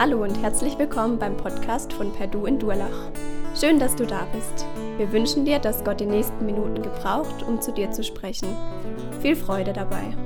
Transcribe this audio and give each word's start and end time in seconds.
Hallo 0.00 0.22
und 0.22 0.40
herzlich 0.40 0.78
willkommen 0.78 1.18
beim 1.18 1.36
Podcast 1.36 1.92
von 1.92 2.12
Perdu 2.12 2.46
in 2.46 2.56
Durlach. 2.60 3.10
Schön, 3.58 3.80
dass 3.80 3.96
du 3.96 4.06
da 4.06 4.26
bist. 4.26 4.64
Wir 4.96 5.10
wünschen 5.10 5.44
dir, 5.44 5.58
dass 5.58 5.82
Gott 5.82 5.98
die 5.98 6.06
nächsten 6.06 6.46
Minuten 6.46 6.84
gebraucht, 6.84 7.42
um 7.42 7.60
zu 7.60 7.72
dir 7.72 7.90
zu 7.90 8.04
sprechen. 8.04 8.46
Viel 9.20 9.34
Freude 9.34 9.72
dabei. 9.72 10.16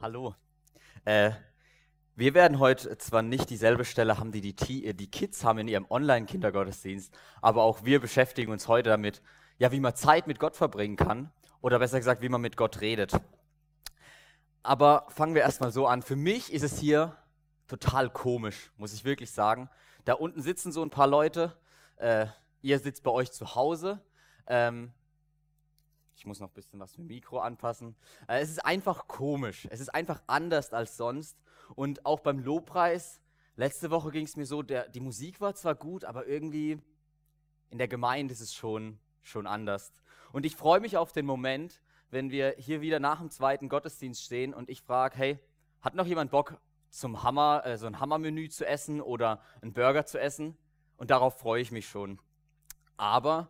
Hallo. 0.00 0.34
Äh, 1.04 1.32
wir 2.16 2.32
werden 2.32 2.58
heute 2.58 2.96
zwar 2.96 3.20
nicht 3.20 3.50
dieselbe 3.50 3.84
Stelle 3.84 4.16
haben, 4.18 4.32
die 4.32 4.40
die, 4.40 4.86
äh, 4.86 4.94
die 4.94 5.10
Kids 5.10 5.44
haben 5.44 5.58
in 5.58 5.68
ihrem 5.68 5.84
Online-Kindergottesdienst, 5.90 7.14
aber 7.42 7.64
auch 7.64 7.84
wir 7.84 8.00
beschäftigen 8.00 8.50
uns 8.50 8.66
heute 8.66 8.88
damit, 8.88 9.20
ja, 9.58 9.70
wie 9.72 9.80
man 9.80 9.94
Zeit 9.94 10.26
mit 10.26 10.38
Gott 10.38 10.56
verbringen 10.56 10.96
kann 10.96 11.30
oder 11.60 11.78
besser 11.78 11.98
gesagt, 11.98 12.22
wie 12.22 12.28
man 12.28 12.40
mit 12.40 12.56
Gott 12.56 12.80
redet. 12.80 13.12
Aber 14.62 15.06
fangen 15.08 15.34
wir 15.34 15.42
erstmal 15.42 15.72
so 15.72 15.86
an. 15.86 16.02
Für 16.02 16.16
mich 16.16 16.52
ist 16.52 16.62
es 16.62 16.78
hier 16.78 17.16
total 17.66 18.10
komisch, 18.10 18.70
muss 18.76 18.92
ich 18.92 19.04
wirklich 19.04 19.30
sagen. 19.30 19.70
Da 20.04 20.14
unten 20.14 20.42
sitzen 20.42 20.72
so 20.72 20.82
ein 20.82 20.90
paar 20.90 21.06
Leute. 21.06 21.56
Äh, 21.96 22.26
ihr 22.62 22.78
sitzt 22.78 23.02
bei 23.02 23.10
euch 23.10 23.32
zu 23.32 23.54
Hause. 23.54 24.02
Ähm, 24.46 24.92
ich 26.16 26.26
muss 26.26 26.40
noch 26.40 26.48
ein 26.48 26.54
bisschen 26.54 26.78
was 26.80 26.98
mit 26.98 27.08
dem 27.08 27.14
Mikro 27.14 27.38
anpassen. 27.38 27.96
Äh, 28.28 28.40
es 28.40 28.50
ist 28.50 28.64
einfach 28.64 29.08
komisch. 29.08 29.66
Es 29.70 29.80
ist 29.80 29.88
einfach 29.88 30.22
anders 30.26 30.72
als 30.72 30.96
sonst. 30.96 31.38
Und 31.74 32.04
auch 32.04 32.20
beim 32.20 32.38
Lobpreis, 32.38 33.20
letzte 33.56 33.90
Woche 33.90 34.10
ging 34.10 34.24
es 34.24 34.36
mir 34.36 34.46
so, 34.46 34.62
der, 34.62 34.88
die 34.88 35.00
Musik 35.00 35.40
war 35.40 35.54
zwar 35.54 35.74
gut, 35.74 36.04
aber 36.04 36.26
irgendwie 36.26 36.82
in 37.70 37.78
der 37.78 37.88
Gemeinde 37.88 38.32
ist 38.32 38.40
es 38.40 38.52
schon, 38.52 38.98
schon 39.22 39.46
anders. 39.46 39.92
Und 40.32 40.46
ich 40.46 40.56
freue 40.56 40.80
mich 40.80 40.96
auf 40.96 41.12
den 41.12 41.26
Moment, 41.26 41.80
wenn 42.10 42.30
wir 42.30 42.54
hier 42.58 42.80
wieder 42.80 43.00
nach 43.00 43.18
dem 43.18 43.30
zweiten 43.30 43.68
Gottesdienst 43.68 44.22
stehen 44.22 44.54
und 44.54 44.68
ich 44.68 44.82
frage, 44.82 45.16
hey, 45.16 45.38
hat 45.80 45.94
noch 45.94 46.06
jemand 46.06 46.30
Bock, 46.30 46.60
zum 46.90 47.22
Hammer, 47.22 47.64
äh, 47.64 47.78
so 47.78 47.86
ein 47.86 48.00
Hammermenü 48.00 48.48
zu 48.48 48.66
essen 48.66 49.00
oder 49.00 49.40
einen 49.62 49.72
Burger 49.72 50.06
zu 50.06 50.20
essen? 50.20 50.56
Und 50.96 51.10
darauf 51.10 51.38
freue 51.38 51.62
ich 51.62 51.70
mich 51.70 51.88
schon. 51.88 52.18
Aber 52.96 53.48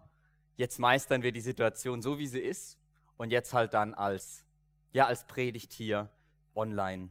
jetzt 0.56 0.78
meistern 0.78 1.22
wir 1.22 1.32
die 1.32 1.40
Situation 1.40 2.02
so, 2.02 2.18
wie 2.18 2.26
sie 2.26 2.40
ist 2.40 2.78
und 3.16 3.30
jetzt 3.30 3.52
halt 3.52 3.74
dann 3.74 3.94
als, 3.94 4.44
ja, 4.92 5.06
als 5.06 5.26
Predigt 5.26 5.72
hier 5.72 6.10
online. 6.54 7.10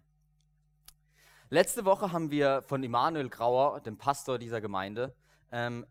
Letzte 1.50 1.84
Woche 1.84 2.12
haben 2.12 2.30
wir 2.30 2.62
von 2.62 2.84
Immanuel 2.84 3.28
Grauer, 3.28 3.82
dem 3.82 3.98
Pastor 3.98 4.38
dieser 4.38 4.62
Gemeinde, 4.62 5.16
ähm, 5.52 5.86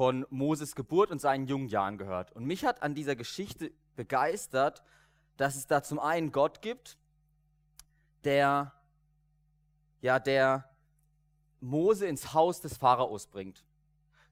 von 0.00 0.24
Moses 0.30 0.74
Geburt 0.74 1.10
und 1.10 1.20
seinen 1.20 1.46
jungen 1.46 1.68
Jahren 1.68 1.98
gehört. 1.98 2.32
Und 2.32 2.46
mich 2.46 2.64
hat 2.64 2.82
an 2.82 2.94
dieser 2.94 3.16
Geschichte 3.16 3.70
begeistert, 3.96 4.82
dass 5.36 5.56
es 5.56 5.66
da 5.66 5.82
zum 5.82 5.98
einen 5.98 6.32
Gott 6.32 6.62
gibt, 6.62 6.96
der, 8.24 8.72
ja, 10.00 10.18
der 10.18 10.70
Mose 11.60 12.06
ins 12.06 12.32
Haus 12.32 12.62
des 12.62 12.78
Pharaos 12.78 13.26
bringt, 13.26 13.62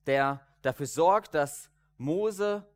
der 0.06 0.40
dafür 0.62 0.86
sorgt, 0.86 1.34
dass 1.34 1.70
Mose 1.98 2.66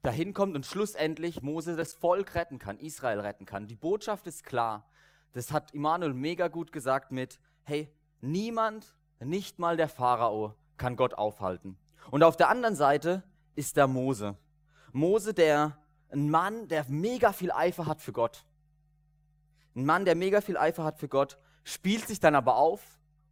dahin 0.00 0.32
kommt 0.32 0.56
und 0.56 0.64
schlussendlich 0.64 1.42
Mose 1.42 1.76
das 1.76 1.92
Volk 1.92 2.34
retten 2.36 2.58
kann, 2.58 2.78
Israel 2.78 3.20
retten 3.20 3.44
kann. 3.44 3.66
Die 3.66 3.76
Botschaft 3.76 4.26
ist 4.26 4.44
klar. 4.44 4.88
Das 5.34 5.52
hat 5.52 5.74
Immanuel 5.74 6.14
mega 6.14 6.48
gut 6.48 6.72
gesagt 6.72 7.12
mit, 7.12 7.38
hey, 7.64 7.94
niemand, 8.22 8.96
nicht 9.20 9.58
mal 9.58 9.76
der 9.76 9.90
Pharao, 9.90 10.54
kann 10.78 10.96
Gott 10.96 11.12
aufhalten. 11.12 11.76
Und 12.10 12.22
auf 12.22 12.36
der 12.36 12.48
anderen 12.48 12.76
Seite 12.76 13.22
ist 13.54 13.76
der 13.76 13.86
Mose. 13.86 14.36
Mose, 14.92 15.34
der 15.34 15.78
ein 16.10 16.30
Mann, 16.30 16.68
der 16.68 16.84
mega 16.88 17.32
viel 17.32 17.50
Eifer 17.50 17.86
hat 17.86 18.00
für 18.00 18.12
Gott. 18.12 18.44
Ein 19.74 19.84
Mann, 19.84 20.04
der 20.04 20.14
mega 20.14 20.40
viel 20.40 20.56
Eifer 20.56 20.84
hat 20.84 20.98
für 20.98 21.08
Gott, 21.08 21.38
spielt 21.64 22.06
sich 22.06 22.20
dann 22.20 22.34
aber 22.34 22.56
auf 22.56 22.82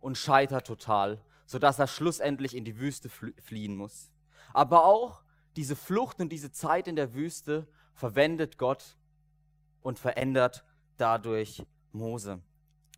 und 0.01 0.19
scheitert 0.19 0.67
total, 0.67 1.23
sodass 1.47 1.79
er 1.79 1.87
schlussendlich 1.87 2.57
in 2.57 2.65
die 2.65 2.79
Wüste 2.79 3.09
fliehen 3.09 3.77
muss. 3.77 4.11
Aber 4.53 4.85
auch 4.85 5.23
diese 5.57 5.77
Flucht 5.77 6.21
und 6.21 6.31
diese 6.31 6.51
Zeit 6.51 6.89
in 6.89 6.97
der 6.97 7.15
Wüste 7.15 7.69
verwendet 7.95 8.59
Gott 8.59 8.97
und 9.83 9.99
verändert 9.99 10.65
dadurch 10.97 11.65
Mose. 11.93 12.41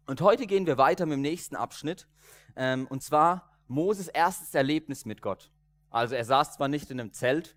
Und 0.07 0.21
heute 0.21 0.47
gehen 0.47 0.67
wir 0.67 0.79
weiter 0.79 1.07
mit 1.07 1.15
dem 1.15 1.23
nächsten 1.23 1.57
Abschnitt, 1.57 2.07
ähm, 2.57 2.87
und 2.87 3.03
zwar 3.03 3.51
Moses 3.67 4.09
erstes 4.09 4.55
Erlebnis 4.55 5.05
mit 5.05 5.23
Gott. 5.23 5.51
Also 5.95 6.17
er 6.17 6.25
saß 6.25 6.55
zwar 6.55 6.67
nicht 6.67 6.91
in 6.91 6.99
einem 6.99 7.13
Zelt, 7.13 7.55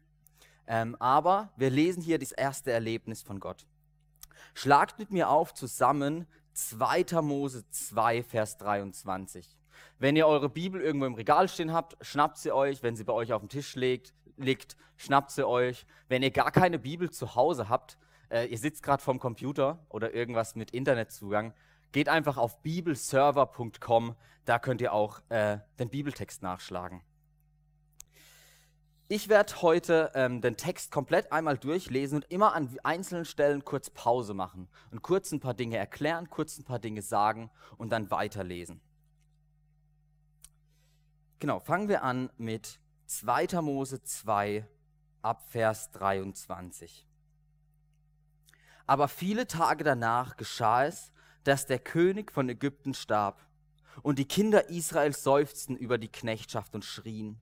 ähm, 0.67 0.95
aber 0.99 1.49
wir 1.57 1.71
lesen 1.71 2.03
hier 2.03 2.19
das 2.19 2.31
erste 2.31 2.71
Erlebnis 2.71 3.23
von 3.23 3.39
Gott. 3.39 3.65
Schlagt 4.53 4.99
mit 4.99 5.09
mir 5.09 5.29
auf 5.29 5.55
zusammen 5.55 6.27
2. 6.53 7.19
Mose 7.23 7.67
2, 7.71 8.21
Vers 8.21 8.59
23. 8.59 9.57
Wenn 9.97 10.15
ihr 10.15 10.27
eure 10.27 10.49
Bibel 10.49 10.79
irgendwo 10.79 11.07
im 11.07 11.15
Regal 11.15 11.49
stehen 11.49 11.73
habt, 11.73 11.97
schnappt 12.05 12.37
sie 12.37 12.51
euch. 12.51 12.83
Wenn 12.83 12.95
sie 12.95 13.05
bei 13.05 13.13
euch 13.13 13.33
auf 13.33 13.41
dem 13.41 13.49
Tisch 13.49 13.73
liegt, 13.73 14.13
liegt 14.35 14.77
schnappt 14.97 15.31
sie 15.31 15.47
euch. 15.47 15.87
Wenn 16.07 16.21
ihr 16.21 16.29
gar 16.29 16.51
keine 16.51 16.77
Bibel 16.77 17.09
zu 17.09 17.33
Hause 17.33 17.69
habt, 17.69 17.97
äh, 18.29 18.45
ihr 18.45 18.59
sitzt 18.59 18.83
gerade 18.83 19.01
vorm 19.01 19.17
Computer 19.17 19.83
oder 19.89 20.13
irgendwas 20.13 20.53
mit 20.53 20.69
Internetzugang, 20.69 21.55
geht 21.91 22.07
einfach 22.07 22.37
auf 22.37 22.61
bibelserver.com. 22.61 24.15
Da 24.45 24.59
könnt 24.59 24.81
ihr 24.81 24.93
auch 24.93 25.21
äh, 25.29 25.57
den 25.79 25.89
Bibeltext 25.89 26.43
nachschlagen. 26.43 27.01
Ich 29.09 29.29
werde 29.29 29.62
heute 29.62 30.12
ähm, 30.16 30.41
den 30.41 30.57
Text 30.57 30.91
komplett 30.91 31.31
einmal 31.31 31.57
durchlesen 31.57 32.18
und 32.18 32.29
immer 32.29 32.53
an 32.53 32.78
einzelnen 32.84 33.23
Stellen 33.23 33.63
kurz 33.63 33.90
Pause 33.90 34.34
machen 34.34 34.68
und 34.91 35.01
kurz 35.01 35.31
ein 35.31 35.40
paar 35.40 35.53
Dinge 35.53 35.78
erklären, 35.78 36.29
kurz 36.29 36.57
ein 36.57 36.66
paar 36.66 36.79
Dinge 36.79 37.01
sagen 37.01 37.50
und 37.78 37.90
dann 37.91 38.12
weiterlesen. 38.12 38.81
Genau, 41.40 41.62
fangen 41.62 41.88
wir 41.88 42.03
an 42.03 42.29
mit 42.38 42.81
2. 43.06 43.62
Mose 43.62 44.03
2 44.03 44.68
ab 45.22 45.50
Vers 45.51 45.89
23. 45.91 47.07
Aber 48.88 49.07
viele 49.07 49.47
Tage 49.47 49.85
danach 49.85 50.35
geschah 50.35 50.84
es, 50.84 51.13
dass 51.45 51.66
der 51.66 51.79
König 51.79 52.34
von 52.34 52.50
Ägypten 52.50 52.94
starb 52.94 53.39
und 54.01 54.19
die 54.19 54.28
Kinder 54.28 54.69
Israels 54.69 55.24
seufzten 55.24 55.78
über 55.78 55.97
die 55.97 56.12
Knechtschaft 56.12 56.75
und 56.75 56.84
schrien 56.84 57.39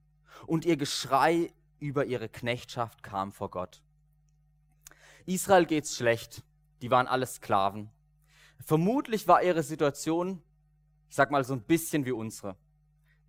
und 0.47 0.66
ihr 0.66 0.78
Geschrei 0.78 1.51
über 1.79 2.06
ihre 2.06 2.29
Knechtschaft 2.29 3.03
kam 3.03 3.31
vor 3.31 3.50
Gott. 3.50 3.81
Israel 5.25 5.66
geht's 5.66 5.96
schlecht, 5.96 6.44
die 6.81 6.91
waren 6.91 7.07
alle 7.07 7.25
Sklaven. 7.25 7.90
Vermutlich 8.63 9.28
war 9.28 9.44
ihre 9.44 9.63
Situation, 9.63 10.41
ich 11.09 11.16
sag 11.16 11.31
mal, 11.31 11.44
so 11.44 11.53
ein 11.53 11.62
bisschen 11.62 12.06
wie 12.06 12.12
unsere. 12.12 12.56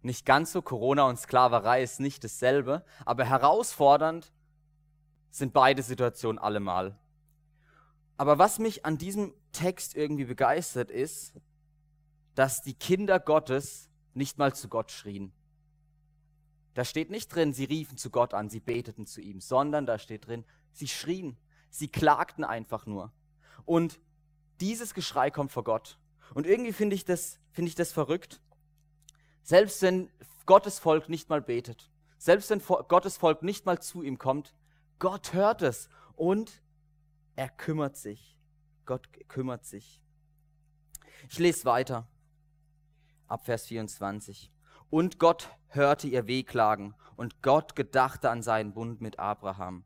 Nicht 0.03 0.25
ganz 0.25 0.53
so, 0.53 0.63
Corona 0.63 1.05
und 1.05 1.19
Sklaverei 1.19 1.83
ist 1.83 2.01
nicht 2.01 2.23
dasselbe, 2.23 2.85
aber 3.05 3.25
herausfordernd 3.25 4.33
sind 5.31 5.53
beide 5.53 5.83
Situationen 5.83 6.39
allemal. 6.39 6.99
Aber 8.17 8.39
was 8.39 8.59
mich 8.59 8.87
an 8.87 8.99
diesem 8.99 9.35
Text 9.53 9.95
irgendwie 9.95 10.25
begeistert 10.25 10.91
ist, 10.91 11.35
dass 12.35 12.63
die 12.63 12.75
Kinder 12.75 13.19
Gottes 13.19 13.91
nicht 14.15 14.39
mal 14.39 14.55
zu 14.55 14.69
Gott 14.69 14.93
schrien. 14.93 15.33
Da 16.77 16.85
steht 16.85 17.09
nicht 17.09 17.35
drin, 17.35 17.55
sie 17.55 17.65
riefen 17.65 17.97
zu 17.97 18.11
Gott 18.11 18.35
an, 18.35 18.51
sie 18.51 18.61
beteten 18.61 19.07
zu 19.07 19.23
ihm, 19.23 19.41
sondern 19.41 19.87
da 19.87 19.99
steht 19.99 20.27
drin, 20.27 20.45
sie 20.73 20.89
schrien, 20.89 21.39
sie 21.71 21.89
klagten 21.89 22.45
einfach 22.45 22.85
nur. 22.85 23.15
Und 23.65 23.99
dieses 24.61 24.93
Geschrei 24.93 25.31
kommt 25.31 25.53
vor 25.53 25.65
Gott. 25.65 25.99
Und 26.35 26.47
irgendwie 26.47 26.75
finde 26.75 26.95
ich, 26.95 27.07
das, 27.07 27.41
finde 27.53 27.71
ich 27.71 27.77
das 27.77 27.95
verrückt. 27.95 28.43
Selbst 29.43 29.81
wenn 29.81 30.11
Gottes 30.45 30.79
Volk 30.79 31.09
nicht 31.09 31.31
mal 31.31 31.41
betet, 31.41 31.91
selbst 32.19 32.51
wenn 32.51 32.61
Gottes 32.89 33.17
Volk 33.17 33.43
nicht 33.43 33.65
mal 33.65 33.81
zu 33.81 34.03
ihm 34.03 34.19
kommt, 34.19 34.55
Gott 34.99 35.33
hört 35.33 35.63
es 35.63 35.89
und 36.15 36.61
er 37.37 37.49
kümmert 37.49 37.97
sich. 37.97 38.37
Gott 38.85 39.09
kümmert 39.29 39.65
sich. 39.65 39.99
Ich 41.31 41.39
lese 41.39 41.65
weiter. 41.65 42.07
Ab 43.29 43.47
Vers 43.47 43.65
24. 43.65 44.51
Und 44.91 45.19
Gott 45.19 45.51
hörte 45.69 46.07
ihr 46.07 46.27
Wehklagen 46.27 46.95
und 47.17 47.43
Gott 47.43 47.75
gedachte 47.75 48.31
an 48.31 48.43
seinen 48.43 48.73
Bund 48.73 49.01
mit 49.01 49.19
Abraham, 49.19 49.85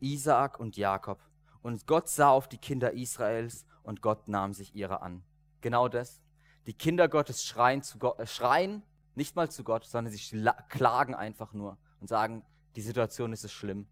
Isaak 0.00 0.58
und 0.58 0.76
Jakob. 0.76 1.20
Und 1.62 1.86
Gott 1.86 2.08
sah 2.08 2.30
auf 2.30 2.48
die 2.48 2.58
Kinder 2.58 2.92
Israels 2.92 3.66
und 3.82 4.00
Gott 4.00 4.28
nahm 4.28 4.54
sich 4.54 4.74
ihrer 4.74 5.02
an. 5.02 5.22
Genau 5.60 5.88
das. 5.88 6.22
Die 6.66 6.74
Kinder 6.74 7.08
Gottes 7.08 7.44
schreien, 7.44 7.82
zu 7.82 7.98
Gott, 7.98 8.18
äh, 8.18 8.26
schreien 8.26 8.82
nicht 9.14 9.36
mal 9.36 9.50
zu 9.50 9.64
Gott, 9.64 9.84
sondern 9.84 10.12
sie 10.12 10.50
klagen 10.68 11.14
einfach 11.14 11.52
nur 11.52 11.76
und 12.00 12.08
sagen, 12.08 12.44
die 12.76 12.82
Situation 12.82 13.32
ist 13.32 13.44
es 13.44 13.52
schlimm. 13.52 13.88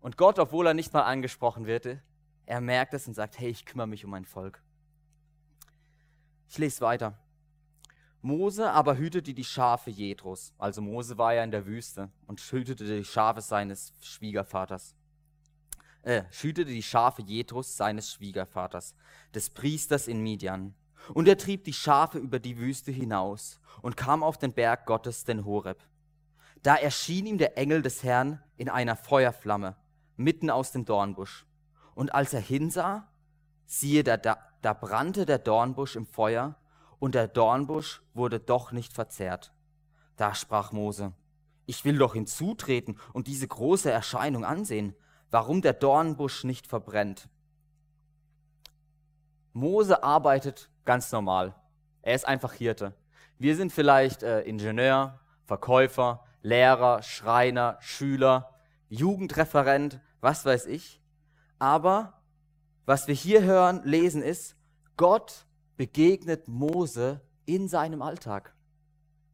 Und 0.00 0.16
Gott, 0.16 0.38
obwohl 0.38 0.66
er 0.66 0.74
nicht 0.74 0.92
mal 0.92 1.02
angesprochen 1.02 1.66
wird, 1.66 1.98
er 2.46 2.60
merkt 2.60 2.94
es 2.94 3.06
und 3.06 3.14
sagt, 3.14 3.38
hey, 3.38 3.50
ich 3.50 3.66
kümmere 3.66 3.86
mich 3.86 4.04
um 4.04 4.10
mein 4.10 4.24
Volk. 4.24 4.62
Ich 6.48 6.58
lese 6.58 6.80
weiter. 6.80 7.18
Mose 8.22 8.70
aber 8.70 8.96
hütete 8.96 9.34
die 9.34 9.44
Schafe 9.44 9.90
Jethros. 9.90 10.54
Also 10.56 10.80
Mose 10.80 11.18
war 11.18 11.34
ja 11.34 11.42
in 11.42 11.50
der 11.50 11.66
Wüste 11.66 12.08
und 12.26 12.40
hütete 12.40 12.84
die 12.84 13.04
Schafe 13.04 13.40
seines 13.40 13.92
Schwiegervaters. 14.00 14.94
äh, 16.02 16.22
hütete 16.30 16.70
die 16.70 16.82
Schafe 16.82 17.22
Jethros, 17.22 17.76
seines 17.76 18.12
Schwiegervaters, 18.12 18.94
des 19.34 19.50
Priesters 19.50 20.08
in 20.08 20.22
Midian. 20.22 20.74
Und 21.14 21.26
er 21.26 21.36
trieb 21.36 21.64
die 21.64 21.72
Schafe 21.72 22.18
über 22.18 22.38
die 22.38 22.58
Wüste 22.58 22.92
hinaus 22.92 23.60
und 23.82 23.96
kam 23.96 24.22
auf 24.22 24.38
den 24.38 24.52
Berg 24.52 24.86
Gottes, 24.86 25.24
den 25.24 25.44
Horeb. 25.44 25.84
Da 26.62 26.76
erschien 26.76 27.26
ihm 27.26 27.38
der 27.38 27.58
Engel 27.58 27.82
des 27.82 28.04
Herrn 28.04 28.40
in 28.56 28.68
einer 28.68 28.94
Feuerflamme, 28.94 29.76
mitten 30.16 30.48
aus 30.48 30.70
dem 30.70 30.84
Dornbusch. 30.84 31.44
Und 31.94 32.14
als 32.14 32.32
er 32.34 32.40
hinsah, 32.40 33.08
siehe, 33.66 34.04
da, 34.04 34.16
da, 34.16 34.38
da 34.60 34.72
brannte 34.74 35.26
der 35.26 35.38
Dornbusch 35.38 35.96
im 35.96 36.06
Feuer, 36.06 36.54
und 37.02 37.16
der 37.16 37.26
Dornbusch 37.26 38.00
wurde 38.14 38.38
doch 38.38 38.70
nicht 38.70 38.92
verzehrt. 38.92 39.52
Da 40.14 40.36
sprach 40.36 40.70
Mose, 40.70 41.12
ich 41.66 41.84
will 41.84 41.98
doch 41.98 42.12
hinzutreten 42.12 42.96
und 43.12 43.26
diese 43.26 43.48
große 43.48 43.90
Erscheinung 43.90 44.44
ansehen, 44.44 44.94
warum 45.28 45.62
der 45.62 45.72
Dornbusch 45.72 46.44
nicht 46.44 46.68
verbrennt. 46.68 47.28
Mose 49.52 50.04
arbeitet 50.04 50.70
ganz 50.84 51.10
normal. 51.10 51.56
Er 52.02 52.14
ist 52.14 52.24
einfach 52.24 52.52
Hirte. 52.52 52.94
Wir 53.36 53.56
sind 53.56 53.72
vielleicht 53.72 54.22
äh, 54.22 54.42
Ingenieur, 54.42 55.18
Verkäufer, 55.44 56.22
Lehrer, 56.40 57.02
Schreiner, 57.02 57.78
Schüler, 57.80 58.54
Jugendreferent, 58.88 60.00
was 60.20 60.44
weiß 60.44 60.66
ich. 60.66 61.02
Aber 61.58 62.22
was 62.86 63.08
wir 63.08 63.14
hier 63.16 63.42
hören, 63.42 63.80
lesen 63.82 64.22
ist, 64.22 64.54
Gott 64.96 65.46
begegnet 65.82 66.46
Mose 66.46 67.20
in 67.44 67.66
seinem 67.66 68.02
Alltag. 68.02 68.54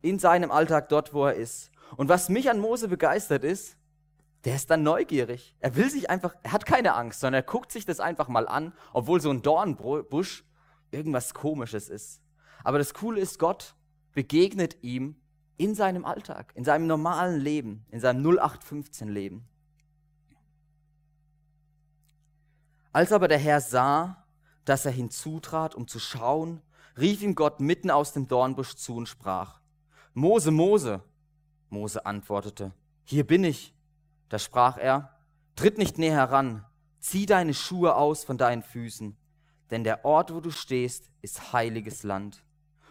In 0.00 0.18
seinem 0.18 0.50
Alltag 0.50 0.88
dort, 0.88 1.12
wo 1.12 1.26
er 1.26 1.34
ist. 1.34 1.70
Und 1.98 2.08
was 2.08 2.30
mich 2.30 2.48
an 2.48 2.58
Mose 2.58 2.88
begeistert 2.88 3.44
ist, 3.44 3.76
der 4.44 4.56
ist 4.56 4.70
dann 4.70 4.82
neugierig. 4.82 5.54
Er 5.60 5.76
will 5.76 5.90
sich 5.90 6.08
einfach, 6.08 6.34
er 6.42 6.52
hat 6.52 6.64
keine 6.64 6.94
Angst, 6.94 7.20
sondern 7.20 7.42
er 7.42 7.46
guckt 7.46 7.70
sich 7.70 7.84
das 7.84 8.00
einfach 8.00 8.28
mal 8.28 8.48
an, 8.48 8.72
obwohl 8.94 9.20
so 9.20 9.28
ein 9.28 9.42
Dornbusch 9.42 10.42
irgendwas 10.90 11.34
Komisches 11.34 11.90
ist. 11.90 12.22
Aber 12.64 12.78
das 12.78 12.94
Coole 12.94 13.20
ist, 13.20 13.38
Gott 13.38 13.74
begegnet 14.14 14.82
ihm 14.82 15.16
in 15.58 15.74
seinem 15.74 16.06
Alltag, 16.06 16.54
in 16.54 16.64
seinem 16.64 16.86
normalen 16.86 17.38
Leben, 17.38 17.84
in 17.90 18.00
seinem 18.00 18.24
0815-Leben. 18.26 19.46
Als 22.90 23.12
aber 23.12 23.28
der 23.28 23.36
Herr 23.36 23.60
sah, 23.60 24.24
dass 24.68 24.84
er 24.84 24.92
hinzutrat, 24.92 25.74
um 25.74 25.88
zu 25.88 25.98
schauen, 25.98 26.60
rief 26.98 27.22
ihm 27.22 27.34
Gott 27.34 27.60
mitten 27.60 27.90
aus 27.90 28.12
dem 28.12 28.28
Dornbusch 28.28 28.74
zu 28.74 28.96
und 28.96 29.08
sprach, 29.08 29.60
Mose, 30.14 30.50
Mose. 30.50 31.02
Mose 31.70 32.04
antwortete, 32.04 32.72
hier 33.04 33.26
bin 33.26 33.44
ich. 33.44 33.74
Da 34.28 34.38
sprach 34.38 34.76
er, 34.76 35.16
tritt 35.56 35.78
nicht 35.78 35.96
näher 35.96 36.16
heran, 36.16 36.66
zieh 36.98 37.24
deine 37.24 37.54
Schuhe 37.54 37.94
aus 37.94 38.24
von 38.24 38.36
deinen 38.36 38.62
Füßen, 38.62 39.16
denn 39.70 39.84
der 39.84 40.04
Ort, 40.04 40.34
wo 40.34 40.40
du 40.40 40.50
stehst, 40.50 41.10
ist 41.22 41.52
heiliges 41.52 42.02
Land. 42.02 42.42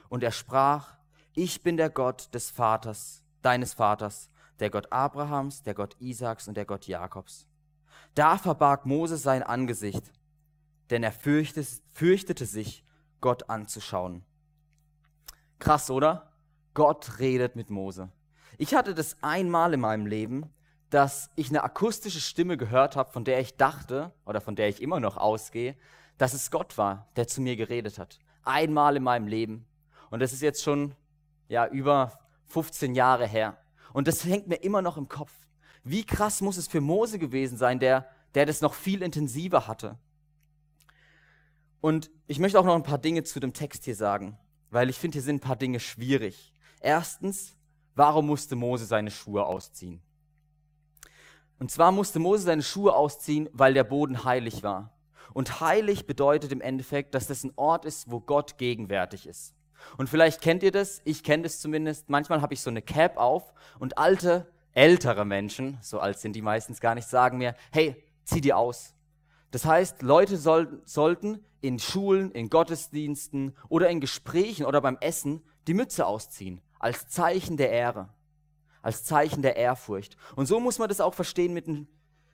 Und 0.09 0.23
er 0.23 0.31
sprach, 0.31 0.97
ich 1.33 1.61
bin 1.61 1.77
der 1.77 1.89
Gott 1.89 2.33
des 2.33 2.49
Vaters, 2.49 3.23
deines 3.41 3.73
Vaters, 3.75 4.29
der 4.59 4.71
Gott 4.71 4.91
Abrahams, 4.91 5.61
der 5.61 5.75
Gott 5.75 5.95
Isaaks 5.99 6.47
und 6.47 6.57
der 6.57 6.65
Gott 6.65 6.87
Jakobs. 6.87 7.45
Da 8.15 8.37
verbarg 8.37 8.87
Mose 8.87 9.17
sein 9.17 9.43
Angesicht, 9.43 10.11
denn 10.89 11.03
er 11.03 11.11
fürchtete, 11.11 11.67
fürchtete 11.91 12.45
sich, 12.45 12.83
Gott 13.19 13.49
anzuschauen. 13.49 14.23
Krass, 15.59 15.89
oder? 15.89 16.31
Gott 16.73 17.19
redet 17.19 17.55
mit 17.55 17.69
Mose. 17.69 18.09
Ich 18.57 18.75
hatte 18.75 18.93
das 18.93 19.17
einmal 19.21 19.73
in 19.73 19.79
meinem 19.79 20.05
Leben, 20.05 20.51
dass 20.89 21.29
ich 21.35 21.49
eine 21.49 21.63
akustische 21.63 22.21
Stimme 22.21 22.57
gehört 22.57 22.95
habe, 22.95 23.11
von 23.11 23.25
der 23.25 23.39
ich 23.39 23.57
dachte 23.57 24.13
oder 24.25 24.41
von 24.41 24.55
der 24.55 24.69
ich 24.69 24.81
immer 24.81 24.99
noch 24.99 25.17
ausgehe, 25.17 25.75
dass 26.17 26.33
es 26.33 26.51
Gott 26.51 26.77
war, 26.77 27.07
der 27.15 27.27
zu 27.27 27.41
mir 27.41 27.55
geredet 27.55 27.97
hat. 27.99 28.19
Einmal 28.43 28.95
in 28.95 29.03
meinem 29.03 29.27
Leben. 29.27 29.65
Und 30.09 30.21
das 30.21 30.33
ist 30.33 30.41
jetzt 30.41 30.63
schon 30.63 30.95
ja 31.49 31.67
über 31.67 32.19
15 32.47 32.95
Jahre 32.95 33.27
her. 33.27 33.57
Und 33.93 34.07
das 34.07 34.23
hängt 34.25 34.47
mir 34.47 34.55
immer 34.55 34.81
noch 34.81 34.97
im 34.97 35.09
Kopf. 35.09 35.33
Wie 35.83 36.05
krass 36.05 36.41
muss 36.41 36.57
es 36.57 36.67
für 36.67 36.81
Mose 36.81 37.19
gewesen 37.19 37.57
sein, 37.57 37.79
der, 37.79 38.07
der 38.35 38.45
das 38.45 38.61
noch 38.61 38.73
viel 38.73 39.01
intensiver 39.01 39.67
hatte. 39.67 39.97
Und 41.81 42.09
ich 42.27 42.39
möchte 42.39 42.59
auch 42.59 42.65
noch 42.65 42.75
ein 42.75 42.83
paar 42.83 42.97
Dinge 42.97 43.23
zu 43.23 43.39
dem 43.39 43.53
Text 43.53 43.85
hier 43.85 43.95
sagen, 43.95 44.37
weil 44.69 44.89
ich 44.89 44.97
finde, 44.97 45.15
hier 45.15 45.21
sind 45.21 45.37
ein 45.37 45.47
paar 45.47 45.55
Dinge 45.55 45.79
schwierig. 45.79 46.53
Erstens, 46.79 47.55
warum 47.95 48.27
musste 48.27 48.55
Mose 48.55 48.85
seine 48.85 49.11
Schuhe 49.11 49.45
ausziehen? 49.45 50.01
Und 51.59 51.71
zwar 51.71 51.91
musste 51.91 52.19
Mose 52.19 52.43
seine 52.43 52.63
Schuhe 52.63 52.95
ausziehen, 52.95 53.49
weil 53.51 53.73
der 53.73 53.83
Boden 53.83 54.23
heilig 54.23 54.63
war. 54.63 54.93
Und 55.33 55.59
heilig 55.59 56.05
bedeutet 56.07 56.51
im 56.51 56.61
Endeffekt, 56.61 57.13
dass 57.13 57.27
das 57.27 57.43
ein 57.43 57.53
Ort 57.55 57.85
ist, 57.85 58.09
wo 58.11 58.19
Gott 58.19 58.57
gegenwärtig 58.57 59.27
ist. 59.27 59.55
Und 59.97 60.09
vielleicht 60.09 60.41
kennt 60.41 60.63
ihr 60.63 60.71
das, 60.71 61.01
ich 61.05 61.23
kenne 61.23 61.43
das 61.43 61.59
zumindest. 61.59 62.09
Manchmal 62.09 62.41
habe 62.41 62.53
ich 62.53 62.61
so 62.61 62.69
eine 62.69 62.81
Cap 62.81 63.17
auf 63.17 63.53
und 63.79 63.97
alte, 63.97 64.51
ältere 64.73 65.25
Menschen, 65.25 65.77
so 65.81 65.99
alt 65.99 66.19
sind 66.19 66.35
die 66.35 66.41
meistens 66.41 66.79
gar 66.79 66.95
nicht, 66.95 67.07
sagen 67.07 67.37
mir, 67.37 67.55
hey, 67.71 68.03
zieh 68.23 68.41
die 68.41 68.53
aus. 68.53 68.93
Das 69.51 69.65
heißt, 69.65 70.01
Leute 70.01 70.37
soll, 70.37 70.81
sollten 70.85 71.43
in 71.61 71.79
Schulen, 71.79 72.31
in 72.31 72.49
Gottesdiensten 72.49 73.55
oder 73.69 73.89
in 73.89 73.99
Gesprächen 73.99 74.65
oder 74.65 74.81
beim 74.81 74.97
Essen 74.99 75.43
die 75.67 75.73
Mütze 75.73 76.05
ausziehen, 76.05 76.61
als 76.79 77.07
Zeichen 77.07 77.57
der 77.57 77.71
Ehre, 77.71 78.09
als 78.81 79.03
Zeichen 79.03 79.41
der 79.41 79.55
Ehrfurcht. 79.55 80.17
Und 80.35 80.45
so 80.45 80.59
muss 80.59 80.79
man 80.79 80.89
das 80.89 81.01
auch 81.01 81.13
verstehen 81.13 81.53
mit 81.53 81.67
den, 81.67 81.87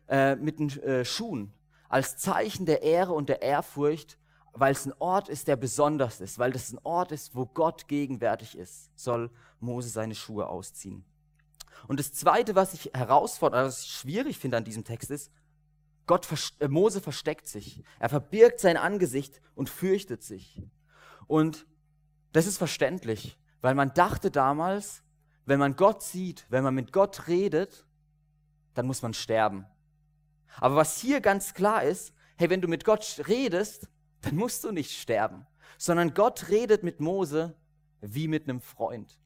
äh, 0.07 0.35
mit 0.35 0.59
den 0.59 0.69
äh, 0.81 1.05
Schuhen, 1.05 1.53
als 1.89 2.17
Zeichen 2.17 2.65
der 2.65 2.81
Ehre 2.81 3.13
und 3.13 3.29
der 3.29 3.41
Ehrfurcht, 3.41 4.17
weil 4.53 4.73
es 4.73 4.85
ein 4.85 4.93
Ort 4.99 5.29
ist, 5.29 5.47
der 5.47 5.55
besonders 5.55 6.21
ist, 6.21 6.37
weil 6.37 6.51
das 6.51 6.71
ein 6.71 6.79
Ort 6.83 7.11
ist, 7.11 7.35
wo 7.35 7.45
Gott 7.45 7.87
gegenwärtig 7.87 8.57
ist, 8.57 8.91
soll 8.95 9.31
Mose 9.59 9.89
seine 9.89 10.15
Schuhe 10.15 10.47
ausziehen. 10.47 11.03
Und 11.87 11.99
das 11.99 12.13
Zweite, 12.13 12.55
was 12.55 12.73
ich 12.73 12.91
herausfordere, 12.93 13.65
was 13.65 13.81
ich 13.81 13.91
schwierig 13.91 14.37
finde 14.37 14.57
an 14.57 14.63
diesem 14.63 14.83
Text 14.83 15.11
ist, 15.11 15.31
Gott, 16.05 16.27
äh, 16.59 16.67
Mose 16.67 17.01
versteckt 17.01 17.47
sich. 17.47 17.83
Er 17.99 18.09
verbirgt 18.09 18.59
sein 18.59 18.77
Angesicht 18.77 19.41
und 19.55 19.69
fürchtet 19.69 20.23
sich. 20.23 20.61
Und 21.27 21.65
das 22.31 22.47
ist 22.47 22.57
verständlich, 22.57 23.37
weil 23.61 23.75
man 23.75 23.93
dachte 23.93 24.31
damals, 24.31 25.03
wenn 25.45 25.59
man 25.59 25.75
Gott 25.75 26.03
sieht, 26.03 26.45
wenn 26.49 26.63
man 26.63 26.75
mit 26.75 26.91
Gott 26.91 27.27
redet, 27.27 27.85
dann 28.73 28.87
muss 28.87 29.01
man 29.01 29.13
sterben. 29.13 29.65
Aber 30.57 30.75
was 30.75 30.99
hier 30.99 31.21
ganz 31.21 31.53
klar 31.53 31.83
ist, 31.83 32.13
hey, 32.37 32.49
wenn 32.49 32.61
du 32.61 32.67
mit 32.67 32.85
Gott 32.85 33.21
redest, 33.27 33.87
dann 34.21 34.35
musst 34.35 34.63
du 34.63 34.71
nicht 34.71 34.91
sterben, 34.91 35.45
sondern 35.77 36.13
Gott 36.13 36.49
redet 36.49 36.83
mit 36.83 36.99
Mose 36.99 37.55
wie 38.01 38.27
mit 38.27 38.49
einem 38.49 38.61
Freund. 38.61 39.17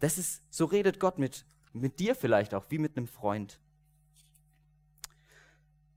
Das 0.00 0.18
ist, 0.18 0.42
so 0.50 0.66
redet 0.66 1.00
Gott 1.00 1.18
mit, 1.18 1.46
mit 1.72 1.98
dir 1.98 2.14
vielleicht 2.14 2.54
auch, 2.54 2.66
wie 2.70 2.78
mit 2.78 2.96
einem 2.96 3.06
Freund. 3.06 3.60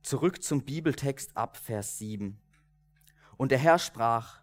Zurück 0.07 0.41
zum 0.41 0.61
Bibeltext 0.61 1.35
ab 1.35 1.57
Vers 1.57 1.97
7. 1.97 2.39
Und 3.35 3.51
der 3.51 3.57
Herr 3.57 3.77
sprach, 3.77 4.39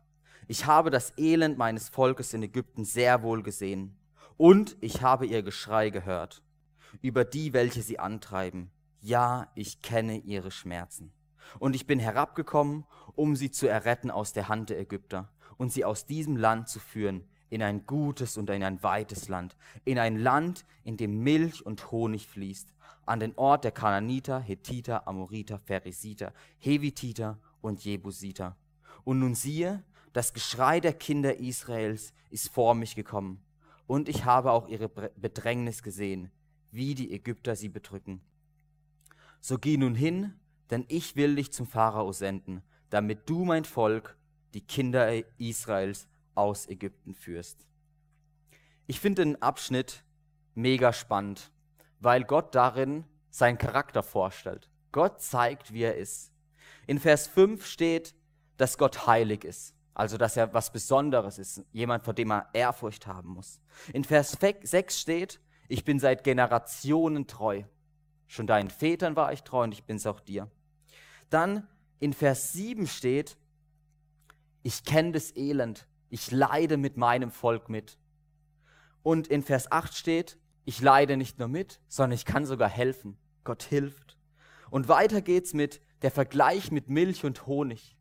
ich 0.46 0.66
habe 0.66 0.90
das 0.90 1.16
Elend 1.16 1.56
meines 1.56 1.88
Volkes 1.88 2.34
in 2.34 2.42
Ägypten 2.42 2.84
sehr 2.84 3.22
wohl 3.22 3.42
gesehen, 3.42 3.96
und 4.36 4.76
ich 4.82 5.00
habe 5.00 5.24
ihr 5.24 5.42
Geschrei 5.42 5.88
gehört, 5.88 6.42
über 7.00 7.24
die, 7.24 7.54
welche 7.54 7.80
sie 7.80 7.98
antreiben. 7.98 8.72
Ja, 9.00 9.50
ich 9.54 9.80
kenne 9.80 10.18
ihre 10.18 10.50
Schmerzen. 10.50 11.14
Und 11.58 11.74
ich 11.74 11.86
bin 11.86 11.98
herabgekommen, 11.98 12.84
um 13.14 13.34
sie 13.34 13.50
zu 13.50 13.66
erretten 13.66 14.10
aus 14.10 14.34
der 14.34 14.50
Hand 14.50 14.68
der 14.68 14.78
Ägypter 14.78 15.32
und 15.56 15.72
sie 15.72 15.86
aus 15.86 16.04
diesem 16.04 16.36
Land 16.36 16.68
zu 16.68 16.78
führen 16.78 17.26
in 17.54 17.62
ein 17.62 17.86
gutes 17.86 18.36
und 18.36 18.50
in 18.50 18.64
ein 18.64 18.82
weites 18.82 19.28
Land, 19.28 19.56
in 19.84 20.00
ein 20.00 20.16
Land, 20.16 20.64
in 20.82 20.96
dem 20.96 21.22
Milch 21.22 21.64
und 21.64 21.92
Honig 21.92 22.26
fließt, 22.26 22.74
an 23.06 23.20
den 23.20 23.32
Ort 23.36 23.62
der 23.62 23.70
Kananiter, 23.70 24.40
Hethiter, 24.40 25.06
Amoriter, 25.06 25.60
Pheresiter, 25.60 26.32
Hevititer 26.58 27.38
und 27.60 27.84
Jebusiter. 27.84 28.56
Und 29.04 29.20
nun 29.20 29.36
siehe, 29.36 29.84
das 30.12 30.32
Geschrei 30.32 30.80
der 30.80 30.94
Kinder 30.94 31.38
Israels 31.38 32.12
ist 32.30 32.48
vor 32.48 32.74
mich 32.74 32.96
gekommen, 32.96 33.40
und 33.86 34.08
ich 34.08 34.24
habe 34.24 34.50
auch 34.50 34.66
ihre 34.66 34.88
Bedrängnis 34.88 35.84
gesehen, 35.84 36.32
wie 36.72 36.96
die 36.96 37.12
Ägypter 37.12 37.54
sie 37.54 37.68
bedrücken. 37.68 38.20
So 39.40 39.58
geh 39.58 39.76
nun 39.76 39.94
hin, 39.94 40.32
denn 40.70 40.86
ich 40.88 41.14
will 41.14 41.36
dich 41.36 41.52
zum 41.52 41.68
Pharao 41.68 42.10
senden, 42.10 42.62
damit 42.90 43.28
du 43.30 43.44
mein 43.44 43.64
Volk, 43.64 44.16
die 44.54 44.62
Kinder 44.62 45.12
Israels, 45.38 46.08
aus 46.34 46.68
Ägypten 46.68 47.14
führst. 47.14 47.66
Ich 48.86 49.00
finde 49.00 49.24
den 49.24 49.42
Abschnitt 49.42 50.04
mega 50.54 50.92
spannend 50.92 51.50
weil 52.04 52.24
Gott 52.24 52.54
darin 52.54 53.04
seinen 53.30 53.58
Charakter 53.58 54.02
vorstellt. 54.02 54.70
Gott 54.92 55.20
zeigt, 55.20 55.72
wie 55.72 55.82
er 55.82 55.96
ist. 55.96 56.30
In 56.86 57.00
Vers 57.00 57.26
5 57.26 57.66
steht, 57.66 58.14
dass 58.58 58.78
Gott 58.78 59.06
heilig 59.06 59.44
ist, 59.44 59.74
also 59.94 60.18
dass 60.18 60.36
er 60.36 60.52
was 60.52 60.70
Besonderes 60.70 61.38
ist, 61.38 61.64
jemand, 61.72 62.04
vor 62.04 62.14
dem 62.14 62.30
er 62.30 62.48
Ehrfurcht 62.52 63.06
haben 63.06 63.30
muss. 63.30 63.58
In 63.92 64.04
Vers 64.04 64.36
6 64.38 65.00
steht, 65.00 65.40
ich 65.66 65.84
bin 65.84 65.98
seit 65.98 66.24
Generationen 66.24 67.26
treu. 67.26 67.64
Schon 68.26 68.46
deinen 68.46 68.70
Vätern 68.70 69.16
war 69.16 69.32
ich 69.32 69.42
treu 69.42 69.64
und 69.64 69.72
ich 69.72 69.84
bin 69.84 69.96
es 69.96 70.06
auch 70.06 70.20
dir. 70.20 70.50
Dann 71.30 71.66
in 72.00 72.12
Vers 72.12 72.52
7 72.52 72.86
steht, 72.86 73.38
ich 74.62 74.84
kenne 74.84 75.12
das 75.12 75.34
Elend, 75.34 75.86
ich 76.14 76.30
leide 76.30 76.76
mit 76.76 76.96
meinem 76.96 77.32
Volk 77.32 77.68
mit. 77.68 77.98
Und 79.02 79.26
in 79.26 79.42
Vers 79.42 79.72
8 79.72 79.92
steht, 79.92 80.38
ich 80.64 80.80
leide 80.80 81.16
nicht 81.16 81.40
nur 81.40 81.48
mit, 81.48 81.80
sondern 81.88 82.14
ich 82.14 82.24
kann 82.24 82.46
sogar 82.46 82.68
helfen. 82.68 83.18
Gott 83.42 83.64
hilft. 83.64 84.16
Und 84.70 84.86
weiter 84.86 85.22
geht's 85.22 85.54
mit 85.54 85.80
der 86.02 86.12
Vergleich 86.12 86.70
mit 86.70 86.88
Milch 86.88 87.24
und 87.24 87.48
Honig. 87.48 87.96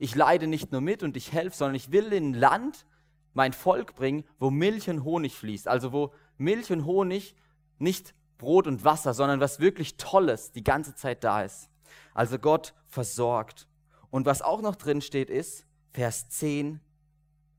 Ich 0.00 0.16
leide 0.16 0.48
nicht 0.48 0.72
nur 0.72 0.80
mit 0.80 1.04
und 1.04 1.16
ich 1.16 1.30
helfe, 1.30 1.56
sondern 1.56 1.76
ich 1.76 1.92
will 1.92 2.12
in 2.12 2.30
ein 2.30 2.34
Land 2.34 2.84
mein 3.32 3.52
Volk 3.52 3.94
bringen, 3.94 4.24
wo 4.40 4.50
Milch 4.50 4.90
und 4.90 5.04
Honig 5.04 5.36
fließt. 5.36 5.68
Also 5.68 5.92
wo 5.92 6.12
Milch 6.38 6.72
und 6.72 6.84
Honig 6.84 7.36
nicht 7.78 8.12
Brot 8.38 8.66
und 8.66 8.84
Wasser, 8.84 9.14
sondern 9.14 9.38
was 9.38 9.60
wirklich 9.60 9.96
Tolles 9.98 10.50
die 10.50 10.64
ganze 10.64 10.96
Zeit 10.96 11.22
da 11.22 11.42
ist. 11.42 11.70
Also 12.12 12.40
Gott 12.40 12.74
versorgt. 12.88 13.68
Und 14.10 14.26
was 14.26 14.42
auch 14.42 14.62
noch 14.62 14.74
drin 14.74 15.00
steht 15.00 15.30
ist, 15.30 15.64
Vers 15.92 16.28
10, 16.28 16.80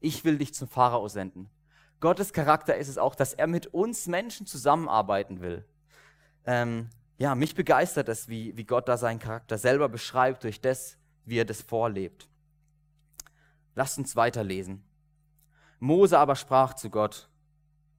ich 0.03 0.25
will 0.25 0.37
dich 0.37 0.53
zum 0.53 0.67
Pharao 0.67 1.07
senden. 1.07 1.49
Gottes 1.99 2.33
Charakter 2.33 2.75
ist 2.75 2.89
es 2.89 2.97
auch, 2.97 3.15
dass 3.15 3.33
er 3.33 3.47
mit 3.47 3.67
uns 3.67 4.07
Menschen 4.07 4.45
zusammenarbeiten 4.45 5.41
will. 5.41 5.65
Ähm, 6.45 6.89
ja, 7.17 7.33
mich 7.35 7.55
begeistert 7.55 8.09
es, 8.09 8.27
wie, 8.27 8.55
wie 8.57 8.65
Gott 8.65 8.89
da 8.89 8.97
seinen 8.97 9.19
Charakter 9.19 9.57
selber 9.57 9.87
beschreibt, 9.87 10.43
durch 10.43 10.59
das, 10.59 10.97
wie 11.25 11.37
er 11.37 11.45
das 11.45 11.61
vorlebt. 11.61 12.27
Lasst 13.75 13.97
uns 13.97 14.15
weiterlesen. 14.15 14.83
Mose 15.79 16.19
aber 16.19 16.35
sprach 16.35 16.73
zu 16.73 16.89
Gott, 16.89 17.29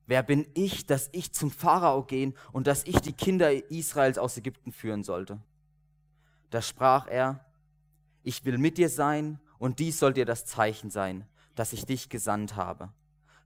wer 0.06 0.22
bin 0.22 0.46
ich, 0.52 0.84
dass 0.84 1.08
ich 1.12 1.32
zum 1.32 1.50
Pharao 1.50 2.04
gehen 2.04 2.34
und 2.52 2.66
dass 2.66 2.84
ich 2.84 3.00
die 3.00 3.14
Kinder 3.14 3.70
Israels 3.70 4.18
aus 4.18 4.36
Ägypten 4.36 4.72
führen 4.72 5.02
sollte? 5.02 5.38
Da 6.50 6.60
sprach 6.60 7.06
er, 7.08 7.44
ich 8.22 8.44
will 8.44 8.58
mit 8.58 8.76
dir 8.76 8.90
sein 8.90 9.40
und 9.58 9.78
dies 9.78 9.98
soll 9.98 10.12
dir 10.12 10.26
das 10.26 10.44
Zeichen 10.44 10.90
sein, 10.90 11.26
dass 11.54 11.72
ich 11.72 11.86
dich 11.86 12.08
gesandt 12.08 12.56
habe. 12.56 12.92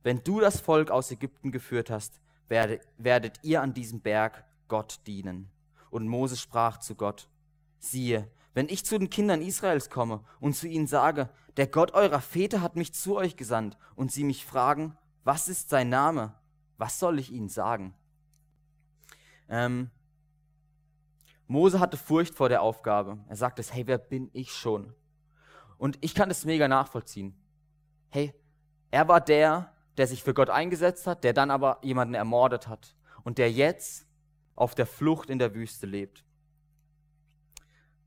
Wenn 0.02 0.22
du 0.24 0.40
das 0.40 0.60
Volk 0.60 0.90
aus 0.90 1.10
Ägypten 1.10 1.52
geführt 1.52 1.90
hast, 1.90 2.20
werdet, 2.48 2.82
werdet 2.96 3.40
ihr 3.42 3.62
an 3.62 3.74
diesem 3.74 4.00
Berg 4.00 4.44
Gott 4.68 5.00
dienen. 5.06 5.50
Und 5.90 6.08
Mose 6.08 6.36
sprach 6.36 6.78
zu 6.78 6.94
Gott, 6.94 7.28
siehe, 7.78 8.30
wenn 8.54 8.68
ich 8.68 8.84
zu 8.84 8.98
den 8.98 9.10
Kindern 9.10 9.42
Israels 9.42 9.90
komme 9.90 10.24
und 10.40 10.54
zu 10.54 10.66
ihnen 10.66 10.86
sage, 10.86 11.30
der 11.56 11.66
Gott 11.66 11.92
eurer 11.92 12.20
Väter 12.20 12.60
hat 12.60 12.76
mich 12.76 12.92
zu 12.92 13.16
euch 13.16 13.36
gesandt, 13.36 13.76
und 13.94 14.12
sie 14.12 14.24
mich 14.24 14.44
fragen, 14.44 14.96
was 15.24 15.48
ist 15.48 15.70
sein 15.70 15.88
Name? 15.88 16.34
Was 16.76 16.98
soll 16.98 17.18
ich 17.18 17.32
ihnen 17.32 17.48
sagen? 17.48 17.94
Ähm, 19.48 19.90
Mose 21.46 21.80
hatte 21.80 21.96
Furcht 21.96 22.34
vor 22.34 22.48
der 22.48 22.62
Aufgabe. 22.62 23.18
Er 23.28 23.36
sagte, 23.36 23.62
hey, 23.70 23.86
wer 23.86 23.98
bin 23.98 24.28
ich 24.32 24.52
schon? 24.52 24.92
Und 25.78 25.98
ich 26.00 26.14
kann 26.14 26.28
das 26.28 26.44
mega 26.44 26.68
nachvollziehen. 26.68 27.37
Hey, 28.10 28.34
er 28.90 29.08
war 29.08 29.20
der, 29.20 29.72
der 29.96 30.06
sich 30.06 30.22
für 30.22 30.34
Gott 30.34 30.50
eingesetzt 30.50 31.06
hat, 31.06 31.24
der 31.24 31.32
dann 31.32 31.50
aber 31.50 31.78
jemanden 31.82 32.14
ermordet 32.14 32.68
hat 32.68 32.96
und 33.24 33.38
der 33.38 33.50
jetzt 33.50 34.06
auf 34.54 34.74
der 34.74 34.86
Flucht 34.86 35.30
in 35.30 35.38
der 35.38 35.54
Wüste 35.54 35.86
lebt. 35.86 36.24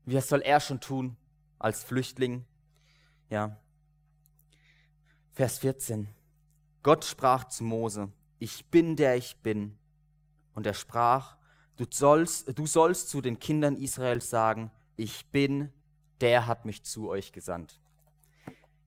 Wie 0.04 0.20
soll 0.20 0.40
er 0.40 0.60
schon 0.60 0.80
tun 0.80 1.16
als 1.58 1.84
Flüchtling? 1.84 2.44
Ja. 3.30 3.56
Vers 5.32 5.58
14. 5.58 6.08
Gott 6.82 7.04
sprach 7.04 7.44
zu 7.44 7.64
Mose, 7.64 8.10
ich 8.38 8.66
bin 8.66 8.96
der 8.96 9.16
ich 9.16 9.36
bin. 9.36 9.78
Und 10.54 10.66
er 10.66 10.74
sprach, 10.74 11.36
du 11.76 11.86
sollst, 11.88 12.58
du 12.58 12.66
sollst 12.66 13.08
zu 13.08 13.20
den 13.20 13.38
Kindern 13.38 13.76
Israels 13.76 14.28
sagen, 14.28 14.70
ich 14.96 15.30
bin, 15.30 15.72
der 16.20 16.46
hat 16.46 16.64
mich 16.64 16.82
zu 16.82 17.08
euch 17.08 17.32
gesandt. 17.32 17.80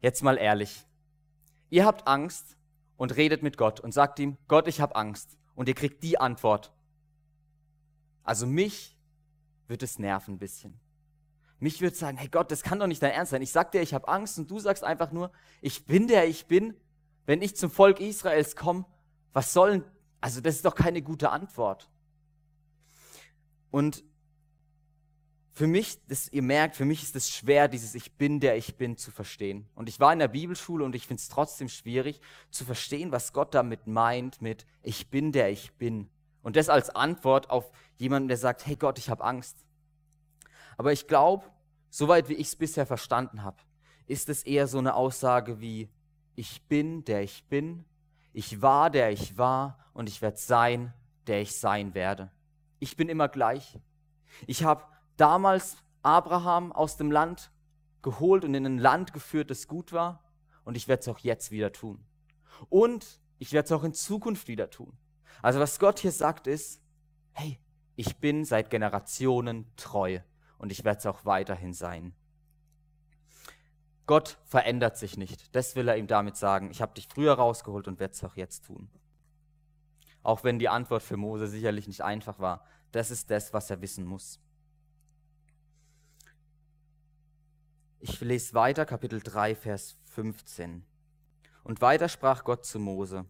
Jetzt 0.01 0.21
mal 0.21 0.37
ehrlich. 0.37 0.85
Ihr 1.75 1.85
habt 1.85 2.07
Angst 2.07 2.55
und 2.95 3.17
redet 3.17 3.43
mit 3.43 3.57
Gott 3.57 3.81
und 3.81 3.93
sagt 3.93 4.19
ihm, 4.19 4.37
Gott, 4.47 4.69
ich 4.69 4.79
habe 4.79 4.95
Angst. 4.95 5.37
Und 5.55 5.67
ihr 5.67 5.75
kriegt 5.75 6.03
die 6.03 6.17
Antwort. 6.17 6.71
Also 8.23 8.47
mich 8.47 8.97
wird 9.67 9.83
es 9.83 9.99
nerven 9.99 10.35
ein 10.35 10.39
bisschen. 10.39 10.79
Mich 11.59 11.81
würde 11.81 11.97
sagen, 11.97 12.15
hey 12.15 12.29
Gott, 12.29 12.49
das 12.49 12.63
kann 12.63 12.79
doch 12.79 12.87
nicht 12.87 13.03
dein 13.03 13.11
Ernst 13.11 13.31
sein. 13.31 13.41
Ich 13.41 13.51
sag 13.51 13.73
dir, 13.73 13.81
ich 13.81 13.93
habe 13.93 14.07
Angst 14.07 14.39
und 14.39 14.49
du 14.49 14.57
sagst 14.57 14.85
einfach 14.85 15.11
nur, 15.11 15.33
ich 15.59 15.85
bin 15.85 16.07
der 16.07 16.29
ich 16.29 16.45
bin. 16.45 16.75
Wenn 17.25 17.41
ich 17.41 17.57
zum 17.57 17.69
Volk 17.69 17.99
Israels 17.99 18.55
komme, 18.55 18.85
was 19.33 19.51
sollen, 19.51 19.83
also 20.21 20.39
das 20.39 20.55
ist 20.55 20.63
doch 20.63 20.75
keine 20.75 21.01
gute 21.01 21.29
Antwort. 21.29 21.91
Und 23.69 24.05
für 25.55 25.67
mich, 25.67 25.97
das, 26.07 26.27
ihr 26.33 26.41
merkt, 26.41 26.75
für 26.75 26.83
mich 26.83 27.01
ist 27.01 27.15
es 27.15 27.29
schwer, 27.29 27.69
dieses 27.69 27.95
Ich 27.95 28.11
bin, 28.11 28.41
der 28.41 28.57
ich 28.57 28.75
bin 28.75 28.97
zu 28.97 29.09
verstehen. 29.09 29.65
Und 29.73 29.87
ich 29.87 30.01
war 30.01 30.11
in 30.11 30.19
der 30.19 30.27
Bibelschule 30.27 30.83
und 30.83 30.95
ich 30.95 31.07
finde 31.07 31.21
es 31.21 31.29
trotzdem 31.29 31.69
schwierig 31.69 32.19
zu 32.51 32.65
verstehen, 32.65 33.13
was 33.13 33.31
Gott 33.31 33.55
damit 33.55 33.87
meint 33.87 34.41
mit 34.41 34.65
Ich 34.83 35.09
bin, 35.09 35.31
der 35.31 35.49
ich 35.49 35.71
bin. 35.75 36.09
Und 36.43 36.57
das 36.57 36.67
als 36.67 36.89
Antwort 36.89 37.49
auf 37.49 37.71
jemanden, 37.95 38.27
der 38.27 38.35
sagt, 38.35 38.67
hey 38.67 38.75
Gott, 38.75 38.97
ich 38.97 39.09
habe 39.09 39.23
Angst. 39.23 39.65
Aber 40.75 40.91
ich 40.91 41.07
glaube, 41.07 41.45
soweit 41.89 42.27
wie 42.27 42.33
ich 42.33 42.47
es 42.47 42.57
bisher 42.57 42.85
verstanden 42.85 43.41
habe, 43.41 43.57
ist 44.07 44.27
es 44.27 44.43
eher 44.43 44.67
so 44.67 44.77
eine 44.77 44.93
Aussage 44.93 45.61
wie, 45.61 45.89
ich 46.35 46.63
bin, 46.63 47.05
der 47.05 47.23
ich 47.23 47.45
bin, 47.45 47.85
ich 48.33 48.61
war, 48.61 48.89
der 48.89 49.09
ich 49.11 49.37
war 49.37 49.79
und 49.93 50.09
ich 50.09 50.21
werde 50.21 50.37
sein, 50.37 50.93
der 51.27 51.41
ich 51.41 51.55
sein 51.55 51.93
werde. 51.93 52.29
Ich 52.79 52.97
bin 52.97 53.07
immer 53.07 53.29
gleich. 53.29 53.79
Ich 54.47 54.65
habe 54.65 54.83
damals 55.17 55.77
Abraham 56.01 56.71
aus 56.71 56.97
dem 56.97 57.11
Land 57.11 57.51
geholt 58.01 58.45
und 58.45 58.53
in 58.53 58.65
ein 58.65 58.77
Land 58.77 59.13
geführt, 59.13 59.49
das 59.49 59.67
gut 59.67 59.91
war. 59.91 60.23
Und 60.63 60.75
ich 60.77 60.87
werde 60.87 61.01
es 61.01 61.07
auch 61.07 61.19
jetzt 61.19 61.51
wieder 61.51 61.71
tun. 61.71 62.03
Und 62.69 63.19
ich 63.37 63.51
werde 63.51 63.65
es 63.65 63.71
auch 63.71 63.83
in 63.83 63.93
Zukunft 63.93 64.47
wieder 64.47 64.69
tun. 64.69 64.97
Also 65.41 65.59
was 65.59 65.79
Gott 65.79 65.99
hier 65.99 66.11
sagt 66.11 66.47
ist, 66.47 66.81
hey, 67.33 67.59
ich 67.95 68.17
bin 68.17 68.45
seit 68.45 68.69
Generationen 68.69 69.71
treu 69.75 70.19
und 70.57 70.71
ich 70.71 70.83
werde 70.83 70.99
es 70.99 71.05
auch 71.05 71.25
weiterhin 71.25 71.73
sein. 71.73 72.13
Gott 74.05 74.37
verändert 74.45 74.97
sich 74.97 75.17
nicht. 75.17 75.55
Das 75.55 75.75
will 75.75 75.87
er 75.87 75.97
ihm 75.97 76.07
damit 76.07 76.37
sagen. 76.37 76.69
Ich 76.69 76.81
habe 76.81 76.93
dich 76.93 77.07
früher 77.07 77.33
rausgeholt 77.33 77.87
und 77.87 77.99
werde 77.99 78.13
es 78.13 78.23
auch 78.23 78.35
jetzt 78.35 78.65
tun. 78.65 78.89
Auch 80.21 80.43
wenn 80.43 80.59
die 80.59 80.69
Antwort 80.69 81.03
für 81.03 81.17
Mose 81.17 81.47
sicherlich 81.47 81.87
nicht 81.87 82.01
einfach 82.01 82.39
war. 82.39 82.65
Das 82.91 83.11
ist 83.11 83.31
das, 83.31 83.53
was 83.53 83.69
er 83.69 83.81
wissen 83.81 84.05
muss. 84.05 84.39
Ich 88.07 88.21
lese 88.21 88.53
weiter, 88.53 88.85
Kapitel 88.85 89.19
3, 89.19 89.55
Vers 89.55 89.97
15. 90.11 90.85
Und 91.63 91.81
weiter 91.81 92.07
sprach 92.07 92.43
Gott 92.43 92.63
zu 92.63 92.77
Mose, 92.77 93.25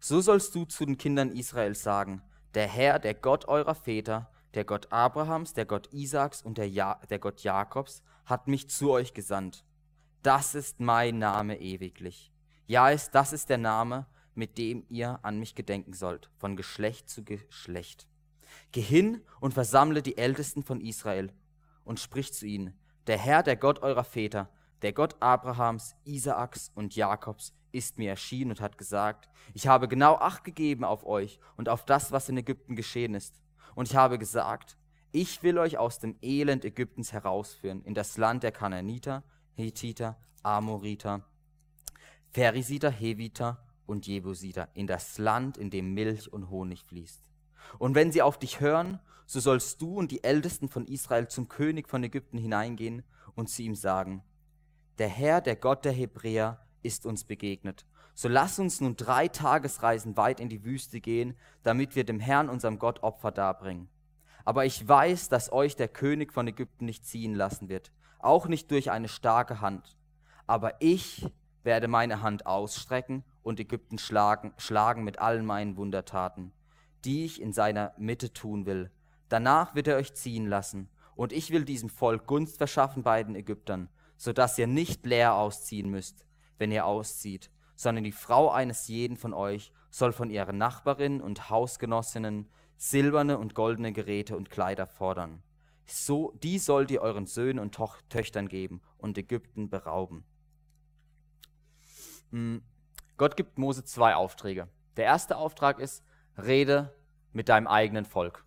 so 0.00 0.22
sollst 0.22 0.54
du 0.54 0.64
zu 0.64 0.86
den 0.86 0.96
Kindern 0.96 1.30
Israels 1.30 1.82
sagen, 1.82 2.22
der 2.54 2.66
Herr, 2.66 2.98
der 2.98 3.12
Gott 3.12 3.44
eurer 3.48 3.74
Väter, 3.74 4.30
der 4.54 4.64
Gott 4.64 4.90
Abrahams, 4.90 5.52
der 5.52 5.66
Gott 5.66 5.92
Isaaks 5.92 6.40
und 6.40 6.56
der, 6.56 6.66
ja 6.70 7.02
der 7.10 7.18
Gott 7.18 7.42
Jakobs, 7.42 8.02
hat 8.24 8.48
mich 8.48 8.70
zu 8.70 8.92
euch 8.92 9.12
gesandt. 9.12 9.66
Das 10.22 10.54
ist 10.54 10.80
mein 10.80 11.18
Name 11.18 11.60
ewiglich. 11.60 12.32
Ja, 12.66 12.88
ist, 12.88 13.10
das 13.10 13.34
ist 13.34 13.50
der 13.50 13.58
Name, 13.58 14.06
mit 14.34 14.56
dem 14.56 14.86
ihr 14.88 15.18
an 15.22 15.38
mich 15.38 15.54
gedenken 15.54 15.92
sollt, 15.92 16.30
von 16.38 16.56
Geschlecht 16.56 17.10
zu 17.10 17.24
Geschlecht. 17.24 18.08
Geh 18.72 18.80
hin 18.80 19.20
und 19.40 19.52
versammle 19.52 20.00
die 20.00 20.16
Ältesten 20.16 20.62
von 20.62 20.80
Israel 20.80 21.30
und 21.84 22.00
sprich 22.00 22.32
zu 22.32 22.46
ihnen, 22.46 22.72
der 23.06 23.18
Herr, 23.18 23.42
der 23.42 23.56
Gott 23.56 23.82
eurer 23.82 24.04
Väter, 24.04 24.48
der 24.82 24.92
Gott 24.92 25.16
Abrahams, 25.20 25.96
Isaaks 26.04 26.70
und 26.74 26.94
Jakobs, 26.96 27.54
ist 27.72 27.98
mir 27.98 28.10
erschienen 28.10 28.52
und 28.52 28.60
hat 28.60 28.78
gesagt, 28.78 29.28
ich 29.52 29.66
habe 29.66 29.88
genau 29.88 30.14
Acht 30.14 30.44
gegeben 30.44 30.84
auf 30.84 31.04
euch 31.04 31.40
und 31.56 31.68
auf 31.68 31.84
das, 31.84 32.12
was 32.12 32.28
in 32.28 32.36
Ägypten 32.36 32.76
geschehen 32.76 33.14
ist. 33.14 33.40
Und 33.74 33.88
ich 33.88 33.96
habe 33.96 34.18
gesagt, 34.18 34.78
ich 35.10 35.42
will 35.42 35.58
euch 35.58 35.78
aus 35.78 35.98
dem 35.98 36.16
Elend 36.22 36.64
Ägyptens 36.64 37.12
herausführen, 37.12 37.82
in 37.84 37.94
das 37.94 38.16
Land 38.16 38.42
der 38.42 38.52
Kanaaniter, 38.52 39.24
Hethiter, 39.54 40.16
Amoriter, 40.42 41.24
Pherisiter, 42.30 42.90
Heviter 42.90 43.64
und 43.86 44.06
Jebusiter, 44.06 44.68
in 44.74 44.86
das 44.86 45.18
Land, 45.18 45.56
in 45.56 45.70
dem 45.70 45.94
Milch 45.94 46.32
und 46.32 46.50
Honig 46.50 46.84
fließt. 46.84 47.30
Und 47.78 47.94
wenn 47.94 48.12
sie 48.12 48.22
auf 48.22 48.38
dich 48.38 48.60
hören 48.60 49.00
so 49.26 49.40
sollst 49.40 49.80
du 49.80 49.96
und 49.96 50.10
die 50.10 50.24
Ältesten 50.24 50.68
von 50.68 50.86
Israel 50.86 51.28
zum 51.28 51.48
König 51.48 51.88
von 51.88 52.02
Ägypten 52.04 52.38
hineingehen 52.38 53.02
und 53.34 53.48
zu 53.48 53.62
ihm 53.62 53.74
sagen, 53.74 54.22
der 54.98 55.08
Herr, 55.08 55.40
der 55.40 55.56
Gott 55.56 55.84
der 55.84 55.92
Hebräer, 55.92 56.60
ist 56.82 57.06
uns 57.06 57.24
begegnet. 57.24 57.84
So 58.14 58.28
lass 58.28 58.58
uns 58.58 58.80
nun 58.80 58.96
drei 58.96 59.26
Tagesreisen 59.26 60.16
weit 60.16 60.38
in 60.38 60.48
die 60.48 60.64
Wüste 60.64 61.00
gehen, 61.00 61.36
damit 61.64 61.96
wir 61.96 62.04
dem 62.04 62.20
Herrn, 62.20 62.48
unserem 62.48 62.78
Gott, 62.78 63.02
Opfer 63.02 63.32
darbringen. 63.32 63.88
Aber 64.44 64.66
ich 64.66 64.86
weiß, 64.86 65.28
dass 65.28 65.50
euch 65.50 65.74
der 65.74 65.88
König 65.88 66.32
von 66.32 66.46
Ägypten 66.46 66.84
nicht 66.84 67.06
ziehen 67.06 67.34
lassen 67.34 67.68
wird, 67.68 67.90
auch 68.20 68.46
nicht 68.46 68.70
durch 68.70 68.90
eine 68.90 69.08
starke 69.08 69.60
Hand. 69.60 69.96
Aber 70.46 70.80
ich 70.80 71.26
werde 71.64 71.88
meine 71.88 72.22
Hand 72.22 72.46
ausstrecken 72.46 73.24
und 73.42 73.58
Ägypten 73.58 73.98
schlagen, 73.98 74.52
schlagen 74.58 75.02
mit 75.02 75.18
allen 75.18 75.44
meinen 75.44 75.76
Wundertaten, 75.76 76.52
die 77.04 77.24
ich 77.24 77.40
in 77.40 77.52
seiner 77.52 77.94
Mitte 77.98 78.32
tun 78.32 78.66
will, 78.66 78.90
Danach 79.28 79.74
wird 79.74 79.88
er 79.88 79.96
euch 79.96 80.14
ziehen 80.14 80.46
lassen, 80.46 80.88
Und 81.16 81.32
ich 81.32 81.50
will 81.50 81.64
diesem 81.64 81.88
Volk 81.88 82.26
Gunst 82.26 82.58
verschaffen 82.58 83.04
bei 83.04 83.22
den 83.22 83.36
Ägyptern, 83.36 83.88
so 84.16 84.32
dass 84.32 84.58
ihr 84.58 84.66
nicht 84.66 85.06
leer 85.06 85.34
ausziehen 85.34 85.88
müsst, 85.88 86.26
wenn 86.58 86.72
ihr 86.72 86.86
auszieht, 86.86 87.50
sondern 87.76 88.04
die 88.04 88.12
Frau 88.12 88.50
eines 88.50 88.88
jeden 88.88 89.16
von 89.16 89.32
euch 89.32 89.72
soll 89.90 90.12
von 90.12 90.30
ihren 90.30 90.58
Nachbarinnen 90.58 91.20
und 91.20 91.50
Hausgenossinnen 91.50 92.48
silberne 92.76 93.38
und 93.38 93.54
goldene 93.54 93.92
Geräte 93.92 94.36
und 94.36 94.50
Kleider 94.50 94.86
fordern. 94.86 95.42
So, 95.86 96.32
die 96.42 96.58
sollt 96.58 96.90
ihr 96.90 97.02
euren 97.02 97.26
Söhnen 97.26 97.58
und 97.58 97.74
Toch 97.74 98.00
Töchtern 98.08 98.48
geben 98.48 98.80
und 98.98 99.18
Ägypten 99.18 99.68
berauben. 99.68 100.24
Hm, 102.30 102.62
Gott 103.16 103.36
gibt 103.36 103.58
Mose 103.58 103.84
zwei 103.84 104.14
Aufträge. 104.14 104.68
Der 104.96 105.04
erste 105.04 105.36
Auftrag 105.36 105.78
ist, 105.78 106.02
rede 106.36 106.94
mit 107.32 107.48
deinem 107.48 107.66
eigenen 107.66 108.04
Volk. 108.04 108.44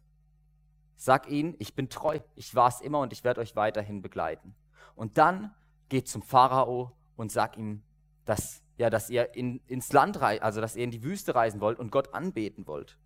Sag 1.00 1.30
ihnen, 1.30 1.56
ich 1.60 1.76
bin 1.76 1.90
treu, 1.90 2.20
ich 2.34 2.56
war 2.56 2.70
es 2.70 2.82
immer 2.82 3.00
und 3.00 3.14
ich 3.14 3.24
werde 3.24 3.40
euch 3.40 3.56
weiterhin 3.56 4.02
begleiten. 4.02 4.56
Und 4.96 5.20
dann 5.20 5.54
geht 5.90 6.08
zum 6.08 6.24
Pharao 6.24 6.92
und 7.16 7.32
sag 7.32 7.56
ihm, 7.56 7.84
dass, 8.26 8.64
ja, 8.78 8.90
dass 8.90 9.12
ihr 9.12 9.36
in, 9.36 9.62
ins 9.68 9.94
Land 9.94 10.20
reist, 10.20 10.42
also 10.42 10.60
dass 10.60 10.76
ihr 10.76 10.84
in 10.84 10.90
die 10.90 11.04
Wüste 11.04 11.36
reisen 11.36 11.62
wollt 11.62 11.78
und 11.78 11.92
Gott 11.92 12.16
anbeten 12.16 12.66
wollt. 12.66 12.98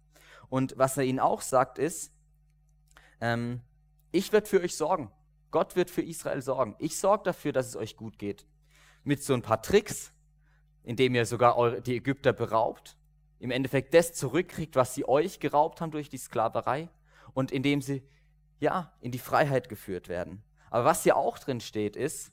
Und 0.48 0.74
was 0.78 0.98
er 0.98 1.04
ihnen 1.04 1.20
auch 1.20 1.42
sagt, 1.42 1.80
ist, 1.80 2.14
ähm, 3.20 3.62
ich 4.14 4.32
werde 4.32 4.48
für 4.48 4.62
euch 4.62 4.78
sorgen. 4.78 5.12
Gott 5.52 5.76
wird 5.76 5.90
für 5.90 6.02
Israel 6.02 6.42
sorgen. 6.42 6.78
Ich 6.80 6.98
sorge 6.98 7.26
dafür, 7.26 7.52
dass 7.52 7.68
es 7.68 7.76
euch 7.76 7.98
gut 7.98 8.18
geht. 8.18 8.48
Mit 9.04 9.22
so 9.22 9.34
ein 9.34 9.42
paar 9.42 9.62
Tricks, 9.62 10.14
indem 10.84 11.14
ihr 11.14 11.26
sogar 11.26 11.58
eure, 11.58 11.82
die 11.82 11.98
Ägypter 11.98 12.32
beraubt, 12.32 12.96
im 13.40 13.52
Endeffekt 13.52 13.94
das 13.94 14.14
zurückkriegt, 14.14 14.78
was 14.78 14.96
sie 14.96 15.06
euch 15.06 15.42
geraubt 15.42 15.82
haben 15.82 15.92
durch 15.92 16.10
die 16.10 16.18
Sklaverei 16.18 16.90
und 17.34 17.52
indem 17.52 17.82
sie 17.82 18.04
ja 18.60 18.94
in 19.00 19.12
die 19.12 19.20
Freiheit 19.20 19.70
geführt 19.70 20.08
werden. 20.08 20.44
Aber 20.70 20.86
was 20.86 21.04
hier 21.04 21.18
auch 21.18 21.38
drin 21.40 21.60
steht, 21.60 21.96
ist, 21.96 22.32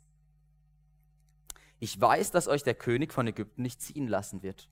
ich 1.81 2.01
weiß, 2.01 2.31
dass 2.31 2.49
euch 2.49 2.63
der 2.63 2.75
König 2.75 3.13
von 3.13 3.27
Ägypten 3.27 3.63
nicht 3.63 3.81
ziehen 3.81 4.09
lassen 4.09 4.43
wird. 4.43 4.69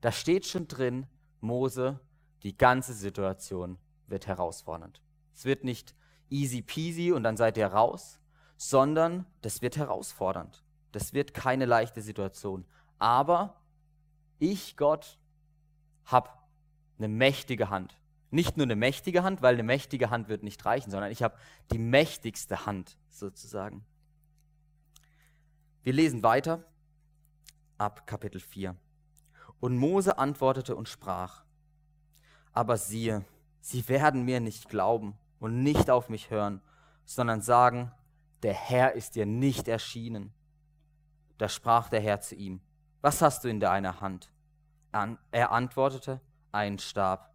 Da 0.00 0.12
steht 0.12 0.46
schon 0.46 0.68
drin, 0.68 1.06
Mose, 1.40 2.00
die 2.42 2.56
ganze 2.56 2.94
Situation 2.94 3.78
wird 4.06 4.26
herausfordernd. 4.26 5.00
Es 5.34 5.44
wird 5.44 5.64
nicht 5.64 5.94
easy 6.30 6.62
peasy 6.62 7.12
und 7.12 7.22
dann 7.22 7.36
seid 7.36 7.56
ihr 7.56 7.66
raus, 7.66 8.20
sondern 8.56 9.26
das 9.40 9.62
wird 9.62 9.76
herausfordernd. 9.76 10.64
Das 10.92 11.12
wird 11.12 11.34
keine 11.34 11.64
leichte 11.64 12.02
Situation. 12.02 12.64
Aber 12.98 13.60
ich, 14.38 14.76
Gott, 14.76 15.18
habe 16.04 16.30
eine 16.98 17.08
mächtige 17.08 17.70
Hand. 17.70 17.97
Nicht 18.30 18.56
nur 18.56 18.64
eine 18.64 18.76
mächtige 18.76 19.22
Hand, 19.22 19.40
weil 19.40 19.54
eine 19.54 19.62
mächtige 19.62 20.10
Hand 20.10 20.28
wird 20.28 20.42
nicht 20.42 20.64
reichen, 20.64 20.90
sondern 20.90 21.10
ich 21.10 21.22
habe 21.22 21.36
die 21.72 21.78
mächtigste 21.78 22.66
Hand 22.66 22.98
sozusagen. 23.08 23.84
Wir 25.82 25.92
lesen 25.92 26.22
weiter 26.22 26.64
ab 27.78 28.06
Kapitel 28.06 28.40
4. 28.40 28.76
Und 29.60 29.76
Mose 29.76 30.18
antwortete 30.18 30.76
und 30.76 30.88
sprach, 30.88 31.44
aber 32.52 32.76
siehe, 32.76 33.24
sie 33.60 33.88
werden 33.88 34.24
mir 34.24 34.40
nicht 34.40 34.68
glauben 34.68 35.16
und 35.40 35.62
nicht 35.62 35.90
auf 35.90 36.08
mich 36.08 36.30
hören, 36.30 36.60
sondern 37.04 37.40
sagen, 37.40 37.92
der 38.42 38.54
Herr 38.54 38.92
ist 38.92 39.14
dir 39.14 39.26
nicht 39.26 39.68
erschienen. 39.68 40.32
Da 41.38 41.48
sprach 41.48 41.88
der 41.88 42.00
Herr 42.00 42.20
zu 42.20 42.34
ihm, 42.34 42.60
was 43.00 43.22
hast 43.22 43.44
du 43.44 43.48
in 43.48 43.60
deiner 43.60 44.00
Hand? 44.00 44.30
Er 45.30 45.52
antwortete, 45.52 46.20
einen 46.52 46.78
Stab. 46.78 47.34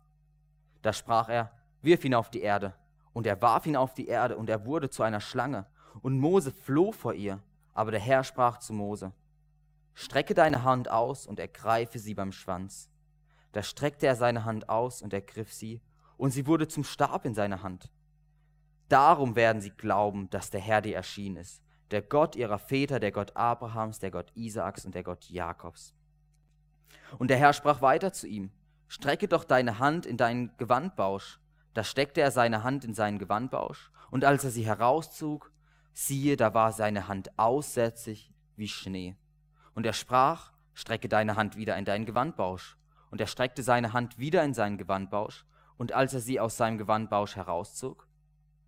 Da 0.84 0.94
sprach 0.94 1.30
er, 1.30 1.52
wirf 1.82 2.06
ihn 2.06 2.14
auf 2.14 2.30
die 2.30 2.42
Erde. 2.42 2.76
Und 3.14 3.26
er 3.26 3.42
warf 3.42 3.66
ihn 3.66 3.76
auf 3.76 3.96
die 3.96 4.08
Erde, 4.08 4.38
und 4.38 4.50
er 4.50 4.66
wurde 4.66 4.90
zu 4.90 5.02
einer 5.02 5.22
Schlange. 5.22 5.66
Und 6.02 6.20
Mose 6.20 6.52
floh 6.52 6.92
vor 6.92 7.14
ihr. 7.14 7.42
Aber 7.74 7.90
der 7.90 8.00
Herr 8.00 8.24
sprach 8.24 8.60
zu 8.60 8.74
Mose, 8.74 9.12
Strecke 9.96 10.34
deine 10.34 10.64
Hand 10.64 10.90
aus 10.90 11.28
und 11.28 11.40
ergreife 11.40 12.00
sie 12.00 12.14
beim 12.14 12.32
Schwanz. 12.32 12.90
Da 13.52 13.62
streckte 13.62 14.08
er 14.08 14.16
seine 14.16 14.46
Hand 14.46 14.70
aus 14.70 15.02
und 15.02 15.14
ergriff 15.14 15.54
sie, 15.54 15.82
und 16.18 16.32
sie 16.32 16.48
wurde 16.48 16.68
zum 16.68 16.84
Stab 16.84 17.26
in 17.26 17.36
seiner 17.36 17.64
Hand. 17.64 17.92
Darum 18.90 19.36
werden 19.36 19.62
sie 19.62 19.72
glauben, 19.72 20.30
dass 20.30 20.50
der 20.50 20.62
Herr 20.62 20.82
dir 20.82 20.96
erschienen 20.96 21.38
ist, 21.38 21.62
der 21.92 22.02
Gott 22.02 22.36
ihrer 22.36 22.58
Väter, 22.60 23.00
der 23.00 23.12
Gott 23.12 23.36
Abrahams, 23.36 24.00
der 24.00 24.12
Gott 24.12 24.32
Isaaks 24.36 24.86
und 24.86 24.96
der 24.96 25.04
Gott 25.04 25.30
Jakobs. 25.30 25.94
Und 27.20 27.30
der 27.30 27.38
Herr 27.38 27.54
sprach 27.54 27.82
weiter 27.82 28.14
zu 28.14 28.28
ihm, 28.28 28.52
Strecke 28.88 29.28
doch 29.28 29.44
deine 29.44 29.80
Hand 29.80 30.06
in 30.06 30.18
deinen 30.18 30.56
Gewandbausch. 30.58 31.40
Da 31.74 31.84
steckte 31.84 32.22
er 32.22 32.32
seine 32.32 32.64
Hand 32.64 32.86
in 32.86 32.94
seinen 32.94 33.20
Gewandbausch, 33.20 33.92
und 34.12 34.26
als 34.26 34.44
er 34.44 34.52
sie 34.52 34.66
herauszog, 34.66 35.52
siehe, 35.94 36.38
da 36.38 36.54
war 36.54 36.72
seine 36.72 37.08
Hand 37.08 37.38
aussätzig 37.40 38.32
wie 38.56 38.68
Schnee. 38.68 39.16
Und 39.74 39.86
er 39.86 39.94
sprach, 39.94 40.52
strecke 40.74 41.10
deine 41.10 41.36
Hand 41.36 41.56
wieder 41.56 41.78
in 41.78 41.86
deinen 41.86 42.06
Gewandbausch. 42.06 42.78
Und 43.10 43.22
er 43.22 43.28
streckte 43.28 43.64
seine 43.64 43.94
Hand 43.94 44.18
wieder 44.18 44.44
in 44.44 44.54
seinen 44.54 44.78
Gewandbausch, 44.78 45.46
und 45.78 45.92
als 45.92 46.14
er 46.14 46.20
sie 46.20 46.40
aus 46.40 46.58
seinem 46.58 46.78
Gewandbausch 46.78 47.36
herauszog, 47.36 48.08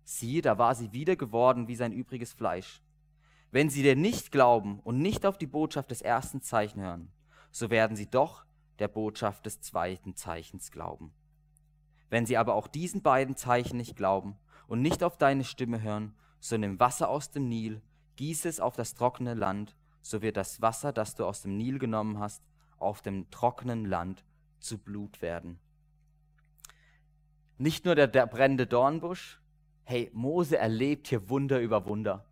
siehe, 0.04 0.42
da 0.42 0.58
war 0.58 0.74
sie 0.74 0.92
wieder 0.92 1.16
geworden 1.16 1.68
wie 1.68 1.76
sein 1.76 1.92
übriges 1.92 2.32
Fleisch. 2.32 2.82
Wenn 3.50 3.70
sie 3.70 3.82
dir 3.82 3.96
nicht 3.96 4.32
glauben 4.32 4.80
und 4.80 4.98
nicht 4.98 5.26
auf 5.26 5.38
die 5.38 5.46
Botschaft 5.46 5.90
des 5.90 6.02
ersten 6.02 6.42
Zeichen 6.42 6.80
hören, 6.80 7.12
so 7.50 7.70
werden 7.70 7.96
sie 7.96 8.08
doch 8.10 8.45
der 8.78 8.88
Botschaft 8.88 9.46
des 9.46 9.60
zweiten 9.60 10.14
Zeichens 10.14 10.70
glauben. 10.70 11.12
Wenn 12.08 12.26
sie 12.26 12.36
aber 12.36 12.54
auch 12.54 12.68
diesen 12.68 13.02
beiden 13.02 13.36
Zeichen 13.36 13.76
nicht 13.76 13.96
glauben 13.96 14.36
und 14.66 14.82
nicht 14.82 15.02
auf 15.02 15.16
deine 15.16 15.44
Stimme 15.44 15.82
hören, 15.82 16.14
so 16.40 16.56
nimm 16.56 16.78
Wasser 16.78 17.08
aus 17.08 17.30
dem 17.30 17.48
Nil, 17.48 17.82
gieß 18.16 18.44
es 18.44 18.60
auf 18.60 18.76
das 18.76 18.94
trockene 18.94 19.34
Land, 19.34 19.76
so 20.02 20.22
wird 20.22 20.36
das 20.36 20.62
Wasser, 20.62 20.92
das 20.92 21.14
du 21.14 21.24
aus 21.24 21.42
dem 21.42 21.56
Nil 21.56 21.78
genommen 21.78 22.18
hast, 22.18 22.42
auf 22.78 23.02
dem 23.02 23.30
trockenen 23.30 23.84
Land 23.84 24.24
zu 24.60 24.78
Blut 24.78 25.22
werden. 25.22 25.58
Nicht 27.58 27.84
nur 27.84 27.94
der, 27.94 28.06
der 28.06 28.26
brennende 28.26 28.66
Dornbusch, 28.66 29.40
hey, 29.84 30.10
Mose 30.12 30.58
erlebt 30.58 31.08
hier 31.08 31.28
Wunder 31.28 31.60
über 31.60 31.86
Wunder. 31.86 32.26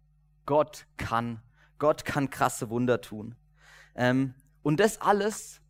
Gott 0.44 0.87
kann, 0.96 1.40
Gott 1.78 2.04
kann 2.04 2.30
krasse 2.30 2.68
Wunder 2.68 3.00
tun. 3.00 3.35
Ähm, 3.94 4.35
und 4.62 4.80
das 4.80 5.00
alles, 5.00 5.61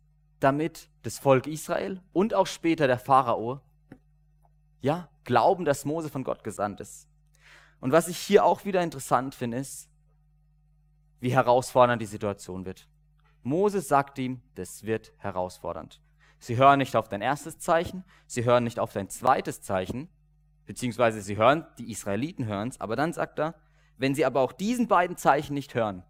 damit 0.45 0.89
das 1.01 1.17
Volk 1.17 1.47
Israel 1.47 2.03
und 2.13 2.35
auch 2.35 2.45
später 2.45 2.85
der 2.85 2.99
Pharao, 2.99 3.61
ja, 4.79 5.09
glauben, 5.23 5.65
dass 5.65 5.85
Mose 5.85 6.07
von 6.07 6.23
Gott 6.23 6.43
gesandt 6.43 6.79
ist. 6.79 7.09
Und 7.79 7.91
was 7.91 8.07
ich 8.07 8.19
hier 8.19 8.45
auch 8.45 8.63
wieder 8.63 8.83
interessant 8.83 9.33
finde, 9.33 9.57
ist, 9.57 9.89
wie 11.19 11.33
herausfordernd 11.33 11.99
die 11.99 12.05
Situation 12.05 12.63
wird. 12.63 12.87
Mose 13.41 13.81
sagt 13.81 14.19
ihm, 14.19 14.39
das 14.53 14.83
wird 14.83 15.13
herausfordernd. 15.17 15.99
Sie 16.37 16.57
hören 16.57 16.77
nicht 16.77 16.95
auf 16.95 17.09
dein 17.09 17.21
erstes 17.21 17.57
Zeichen, 17.57 18.03
sie 18.27 18.43
hören 18.43 18.65
nicht 18.65 18.77
auf 18.77 18.93
dein 18.93 19.09
zweites 19.09 19.63
Zeichen, 19.63 20.09
beziehungsweise 20.67 21.21
sie 21.21 21.37
hören, 21.37 21.65
die 21.79 21.89
Israeliten 21.89 22.45
hören 22.45 22.67
es, 22.67 22.79
aber 22.79 22.95
dann 22.95 23.13
sagt 23.13 23.39
er, 23.39 23.55
wenn 23.97 24.13
sie 24.13 24.25
aber 24.25 24.41
auch 24.41 24.51
diesen 24.51 24.87
beiden 24.87 25.17
Zeichen 25.17 25.55
nicht 25.55 25.73
hören, 25.73 26.03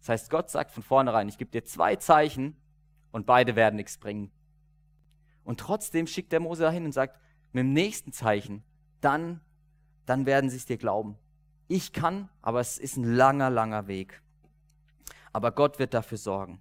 das 0.00 0.08
heißt, 0.08 0.30
Gott 0.30 0.48
sagt 0.48 0.70
von 0.70 0.82
vornherein, 0.82 1.28
ich 1.28 1.36
gebe 1.36 1.50
dir 1.50 1.66
zwei 1.66 1.96
Zeichen 1.96 2.56
und 3.14 3.26
beide 3.26 3.54
werden 3.54 3.76
nichts 3.76 3.96
bringen. 3.96 4.32
Und 5.44 5.60
trotzdem 5.60 6.08
schickt 6.08 6.32
der 6.32 6.40
Mose 6.40 6.64
dahin 6.64 6.84
und 6.84 6.92
sagt, 6.92 7.20
mit 7.52 7.60
dem 7.60 7.72
nächsten 7.72 8.12
Zeichen, 8.12 8.64
dann 9.00 9.40
dann 10.04 10.26
werden 10.26 10.50
sie 10.50 10.56
es 10.56 10.66
dir 10.66 10.78
glauben. 10.78 11.16
Ich 11.68 11.92
kann, 11.92 12.28
aber 12.42 12.58
es 12.58 12.76
ist 12.76 12.96
ein 12.96 13.04
langer, 13.04 13.50
langer 13.50 13.86
Weg. 13.86 14.20
Aber 15.32 15.52
Gott 15.52 15.78
wird 15.78 15.94
dafür 15.94 16.18
sorgen. 16.18 16.60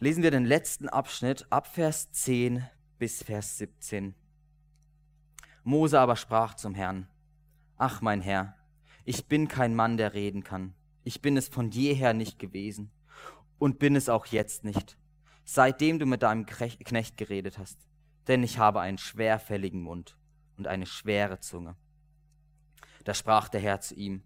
Lesen 0.00 0.24
wir 0.24 0.32
den 0.32 0.44
letzten 0.44 0.88
Abschnitt 0.88 1.46
ab 1.50 1.68
Vers 1.68 2.10
10 2.10 2.66
bis 2.98 3.22
Vers 3.22 3.58
17. 3.58 4.16
Mose 5.62 6.00
aber 6.00 6.16
sprach 6.16 6.54
zum 6.54 6.74
Herrn, 6.74 7.06
Ach 7.76 8.00
mein 8.00 8.20
Herr, 8.20 8.56
ich 9.04 9.28
bin 9.28 9.46
kein 9.46 9.76
Mann, 9.76 9.96
der 9.96 10.14
reden 10.14 10.42
kann. 10.42 10.74
Ich 11.04 11.22
bin 11.22 11.36
es 11.36 11.48
von 11.48 11.70
jeher 11.70 12.12
nicht 12.12 12.40
gewesen 12.40 12.90
und 13.58 13.78
bin 13.78 13.96
es 13.96 14.08
auch 14.08 14.26
jetzt 14.26 14.64
nicht, 14.64 14.96
seitdem 15.44 15.98
du 15.98 16.06
mit 16.06 16.22
deinem 16.22 16.46
Knecht 16.46 17.16
geredet 17.16 17.58
hast. 17.58 17.78
Denn 18.26 18.42
ich 18.42 18.58
habe 18.58 18.80
einen 18.80 18.98
schwerfälligen 18.98 19.82
Mund 19.82 20.16
und 20.56 20.66
eine 20.66 20.86
schwere 20.86 21.40
Zunge. 21.40 21.76
Da 23.04 23.14
sprach 23.14 23.48
der 23.48 23.60
Herr 23.60 23.80
zu 23.80 23.94
ihm, 23.94 24.22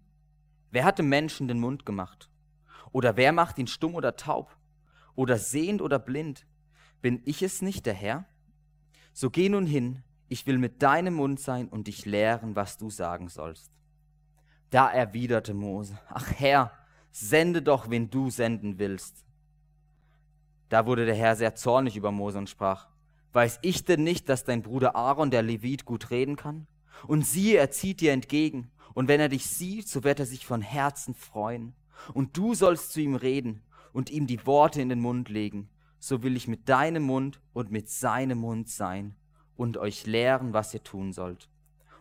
Wer 0.71 0.85
hat 0.85 0.99
dem 0.99 1.09
Menschen 1.09 1.47
den 1.47 1.59
Mund 1.59 1.85
gemacht? 1.85 2.29
Oder 2.91 3.17
wer 3.17 3.31
macht 3.31 3.57
ihn 3.57 3.67
stumm 3.67 3.95
oder 3.95 4.15
taub? 4.15 4.55
Oder 5.15 5.37
sehend 5.37 5.81
oder 5.81 5.99
blind? 5.99 6.45
Bin 7.01 7.21
ich 7.25 7.41
es 7.41 7.61
nicht, 7.61 7.85
der 7.85 7.93
Herr? 7.93 8.25
So 9.13 9.29
geh 9.29 9.49
nun 9.49 9.65
hin, 9.65 10.03
ich 10.27 10.45
will 10.45 10.59
mit 10.59 10.83
deinem 10.83 11.15
Mund 11.15 11.39
sein 11.39 11.67
und 11.67 11.87
dich 11.87 12.05
lehren, 12.05 12.55
was 12.55 12.77
du 12.77 12.89
sagen 12.89 13.29
sollst. 13.29 13.71
Da 14.69 14.89
erwiderte 14.89 15.55
Mose, 15.55 15.99
Ach 16.09 16.31
Herr, 16.37 16.71
sende 17.11 17.61
doch, 17.61 17.89
wen 17.89 18.09
du 18.09 18.29
senden 18.29 18.79
willst. 18.79 19.25
Da 20.69 20.85
wurde 20.85 21.05
der 21.05 21.15
Herr 21.15 21.35
sehr 21.35 21.55
zornig 21.55 21.95
über 21.95 22.11
Mose 22.11 22.37
und 22.37 22.49
sprach, 22.49 22.87
Weiß 23.31 23.59
ich 23.61 23.85
denn 23.85 24.03
nicht, 24.03 24.27
dass 24.27 24.43
dein 24.43 24.63
Bruder 24.63 24.95
Aaron, 24.95 25.29
der 25.29 25.43
Levit, 25.43 25.85
gut 25.85 26.09
reden 26.09 26.35
kann? 26.35 26.67
Und 27.07 27.25
siehe, 27.25 27.57
er 27.57 27.71
zieht 27.71 28.01
dir 28.01 28.11
entgegen. 28.11 28.71
Und 28.93 29.07
wenn 29.07 29.19
er 29.19 29.29
dich 29.29 29.45
sieht, 29.45 29.87
so 29.87 30.03
wird 30.03 30.19
er 30.19 30.25
sich 30.25 30.45
von 30.45 30.61
Herzen 30.61 31.13
freuen. 31.13 31.75
Und 32.13 32.35
du 32.37 32.55
sollst 32.55 32.91
zu 32.91 33.01
ihm 33.01 33.15
reden 33.15 33.61
und 33.93 34.09
ihm 34.09 34.25
die 34.25 34.45
Worte 34.45 34.81
in 34.81 34.89
den 34.89 34.99
Mund 34.99 35.29
legen. 35.29 35.69
So 35.99 36.23
will 36.23 36.35
ich 36.35 36.47
mit 36.47 36.69
deinem 36.69 37.03
Mund 37.03 37.39
und 37.53 37.71
mit 37.71 37.89
seinem 37.89 38.39
Mund 38.39 38.69
sein 38.69 39.15
und 39.55 39.77
euch 39.77 40.05
lehren, 40.05 40.53
was 40.53 40.73
ihr 40.73 40.83
tun 40.83 41.13
sollt. 41.13 41.49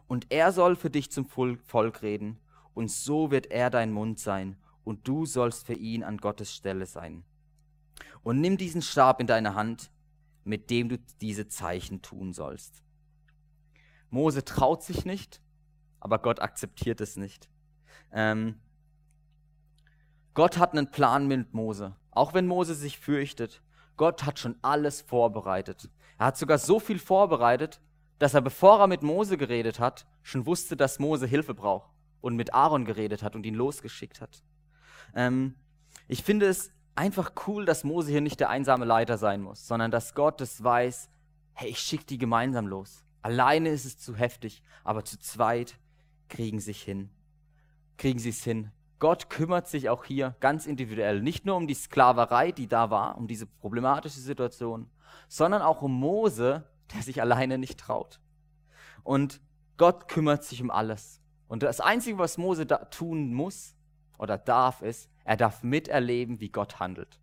Und 0.06 0.26
er 0.30 0.52
soll 0.52 0.76
für 0.76 0.90
dich 0.90 1.10
zum 1.10 1.26
Volk 1.26 2.02
reden, 2.02 2.38
und 2.74 2.90
so 2.90 3.32
wird 3.32 3.50
er 3.50 3.70
dein 3.70 3.90
Mund 3.90 4.20
sein, 4.20 4.56
und 4.88 5.06
du 5.06 5.26
sollst 5.26 5.66
für 5.66 5.74
ihn 5.74 6.02
an 6.02 6.16
Gottes 6.16 6.50
Stelle 6.54 6.86
sein. 6.86 7.22
Und 8.22 8.40
nimm 8.40 8.56
diesen 8.56 8.80
Stab 8.80 9.20
in 9.20 9.26
deine 9.26 9.54
Hand, 9.54 9.90
mit 10.44 10.70
dem 10.70 10.88
du 10.88 10.98
diese 11.20 11.46
Zeichen 11.46 12.00
tun 12.00 12.32
sollst. 12.32 12.82
Mose 14.08 14.46
traut 14.46 14.82
sich 14.82 15.04
nicht, 15.04 15.42
aber 16.00 16.18
Gott 16.18 16.40
akzeptiert 16.40 17.02
es 17.02 17.16
nicht. 17.16 17.50
Ähm, 18.12 18.58
Gott 20.32 20.56
hat 20.56 20.72
einen 20.72 20.90
Plan 20.90 21.28
mit 21.28 21.52
Mose, 21.52 21.94
auch 22.10 22.32
wenn 22.32 22.46
Mose 22.46 22.74
sich 22.74 22.98
fürchtet. 22.98 23.62
Gott 23.98 24.24
hat 24.24 24.38
schon 24.38 24.56
alles 24.62 25.02
vorbereitet. 25.02 25.90
Er 26.16 26.26
hat 26.28 26.38
sogar 26.38 26.56
so 26.56 26.80
viel 26.80 26.98
vorbereitet, 26.98 27.82
dass 28.18 28.32
er, 28.32 28.40
bevor 28.40 28.80
er 28.80 28.86
mit 28.86 29.02
Mose 29.02 29.36
geredet 29.36 29.80
hat, 29.80 30.06
schon 30.22 30.46
wusste, 30.46 30.78
dass 30.78 30.98
Mose 30.98 31.26
Hilfe 31.26 31.52
braucht 31.52 31.90
und 32.22 32.36
mit 32.36 32.54
Aaron 32.54 32.86
geredet 32.86 33.22
hat 33.22 33.36
und 33.36 33.44
ihn 33.44 33.54
losgeschickt 33.54 34.22
hat. 34.22 34.42
Ähm, 35.14 35.54
ich 36.06 36.22
finde 36.22 36.46
es 36.46 36.72
einfach 36.94 37.32
cool, 37.46 37.64
dass 37.64 37.84
Mose 37.84 38.10
hier 38.10 38.20
nicht 38.20 38.40
der 38.40 38.50
einsame 38.50 38.84
Leiter 38.84 39.18
sein 39.18 39.40
muss, 39.40 39.66
sondern 39.66 39.90
dass 39.90 40.14
Gott 40.14 40.40
es 40.40 40.62
weiß, 40.62 41.10
hey, 41.54 41.70
ich 41.70 41.78
schicke 41.78 42.04
die 42.04 42.18
gemeinsam 42.18 42.66
los. 42.66 43.04
Alleine 43.22 43.68
ist 43.70 43.84
es 43.84 43.98
zu 43.98 44.16
heftig, 44.16 44.62
aber 44.84 45.04
zu 45.04 45.18
zweit 45.18 45.78
kriegen 46.28 46.60
sie 46.60 46.72
hin. 46.72 47.10
Kriegen 47.96 48.18
sie 48.18 48.30
es 48.30 48.42
hin. 48.42 48.70
Gott 48.98 49.30
kümmert 49.30 49.68
sich 49.68 49.88
auch 49.88 50.04
hier 50.04 50.34
ganz 50.40 50.66
individuell, 50.66 51.20
nicht 51.20 51.46
nur 51.46 51.56
um 51.56 51.66
die 51.66 51.74
Sklaverei, 51.74 52.52
die 52.52 52.66
da 52.66 52.90
war, 52.90 53.16
um 53.16 53.28
diese 53.28 53.46
problematische 53.46 54.20
Situation, 54.20 54.90
sondern 55.28 55.62
auch 55.62 55.82
um 55.82 55.92
Mose, 55.92 56.64
der 56.92 57.02
sich 57.02 57.20
alleine 57.20 57.58
nicht 57.58 57.78
traut. 57.78 58.20
Und 59.04 59.40
Gott 59.76 60.08
kümmert 60.08 60.42
sich 60.42 60.60
um 60.60 60.70
alles. 60.70 61.20
Und 61.46 61.62
das 61.62 61.80
Einzige, 61.80 62.18
was 62.18 62.38
Mose 62.38 62.66
tun 62.90 63.32
muss 63.32 63.76
oder 64.18 64.36
darf, 64.36 64.82
ist, 64.82 65.08
er 65.24 65.36
darf 65.36 65.62
miterleben, 65.62 66.40
wie 66.40 66.50
Gott 66.50 66.80
handelt. 66.80 67.20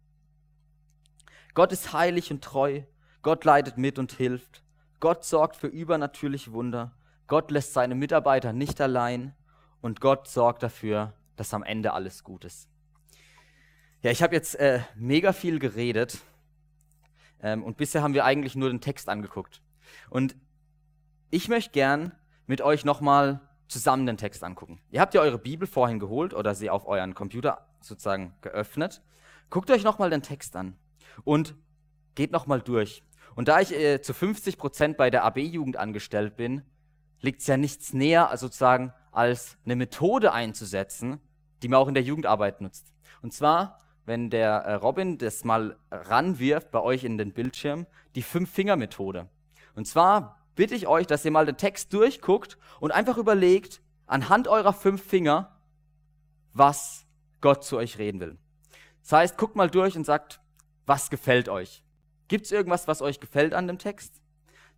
Gott 1.54 1.72
ist 1.72 1.94
heilig 1.94 2.32
und 2.32 2.44
treu. 2.44 2.82
Gott 3.22 3.46
leidet 3.46 3.78
mit 3.78 3.98
und 3.98 4.12
hilft. 4.12 4.64
Gott 5.00 5.24
sorgt 5.24 5.56
für 5.56 5.68
übernatürliche 5.68 6.52
Wunder. 6.52 6.92
Gott 7.28 7.52
lässt 7.52 7.74
seine 7.74 7.96
Mitarbeiter 7.96 8.54
nicht 8.54 8.80
allein. 8.82 9.34
Und 9.82 10.02
Gott 10.02 10.28
sorgt 10.28 10.64
dafür, 10.64 11.14
dass 11.36 11.54
am 11.54 11.64
Ende 11.64 11.94
alles 11.94 12.24
gut 12.24 12.46
ist. 12.46 12.70
Ja, 14.02 14.12
ich 14.12 14.22
habe 14.22 14.36
jetzt 14.36 14.56
äh, 14.56 14.82
mega 14.96 15.34
viel 15.34 15.60
geredet. 15.60 16.20
Ähm, 17.42 17.64
und 17.64 17.78
bisher 17.78 18.04
haben 18.04 18.14
wir 18.14 18.26
eigentlich 18.26 18.56
nur 18.56 18.70
den 18.70 18.82
Text 18.82 19.10
angeguckt. 19.10 19.62
Und 20.10 20.36
ich 21.32 21.48
möchte 21.48 21.72
gern 21.72 22.12
mit 22.48 22.62
euch 22.62 22.86
nochmal 22.86 23.42
zusammen 23.68 24.06
den 24.06 24.18
Text 24.18 24.44
angucken. 24.44 24.80
Ihr 24.92 25.02
habt 25.02 25.14
ja 25.14 25.22
eure 25.22 25.40
Bibel 25.40 25.68
vorhin 25.68 26.00
geholt 26.00 26.34
oder 26.34 26.56
sie 26.56 26.70
auf 26.70 26.88
euren 26.88 27.16
Computer 27.16 27.68
sozusagen 27.82 28.34
geöffnet. 28.42 29.02
Guckt 29.50 29.72
euch 29.72 29.84
nochmal 29.84 30.10
den 30.10 30.22
Text 30.22 30.56
an 30.56 30.76
und 31.24 31.56
geht 32.16 32.32
nochmal 32.32 32.62
durch. 32.62 33.04
Und 33.36 33.48
da 33.48 33.60
ich 33.60 33.74
äh, 33.74 34.02
zu 34.02 34.14
50 34.14 34.58
Prozent 34.58 34.98
bei 34.98 35.10
der 35.10 35.24
AB-Jugend 35.26 35.78
angestellt 35.78 36.38
bin, 36.38 36.64
liegt 37.22 37.42
es 37.42 37.48
ja 37.48 37.58
nichts 37.58 37.94
näher, 37.94 38.32
sozusagen, 38.36 38.94
als 39.12 39.58
eine 39.66 39.76
Methode 39.76 40.32
einzusetzen, 40.32 41.20
die 41.62 41.68
man 41.68 41.80
auch 41.80 41.88
in 41.88 41.94
der 41.94 42.04
Jugendarbeit 42.04 42.62
nutzt. 42.62 42.94
Und 43.22 43.34
zwar, 43.34 43.80
wenn 44.06 44.30
der 44.30 44.50
äh, 44.50 44.74
Robin 44.76 45.18
das 45.18 45.44
mal 45.44 45.78
ranwirft 45.92 46.72
bei 46.72 46.82
euch 46.82 47.04
in 47.04 47.18
den 47.18 47.34
Bildschirm, 47.34 47.88
die 48.16 48.22
Fünf-Finger-Methode. 48.22 49.30
Und 49.76 49.88
zwar 49.88 50.45
bitte 50.56 50.76
ich 50.76 50.88
euch, 50.88 51.08
dass 51.08 51.26
ihr 51.26 51.32
mal 51.32 51.46
den 51.46 51.58
Text 51.58 51.94
durchguckt 51.94 52.58
und 52.80 52.92
einfach 52.92 53.18
überlegt, 53.18 53.82
anhand 54.08 54.48
eurer 54.48 54.74
fünf 54.74 55.04
Finger, 55.04 55.60
was 56.54 57.06
Gott 57.42 57.64
zu 57.64 57.78
euch 57.78 57.98
reden 57.98 58.20
will. 58.20 58.38
Das 59.02 59.12
heißt, 59.12 59.38
guckt 59.38 59.56
mal 59.56 59.70
durch 59.70 59.96
und 59.96 60.06
sagt, 60.06 60.40
was 60.86 61.10
gefällt 61.10 61.50
euch? 61.50 61.84
Gibt 62.28 62.46
es 62.46 62.52
irgendwas, 62.52 62.88
was 62.88 63.02
euch 63.02 63.20
gefällt 63.20 63.54
an 63.54 63.68
dem 63.68 63.78
Text? 63.78 64.22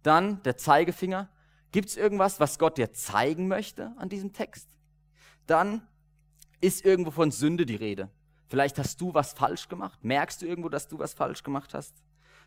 Dann 0.03 0.41
der 0.43 0.57
Zeigefinger. 0.57 1.29
Gibt 1.71 1.89
es 1.89 1.97
irgendwas, 1.97 2.39
was 2.39 2.59
Gott 2.59 2.77
dir 2.77 2.93
zeigen 2.93 3.47
möchte 3.47 3.93
an 3.97 4.09
diesem 4.09 4.33
Text? 4.33 4.69
Dann 5.45 5.87
ist 6.59 6.85
irgendwo 6.85 7.11
von 7.11 7.31
Sünde 7.31 7.65
die 7.65 7.75
Rede. 7.75 8.09
Vielleicht 8.49 8.79
hast 8.79 8.99
du 9.01 9.13
was 9.13 9.33
falsch 9.33 9.67
gemacht. 9.67 10.03
Merkst 10.03 10.41
du 10.41 10.45
irgendwo, 10.45 10.69
dass 10.69 10.87
du 10.87 10.97
was 10.99 11.13
falsch 11.13 11.43
gemacht 11.43 11.73
hast? 11.73 11.93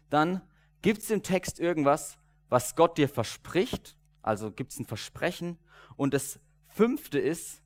Dann 0.09 0.41
gibt 0.83 1.03
es 1.03 1.11
im 1.11 1.23
Text 1.23 1.61
irgendwas, 1.61 2.19
was 2.51 2.77
Gott 2.77 2.99
dir 2.99 3.09
verspricht, 3.09 3.97
also 4.23 4.51
gibt 4.51 4.73
es 4.73 4.79
ein 4.79 4.85
Versprechen. 4.85 5.59
Und 5.97 6.13
das 6.13 6.39
fünfte 6.69 7.19
ist, 7.19 7.63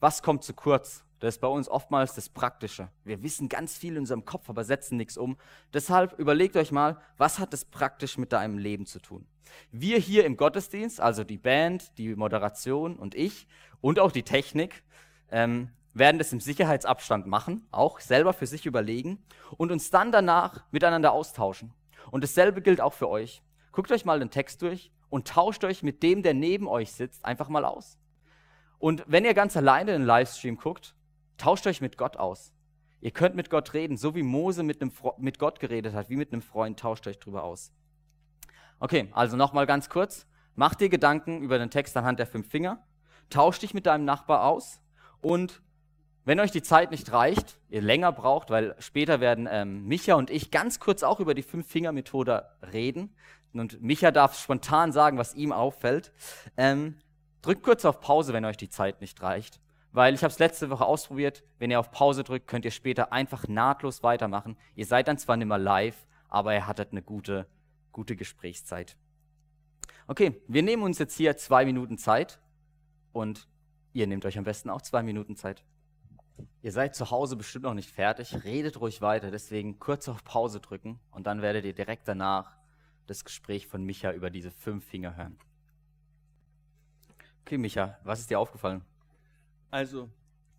was 0.00 0.22
kommt 0.22 0.44
zu 0.44 0.52
kurz? 0.52 1.04
Das 1.20 1.36
ist 1.36 1.40
bei 1.40 1.48
uns 1.48 1.68
oftmals 1.68 2.14
das 2.14 2.28
Praktische. 2.28 2.90
Wir 3.04 3.22
wissen 3.22 3.48
ganz 3.48 3.78
viel 3.78 3.94
in 3.94 4.00
unserem 4.00 4.26
Kopf, 4.26 4.50
aber 4.50 4.64
setzen 4.64 4.98
nichts 4.98 5.16
um. 5.16 5.38
Deshalb 5.72 6.18
überlegt 6.18 6.56
euch 6.56 6.72
mal, 6.72 7.00
was 7.16 7.38
hat 7.38 7.54
das 7.54 7.64
praktisch 7.64 8.18
mit 8.18 8.32
deinem 8.32 8.58
Leben 8.58 8.84
zu 8.84 8.98
tun? 9.00 9.26
Wir 9.70 9.98
hier 9.98 10.26
im 10.26 10.36
Gottesdienst, 10.36 11.00
also 11.00 11.24
die 11.24 11.38
Band, 11.38 11.96
die 11.96 12.14
Moderation 12.14 12.96
und 12.96 13.14
ich 13.14 13.46
und 13.80 13.98
auch 13.98 14.12
die 14.12 14.24
Technik, 14.24 14.82
ähm, 15.30 15.70
werden 15.94 16.18
das 16.18 16.32
im 16.32 16.40
Sicherheitsabstand 16.40 17.26
machen, 17.26 17.66
auch 17.70 18.00
selber 18.00 18.34
für 18.34 18.46
sich 18.46 18.66
überlegen 18.66 19.24
und 19.56 19.72
uns 19.72 19.90
dann 19.90 20.12
danach 20.12 20.64
miteinander 20.70 21.12
austauschen. 21.12 21.72
Und 22.10 22.22
dasselbe 22.22 22.60
gilt 22.60 22.82
auch 22.82 22.92
für 22.92 23.08
euch. 23.08 23.42
Guckt 23.76 23.92
euch 23.92 24.06
mal 24.06 24.20
den 24.20 24.30
Text 24.30 24.62
durch 24.62 24.90
und 25.10 25.28
tauscht 25.28 25.62
euch 25.62 25.82
mit 25.82 26.02
dem, 26.02 26.22
der 26.22 26.32
neben 26.32 26.66
euch 26.66 26.92
sitzt, 26.92 27.22
einfach 27.26 27.50
mal 27.50 27.66
aus. 27.66 27.98
Und 28.78 29.04
wenn 29.06 29.26
ihr 29.26 29.34
ganz 29.34 29.54
alleine 29.54 29.92
den 29.92 30.06
Livestream 30.06 30.56
guckt, 30.56 30.94
tauscht 31.36 31.66
euch 31.66 31.82
mit 31.82 31.98
Gott 31.98 32.16
aus. 32.16 32.54
Ihr 33.02 33.10
könnt 33.10 33.36
mit 33.36 33.50
Gott 33.50 33.74
reden, 33.74 33.98
so 33.98 34.14
wie 34.14 34.22
Mose 34.22 34.62
mit, 34.62 34.80
einem, 34.80 34.92
mit 35.18 35.38
Gott 35.38 35.60
geredet 35.60 35.92
hat, 35.92 36.08
wie 36.08 36.16
mit 36.16 36.32
einem 36.32 36.40
Freund, 36.40 36.80
tauscht 36.80 37.06
euch 37.06 37.18
drüber 37.18 37.44
aus. 37.44 37.70
Okay, 38.80 39.10
also 39.12 39.36
nochmal 39.36 39.66
ganz 39.66 39.90
kurz. 39.90 40.26
Mach 40.54 40.74
dir 40.74 40.88
Gedanken 40.88 41.42
über 41.42 41.58
den 41.58 41.68
Text 41.68 41.98
anhand 41.98 42.18
der 42.18 42.26
fünf 42.26 42.48
Finger, 42.48 42.82
tausch 43.28 43.58
dich 43.58 43.74
mit 43.74 43.84
deinem 43.84 44.06
Nachbar 44.06 44.46
aus 44.46 44.80
und 45.20 45.60
wenn 46.26 46.40
euch 46.40 46.50
die 46.50 46.62
Zeit 46.62 46.90
nicht 46.90 47.12
reicht, 47.12 47.56
ihr 47.68 47.80
länger 47.80 48.10
braucht, 48.10 48.50
weil 48.50 48.74
später 48.80 49.20
werden 49.20 49.46
ähm, 49.48 49.86
Micha 49.86 50.14
und 50.14 50.28
ich 50.28 50.50
ganz 50.50 50.80
kurz 50.80 51.04
auch 51.04 51.20
über 51.20 51.34
die 51.34 51.44
Fünf-Finger-Methode 51.44 52.44
reden, 52.72 53.14
und 53.52 53.80
Micha 53.82 54.10
darf 54.10 54.38
spontan 54.38 54.92
sagen, 54.92 55.18
was 55.18 55.34
ihm 55.34 55.52
auffällt. 55.52 56.12
Ähm, 56.56 56.98
drückt 57.42 57.62
kurz 57.62 57.84
auf 57.84 58.00
Pause, 58.00 58.32
wenn 58.32 58.44
euch 58.44 58.56
die 58.56 58.68
Zeit 58.68 59.00
nicht 59.00 59.22
reicht. 59.22 59.60
Weil 59.92 60.14
ich 60.14 60.22
habe 60.22 60.32
es 60.32 60.38
letzte 60.38 60.68
Woche 60.68 60.84
ausprobiert. 60.84 61.42
Wenn 61.58 61.70
ihr 61.70 61.80
auf 61.80 61.90
Pause 61.90 62.22
drückt, 62.22 62.48
könnt 62.48 62.64
ihr 62.64 62.70
später 62.70 63.12
einfach 63.12 63.48
nahtlos 63.48 64.02
weitermachen. 64.02 64.56
Ihr 64.74 64.84
seid 64.84 65.08
dann 65.08 65.16
zwar 65.16 65.36
nicht 65.36 65.48
mehr 65.48 65.58
live, 65.58 66.06
aber 66.28 66.52
ihr 66.54 66.66
hattet 66.66 66.92
eine 66.92 67.02
gute, 67.02 67.46
gute 67.92 68.16
Gesprächszeit. 68.16 68.96
Okay, 70.06 70.40
wir 70.48 70.62
nehmen 70.62 70.82
uns 70.82 70.98
jetzt 70.98 71.16
hier 71.16 71.36
zwei 71.36 71.64
Minuten 71.64 71.98
Zeit 71.98 72.38
und 73.12 73.48
ihr 73.92 74.06
nehmt 74.06 74.24
euch 74.26 74.38
am 74.38 74.44
besten 74.44 74.70
auch 74.70 74.82
zwei 74.82 75.02
Minuten 75.02 75.34
Zeit. 75.34 75.64
Ihr 76.62 76.72
seid 76.72 76.94
zu 76.94 77.10
Hause 77.10 77.36
bestimmt 77.36 77.64
noch 77.64 77.74
nicht 77.74 77.90
fertig, 77.90 78.44
redet 78.44 78.80
ruhig 78.80 79.00
weiter, 79.00 79.30
deswegen 79.30 79.78
kurz 79.78 80.08
auf 80.08 80.22
Pause 80.24 80.60
drücken 80.60 81.00
und 81.10 81.26
dann 81.26 81.40
werdet 81.40 81.64
ihr 81.64 81.72
direkt 81.72 82.06
danach 82.06 82.56
das 83.06 83.24
Gespräch 83.24 83.66
von 83.66 83.84
Micha 83.84 84.12
über 84.12 84.30
diese 84.30 84.50
fünf 84.50 84.84
Finger 84.84 85.16
hören. 85.16 85.38
Okay, 87.42 87.58
Micha, 87.58 87.98
was 88.02 88.20
ist 88.20 88.30
dir 88.30 88.40
aufgefallen? 88.40 88.82
Also, 89.70 90.10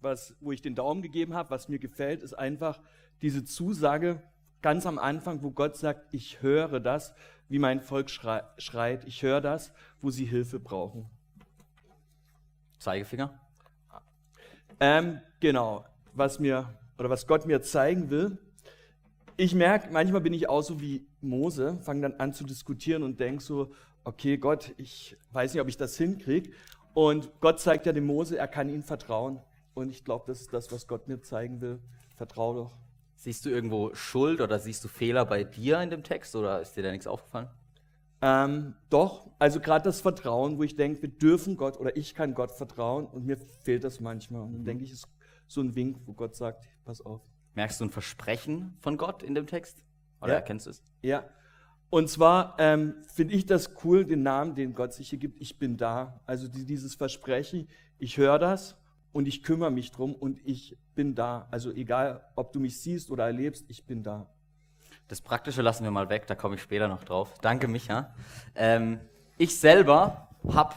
was, 0.01 0.35
wo 0.39 0.51
ich 0.51 0.61
den 0.61 0.75
Daumen 0.75 1.01
gegeben 1.01 1.33
habe, 1.33 1.49
was 1.49 1.67
mir 1.67 1.79
gefällt, 1.79 2.21
ist 2.21 2.33
einfach 2.33 2.79
diese 3.21 3.43
Zusage 3.43 4.21
ganz 4.61 4.85
am 4.85 4.97
Anfang, 4.99 5.43
wo 5.43 5.51
Gott 5.51 5.75
sagt, 5.75 6.13
ich 6.13 6.41
höre 6.41 6.79
das, 6.79 7.13
wie 7.49 7.59
mein 7.59 7.81
Volk 7.81 8.09
schreit, 8.09 9.05
ich 9.05 9.21
höre 9.23 9.41
das, 9.41 9.73
wo 10.01 10.09
sie 10.11 10.25
Hilfe 10.25 10.59
brauchen. 10.59 11.09
Zeigefinger? 12.79 13.39
Ähm, 14.79 15.21
genau, 15.39 15.85
was 16.13 16.39
mir 16.39 16.77
oder 16.97 17.09
was 17.09 17.27
Gott 17.27 17.45
mir 17.45 17.61
zeigen 17.61 18.09
will, 18.09 18.37
ich 19.35 19.53
merke, 19.53 19.89
manchmal 19.91 20.21
bin 20.21 20.33
ich 20.33 20.49
auch 20.49 20.61
so 20.61 20.81
wie 20.81 21.06
Mose, 21.27 21.77
fange 21.81 22.01
dann 22.01 22.13
an 22.19 22.33
zu 22.33 22.43
diskutieren 22.43 23.03
und 23.03 23.19
denke 23.19 23.43
so, 23.43 23.71
okay, 24.03 24.37
Gott, 24.37 24.73
ich 24.77 25.17
weiß 25.31 25.53
nicht, 25.53 25.61
ob 25.61 25.67
ich 25.67 25.77
das 25.77 25.97
hinkriege. 25.97 26.51
Und 26.93 27.29
Gott 27.41 27.59
zeigt 27.59 27.85
ja 27.85 27.93
dem 27.93 28.05
Mose, 28.05 28.37
er 28.37 28.47
kann 28.47 28.69
ihm 28.69 28.83
vertrauen. 28.83 29.39
Und 29.73 29.89
ich 29.89 30.03
glaube, 30.03 30.25
das 30.27 30.41
ist 30.41 30.53
das, 30.53 30.71
was 30.71 30.87
Gott 30.87 31.07
mir 31.07 31.21
zeigen 31.21 31.61
will. 31.61 31.79
Vertrau 32.15 32.53
doch. 32.53 32.77
Siehst 33.15 33.45
du 33.45 33.49
irgendwo 33.49 33.93
Schuld 33.93 34.41
oder 34.41 34.59
siehst 34.59 34.83
du 34.83 34.87
Fehler 34.87 35.25
bei 35.25 35.43
dir 35.43 35.81
in 35.81 35.89
dem 35.89 36.03
Text 36.03 36.35
oder 36.35 36.61
ist 36.61 36.75
dir 36.75 36.83
da 36.83 36.91
nichts 36.91 37.07
aufgefallen? 37.07 37.49
Ähm, 38.21 38.73
doch, 38.89 39.29
also 39.37 39.59
gerade 39.59 39.83
das 39.83 40.01
Vertrauen, 40.01 40.57
wo 40.57 40.63
ich 40.63 40.75
denke, 40.75 41.03
wir 41.03 41.09
dürfen 41.09 41.57
Gott 41.57 41.79
oder 41.79 41.95
ich 41.95 42.15
kann 42.15 42.33
Gott 42.33 42.51
vertrauen 42.51 43.05
und 43.05 43.25
mir 43.25 43.37
fehlt 43.63 43.83
das 43.83 43.99
manchmal. 43.99 44.41
Und 44.41 44.53
dann 44.53 44.65
denke 44.65 44.83
ich, 44.83 44.91
ist 44.91 45.07
so 45.47 45.61
ein 45.61 45.75
Wink, 45.75 45.99
wo 46.05 46.13
Gott 46.13 46.35
sagt, 46.35 46.67
pass 46.85 47.01
auf. 47.01 47.21
Merkst 47.53 47.79
du 47.79 47.85
ein 47.85 47.91
Versprechen 47.91 48.77
von 48.81 48.97
Gott 48.97 49.21
in 49.23 49.35
dem 49.35 49.45
Text? 49.45 49.83
Oder 50.21 50.33
Ja. 50.33 50.35
erkennst 50.39 50.65
du 50.65 50.71
es? 50.71 50.83
Ja. 51.01 51.23
Und 51.89 52.09
zwar 52.09 52.55
ähm, 52.59 52.95
finde 53.13 53.33
ich 53.33 53.45
das 53.45 53.71
cool, 53.83 54.03
den 54.05 54.21
Namen, 54.23 54.55
den 54.55 54.73
Gott 54.73 54.93
sich 54.93 55.09
hier 55.09 55.19
gibt, 55.19 55.39
ich 55.41 55.57
bin 55.57 55.77
da. 55.77 56.19
Also 56.25 56.47
die, 56.47 56.65
dieses 56.65 56.95
Versprechen, 56.95 57.69
ich 57.97 58.17
höre 58.17 58.39
das 58.39 58.77
und 59.13 59.27
ich 59.27 59.41
kümmere 59.41 59.71
mich 59.71 59.91
drum 59.91 60.13
und 60.13 60.39
ich 60.43 60.77
bin 60.95 61.15
da. 61.15 61.47
Also 61.49 61.71
egal, 61.71 62.25
ob 62.35 62.51
du 62.51 62.59
mich 62.59 62.81
siehst 62.81 63.09
oder 63.09 63.25
erlebst, 63.25 63.65
ich 63.69 63.85
bin 63.85 64.03
da. 64.03 64.29
Das 65.07 65.21
Praktische 65.21 65.61
lassen 65.61 65.85
wir 65.85 65.91
mal 65.91 66.09
weg, 66.09 66.27
da 66.27 66.35
komme 66.35 66.55
ich 66.55 66.61
später 66.61 66.89
noch 66.89 67.05
drauf. 67.05 67.33
Danke, 67.41 67.69
Micha. 67.69 68.13
Ähm, 68.55 68.99
ich 69.37 69.57
selber 69.57 70.27
habe 70.49 70.75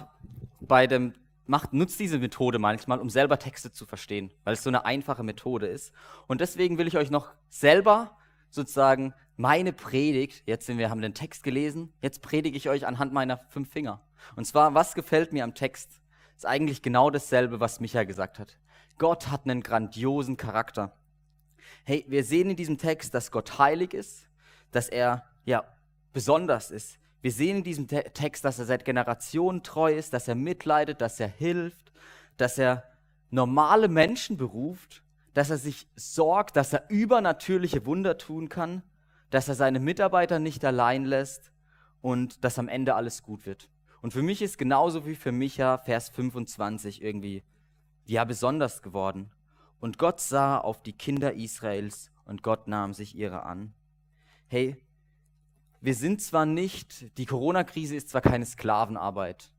bei 0.61 0.87
dem, 0.87 1.15
macht, 1.47 1.73
nutze 1.73 1.99
diese 1.99 2.21
Methode 2.21 2.61
manchmal, 2.61 3.01
um 3.01 3.11
selber 3.11 3.39
Texte 3.41 3.73
zu 3.73 3.85
verstehen, 3.87 4.31
weil 4.45 4.53
es 4.53 4.63
so 4.63 4.71
eine 4.71 4.85
einfache 4.85 5.25
Methode 5.25 5.67
ist. 5.67 5.93
Und 6.29 6.41
deswegen 6.41 6.79
will 6.79 6.87
ich 6.87 6.97
euch 6.97 7.11
noch 7.11 7.33
selber 7.49 8.17
sozusagen 8.51 9.13
meine 9.41 9.73
Predigt, 9.73 10.43
jetzt 10.45 10.67
sind 10.67 10.77
wir, 10.77 10.91
haben 10.91 11.01
den 11.01 11.15
Text 11.15 11.43
gelesen, 11.43 11.95
jetzt 12.03 12.21
predige 12.21 12.59
ich 12.59 12.69
euch 12.69 12.87
anhand 12.87 13.15
meiner 13.15 13.39
fünf 13.49 13.71
Finger. 13.73 14.03
Und 14.37 14.45
zwar, 14.45 14.75
was 14.75 14.95
gefällt 14.95 15.33
mir 15.33 15.45
am 15.45 15.55
Text? 15.55 16.03
Ist 16.37 16.45
eigentlich 16.45 16.83
genau 16.83 17.09
dasselbe, 17.09 17.59
was 17.59 17.81
Micha 17.81 18.05
gesagt 18.05 18.39
hat. 18.39 18.59
Gott 18.99 19.31
hat 19.31 19.45
einen 19.45 19.63
grandiosen 19.63 20.37
Charakter. 20.37 20.93
Hey, 21.85 22.05
wir 22.07 22.23
sehen 22.23 22.51
in 22.51 22.57
diesem 22.57 22.77
Text, 22.77 23.15
dass 23.15 23.31
Gott 23.31 23.59
heilig 23.59 23.95
ist, 23.95 24.29
dass 24.73 24.91
er 24.91 25.25
ja 25.47 25.65
besonders 26.13 26.71
ist. 26.71 26.99
Wir 27.23 27.33
sehen 27.33 27.59
in 27.59 27.65
diesem 27.65 27.89
Te 27.89 28.05
Text, 28.13 28.45
dass 28.45 28.59
er 28.59 28.67
seit 28.67 28.85
Generationen 28.85 29.63
treu 29.63 29.95
ist, 29.95 30.13
dass 30.13 30.29
er 30.29 30.35
mitleidet, 30.35 31.01
dass 31.01 31.19
er 31.19 31.29
hilft, 31.29 31.93
dass 32.37 32.59
er 32.59 32.85
normale 33.31 33.89
Menschen 33.89 34.37
beruft, 34.37 35.03
dass 35.33 35.49
er 35.49 35.57
sich 35.57 35.89
sorgt, 35.97 36.57
dass 36.57 36.75
er 36.75 36.91
übernatürliche 36.91 37.87
Wunder 37.87 38.19
tun 38.19 38.51
kann, 38.51 38.83
dass 39.31 39.49
er 39.49 39.55
seine 39.55 39.81
Mitarbeiter 39.81 40.39
nicht 40.39 40.65
allein 40.65 41.05
lässt 41.05 41.53
und 42.01 42.45
dass 42.45 42.59
am 42.59 42.69
Ende 42.69 42.95
alles 42.95 43.23
gut 43.23 43.47
wird. 43.47 43.71
Und 44.03 44.13
für 44.13 44.23
mich 44.23 44.43
ist 44.43 44.59
genauso 44.59 45.07
wie 45.07 45.15
für 45.15 45.33
Micha 45.33 45.79
Vers 45.79 46.09
25 46.11 47.03
irgendwie 47.03 47.43
ja 48.07 48.25
besonders 48.25 48.83
geworden. 48.83 49.31
Und 49.81 49.99
Gott 49.99 50.21
sah 50.21 50.59
auf 50.59 50.83
die 50.83 50.93
Kinder 50.93 51.35
Israels 51.35 52.11
und 52.25 52.43
Gott 52.43 52.69
nahm 52.69 52.95
sich 52.95 53.15
ihrer 53.15 53.47
an. 53.47 53.75
Hey, 54.49 54.77
wir 55.81 55.95
sind 55.95 56.21
zwar 56.21 56.45
nicht, 56.45 57.17
die 57.19 57.27
Corona-Krise 57.27 57.97
ist 57.97 58.11
zwar 58.11 58.21
keine 58.21 58.45
Sklavenarbeit, 58.45 59.53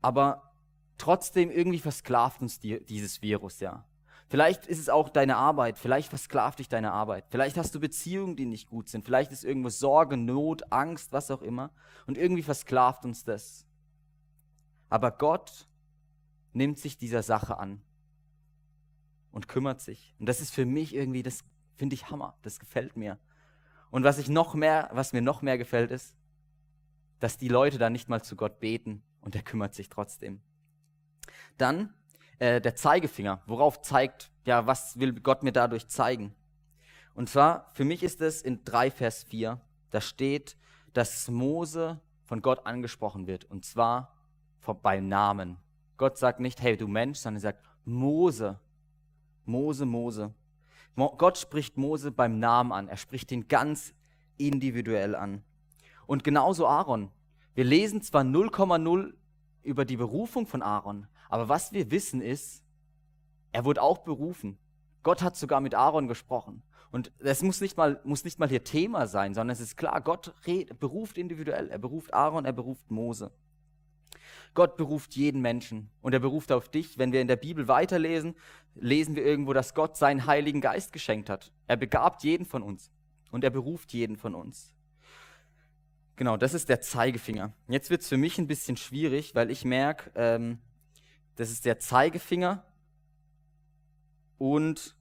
aber 0.00 0.52
trotzdem 0.96 1.50
irgendwie 1.50 1.78
versklavt 1.78 2.40
uns 2.40 2.58
die, 2.60 2.84
dieses 2.84 3.20
Virus 3.20 3.60
ja. 3.60 3.84
Vielleicht 4.28 4.66
ist 4.66 4.78
es 4.78 4.90
auch 4.90 5.08
deine 5.08 5.36
Arbeit, 5.36 5.78
vielleicht 5.78 6.10
versklavt 6.10 6.58
dich 6.58 6.68
deine 6.68 6.92
Arbeit, 6.92 7.24
vielleicht 7.30 7.56
hast 7.56 7.74
du 7.74 7.80
Beziehungen, 7.80 8.36
die 8.36 8.44
nicht 8.44 8.68
gut 8.68 8.88
sind, 8.88 9.04
vielleicht 9.04 9.32
ist 9.32 9.42
irgendwo 9.42 9.70
Sorge, 9.70 10.18
Not, 10.18 10.70
Angst, 10.70 11.12
was 11.12 11.30
auch 11.30 11.40
immer 11.40 11.70
und 12.06 12.18
irgendwie 12.18 12.42
versklavt 12.42 13.06
uns 13.06 13.24
das. 13.24 13.66
Aber 14.90 15.12
Gott 15.12 15.66
nimmt 16.52 16.78
sich 16.78 16.98
dieser 16.98 17.22
Sache 17.22 17.58
an 17.58 17.80
und 19.32 19.48
kümmert 19.48 19.80
sich. 19.80 20.14
Und 20.18 20.26
das 20.26 20.40
ist 20.40 20.54
für 20.54 20.66
mich 20.66 20.94
irgendwie, 20.94 21.22
das 21.22 21.44
finde 21.76 21.94
ich 21.94 22.10
Hammer, 22.10 22.36
das 22.42 22.58
gefällt 22.58 22.96
mir. 22.96 23.18
Und 23.90 24.04
was 24.04 24.18
ich 24.18 24.28
noch 24.28 24.54
mehr, 24.54 24.90
was 24.92 25.12
mir 25.14 25.22
noch 25.22 25.40
mehr 25.40 25.56
gefällt, 25.56 25.90
ist, 25.90 26.14
dass 27.20 27.38
die 27.38 27.48
Leute 27.48 27.78
da 27.78 27.88
nicht 27.88 28.08
mal 28.08 28.22
zu 28.22 28.36
Gott 28.36 28.60
beten 28.60 29.02
und 29.20 29.34
er 29.34 29.42
kümmert 29.42 29.74
sich 29.74 29.88
trotzdem. 29.88 30.40
Dann 31.56 31.94
äh, 32.38 32.60
der 32.60 32.74
Zeigefinger, 32.76 33.40
worauf 33.46 33.80
zeigt, 33.82 34.30
ja, 34.44 34.66
was 34.66 34.98
will 34.98 35.12
Gott 35.20 35.42
mir 35.42 35.52
dadurch 35.52 35.88
zeigen? 35.88 36.34
Und 37.14 37.28
zwar, 37.28 37.70
für 37.74 37.84
mich 37.84 38.02
ist 38.02 38.20
es 38.20 38.42
in 38.42 38.64
3 38.64 38.90
Vers 38.90 39.24
4, 39.24 39.60
da 39.90 40.00
steht, 40.00 40.56
dass 40.92 41.28
Mose 41.28 42.00
von 42.24 42.42
Gott 42.42 42.66
angesprochen 42.66 43.26
wird 43.26 43.44
und 43.44 43.64
zwar 43.64 44.14
vor- 44.60 44.80
beim 44.80 45.08
Namen. 45.08 45.56
Gott 45.96 46.18
sagt 46.18 46.40
nicht, 46.40 46.60
hey 46.62 46.76
du 46.76 46.86
Mensch, 46.86 47.18
sondern 47.18 47.38
er 47.38 47.40
sagt, 47.40 47.64
Mose, 47.84 48.58
Mose, 49.44 49.86
Mose. 49.86 50.32
Mo 50.94 51.14
Gott 51.16 51.38
spricht 51.38 51.76
Mose 51.76 52.12
beim 52.12 52.38
Namen 52.38 52.72
an. 52.72 52.88
Er 52.88 52.96
spricht 52.96 53.32
ihn 53.32 53.48
ganz 53.48 53.94
individuell 54.36 55.14
an. 55.14 55.42
Und 56.06 56.22
genauso 56.22 56.66
Aaron. 56.66 57.10
Wir 57.54 57.64
lesen 57.64 58.02
zwar 58.02 58.22
0,0 58.22 59.14
über 59.62 59.84
die 59.84 59.96
Berufung 59.96 60.46
von 60.46 60.62
Aaron, 60.62 61.06
aber 61.28 61.48
was 61.48 61.72
wir 61.72 61.90
wissen 61.90 62.20
ist, 62.20 62.62
er 63.52 63.64
wurde 63.64 63.82
auch 63.82 63.98
berufen. 63.98 64.58
Gott 65.02 65.22
hat 65.22 65.36
sogar 65.36 65.60
mit 65.60 65.74
Aaron 65.74 66.08
gesprochen. 66.08 66.62
Und 66.90 67.12
das 67.18 67.42
muss 67.42 67.60
nicht 67.60 67.76
mal, 67.76 68.00
muss 68.04 68.24
nicht 68.24 68.38
mal 68.38 68.48
hier 68.48 68.64
Thema 68.64 69.06
sein, 69.06 69.34
sondern 69.34 69.52
es 69.52 69.60
ist 69.60 69.76
klar, 69.76 70.00
Gott 70.00 70.34
beruft 70.80 71.18
individuell. 71.18 71.68
Er 71.68 71.78
beruft 71.78 72.14
Aaron, 72.14 72.44
er 72.44 72.52
beruft 72.52 72.90
Mose. 72.90 73.30
Gott 74.54 74.76
beruft 74.76 75.14
jeden 75.14 75.42
Menschen 75.42 75.90
und 76.00 76.14
er 76.14 76.20
beruft 76.20 76.50
auf 76.50 76.68
dich. 76.68 76.98
Wenn 76.98 77.12
wir 77.12 77.20
in 77.20 77.28
der 77.28 77.36
Bibel 77.36 77.68
weiterlesen, 77.68 78.34
lesen 78.74 79.16
wir 79.16 79.24
irgendwo, 79.24 79.52
dass 79.52 79.74
Gott 79.74 79.96
seinen 79.96 80.26
Heiligen 80.26 80.60
Geist 80.60 80.92
geschenkt 80.92 81.28
hat. 81.28 81.52
Er 81.66 81.76
begabt 81.76 82.24
jeden 82.24 82.46
von 82.46 82.62
uns 82.62 82.90
und 83.30 83.44
er 83.44 83.50
beruft 83.50 83.92
jeden 83.92 84.16
von 84.16 84.34
uns. 84.34 84.74
Genau, 86.16 86.36
das 86.36 86.54
ist 86.54 86.68
der 86.68 86.80
Zeigefinger. 86.80 87.52
Jetzt 87.68 87.90
wird 87.90 88.00
es 88.00 88.08
für 88.08 88.16
mich 88.16 88.38
ein 88.38 88.48
bisschen 88.48 88.76
schwierig, 88.76 89.34
weil 89.34 89.50
ich 89.50 89.64
merke, 89.64 90.10
ähm, 90.16 90.58
das 91.38 91.50
ist 91.50 91.64
der 91.64 91.78
Zeigefinger 91.78 92.64
und, 94.38 94.96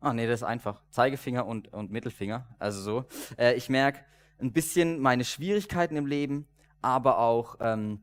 ah 0.00 0.12
nee, 0.12 0.26
das 0.26 0.40
ist 0.40 0.46
einfach, 0.46 0.82
Zeigefinger 0.90 1.46
und, 1.46 1.72
und 1.72 1.90
Mittelfinger, 1.90 2.46
also 2.58 2.82
so. 2.82 3.04
Äh, 3.38 3.54
ich 3.54 3.70
merke 3.70 4.04
ein 4.38 4.52
bisschen 4.52 5.00
meine 5.00 5.24
Schwierigkeiten 5.24 5.96
im 5.96 6.04
Leben, 6.04 6.46
aber 6.82 7.18
auch, 7.18 7.56
ähm, 7.60 8.02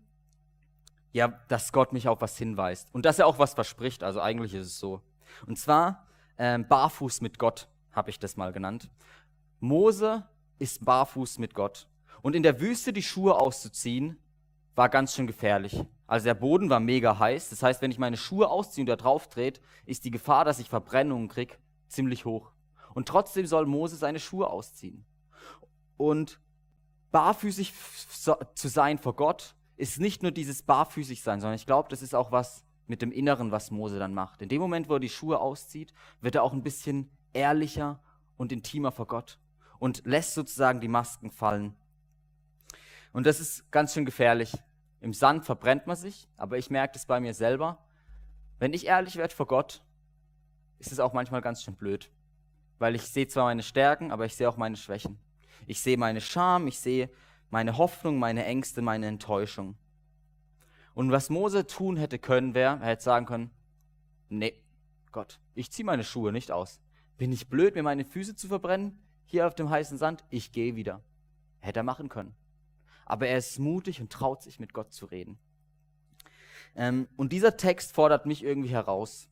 ja, 1.12 1.28
dass 1.50 1.71
Gott 1.71 1.93
mich 1.93 2.08
auf 2.08 2.21
was 2.21 2.36
hinweist 2.36 2.89
und 2.93 3.06
dass 3.06 3.19
er 3.19 3.28
auch 3.28 3.38
was 3.38 3.54
verspricht. 3.54 4.02
Also 4.02 4.21
eigentlich 4.21 4.56
ist 4.56 4.65
es 4.65 4.80
so. 4.80 5.02
Und 5.45 5.60
zwar 5.60 6.08
ähm, 6.39 6.67
barfuß 6.67 7.21
mit 7.21 7.38
Gott, 7.38 7.67
habe 7.91 8.10
ich 8.10 8.17
das 8.17 8.38
mal 8.38 8.54
genannt. 8.54 8.89
Mose 9.60 10.28
ist 10.58 10.84
barfuß 10.84 11.38
mit 11.38 11.54
Gott. 11.54 11.88
Und 12.24 12.36
in 12.36 12.41
der 12.41 12.60
Wüste 12.60 12.91
die 12.91 13.04
Schuhe 13.04 13.36
auszuziehen, 13.36 14.17
war 14.75 14.89
ganz 14.89 15.15
schön 15.15 15.27
gefährlich. 15.27 15.84
Also 16.07 16.25
der 16.25 16.34
Boden 16.34 16.69
war 16.69 16.79
mega 16.79 17.17
heiß. 17.17 17.49
Das 17.49 17.63
heißt, 17.63 17.81
wenn 17.81 17.91
ich 17.91 17.99
meine 17.99 18.17
Schuhe 18.17 18.49
ausziehe 18.49 18.84
und 18.84 18.89
da 18.89 18.95
drauf 18.95 19.29
trete, 19.29 19.62
ist 19.86 20.05
die 20.05 20.12
Gefahr, 20.12 20.45
dass 20.45 20.60
ich 20.60 20.69
Verbrennungen 20.69 21.27
kriege, 21.27 21.55
ziemlich 21.88 22.25
hoch. 22.25 22.51
Und 22.93 23.07
trotzdem 23.07 23.45
soll 23.45 23.65
Mose 23.65 23.95
seine 23.95 24.19
Schuhe 24.19 24.47
ausziehen. 24.47 25.05
Und 25.97 26.39
barfüßig 27.12 27.73
zu 28.53 28.67
sein 28.67 28.97
vor 28.97 29.15
Gott 29.15 29.55
ist 29.77 29.99
nicht 29.99 30.21
nur 30.23 30.31
dieses 30.31 30.63
barfüßig 30.63 31.21
sein, 31.21 31.41
sondern 31.41 31.55
ich 31.55 31.65
glaube, 31.65 31.89
das 31.89 32.01
ist 32.01 32.15
auch 32.15 32.31
was 32.31 32.63
mit 32.88 33.01
dem 33.01 33.12
Inneren, 33.12 33.51
was 33.51 33.71
Mose 33.71 33.99
dann 33.99 34.13
macht. 34.13 34.41
In 34.41 34.49
dem 34.49 34.62
Moment, 34.62 34.89
wo 34.89 34.95
er 34.95 34.99
die 34.99 35.10
Schuhe 35.10 35.39
auszieht, 35.39 35.93
wird 36.19 36.36
er 36.36 36.43
auch 36.43 36.53
ein 36.53 36.63
bisschen 36.63 37.10
ehrlicher 37.34 38.01
und 38.38 38.51
intimer 38.51 38.91
vor 38.91 39.07
Gott 39.07 39.39
und 39.79 40.05
lässt 40.05 40.34
sozusagen 40.34 40.81
die 40.81 40.88
Masken 40.88 41.31
fallen. 41.31 41.75
Und 43.13 43.26
das 43.26 43.39
ist 43.39 43.71
ganz 43.71 43.93
schön 43.93 44.06
gefährlich. 44.06 44.54
Im 45.02 45.13
Sand 45.13 45.45
verbrennt 45.45 45.88
man 45.88 45.95
sich, 45.95 46.28
aber 46.38 46.58
ich 46.58 46.69
merke 46.69 46.93
das 46.93 47.06
bei 47.06 47.19
mir 47.19 47.34
selber. 47.34 47.84
Wenn 48.60 48.74
ich 48.74 48.86
ehrlich 48.86 49.15
werde 49.15 49.34
vor 49.34 49.47
Gott, 49.47 49.82
ist 50.80 50.91
es 50.91 51.00
auch 51.00 51.13
manchmal 51.13 51.41
ganz 51.41 51.63
schön 51.63 51.76
blöd. 51.76 52.10
Weil 52.80 52.95
ich 52.95 53.04
sehe 53.04 53.28
zwar 53.28 53.45
meine 53.45 53.63
Stärken, 53.63 54.12
aber 54.12 54.26
ich 54.26 54.36
sehe 54.36 54.47
auch 54.47 54.58
meine 54.58 54.78
Schwächen. 54.78 55.19
Ich 55.67 55.82
sehe 55.82 55.97
meine 55.97 56.21
Scham, 56.21 56.67
ich 56.67 56.80
sehe 56.80 57.10
meine 57.50 57.78
Hoffnung, 57.78 58.17
meine 58.17 58.45
Ängste, 58.45 58.82
meine 58.82 59.08
Enttäuschung. 59.08 59.76
Und 60.93 61.12
was 61.12 61.30
Mose 61.30 61.67
tun 61.67 61.97
hätte 61.97 62.19
können, 62.19 62.54
wäre, 62.54 62.80
er 62.82 62.88
hätte 62.88 63.04
sagen 63.04 63.26
können, 63.26 63.52
nee, 64.30 64.54
Gott, 65.12 65.39
ich 65.56 65.71
ziehe 65.71 65.86
meine 65.86 66.04
Schuhe 66.04 66.32
nicht 66.32 66.52
aus. 66.52 66.80
Bin 67.17 67.32
ich 67.32 67.50
blöd, 67.50 67.76
mir 67.76 67.84
meine 67.84 68.06
Füße 68.06 68.36
zu 68.36 68.47
verbrennen, 68.47 69.00
hier 69.26 69.47
auf 69.47 69.56
dem 69.56 69.69
heißen 69.69 69.97
Sand? 69.97 70.24
Ich 70.30 70.52
gehe 70.52 70.76
wieder. 70.76 71.02
Hätte 71.60 71.82
er 71.82 71.84
machen 71.84 72.10
können. 72.10 72.36
Aber 73.05 73.27
er 73.27 73.37
ist 73.37 73.59
mutig 73.59 74.01
und 74.01 74.11
traut 74.11 74.41
sich, 74.41 74.59
mit 74.59 74.73
Gott 74.73 74.93
zu 74.93 75.05
reden. 75.05 75.37
Ähm, 76.75 77.07
und 77.17 77.33
dieser 77.33 77.57
Text 77.57 77.93
fordert 77.93 78.25
mich 78.25 78.43
irgendwie 78.43 78.69
heraus. 78.69 79.29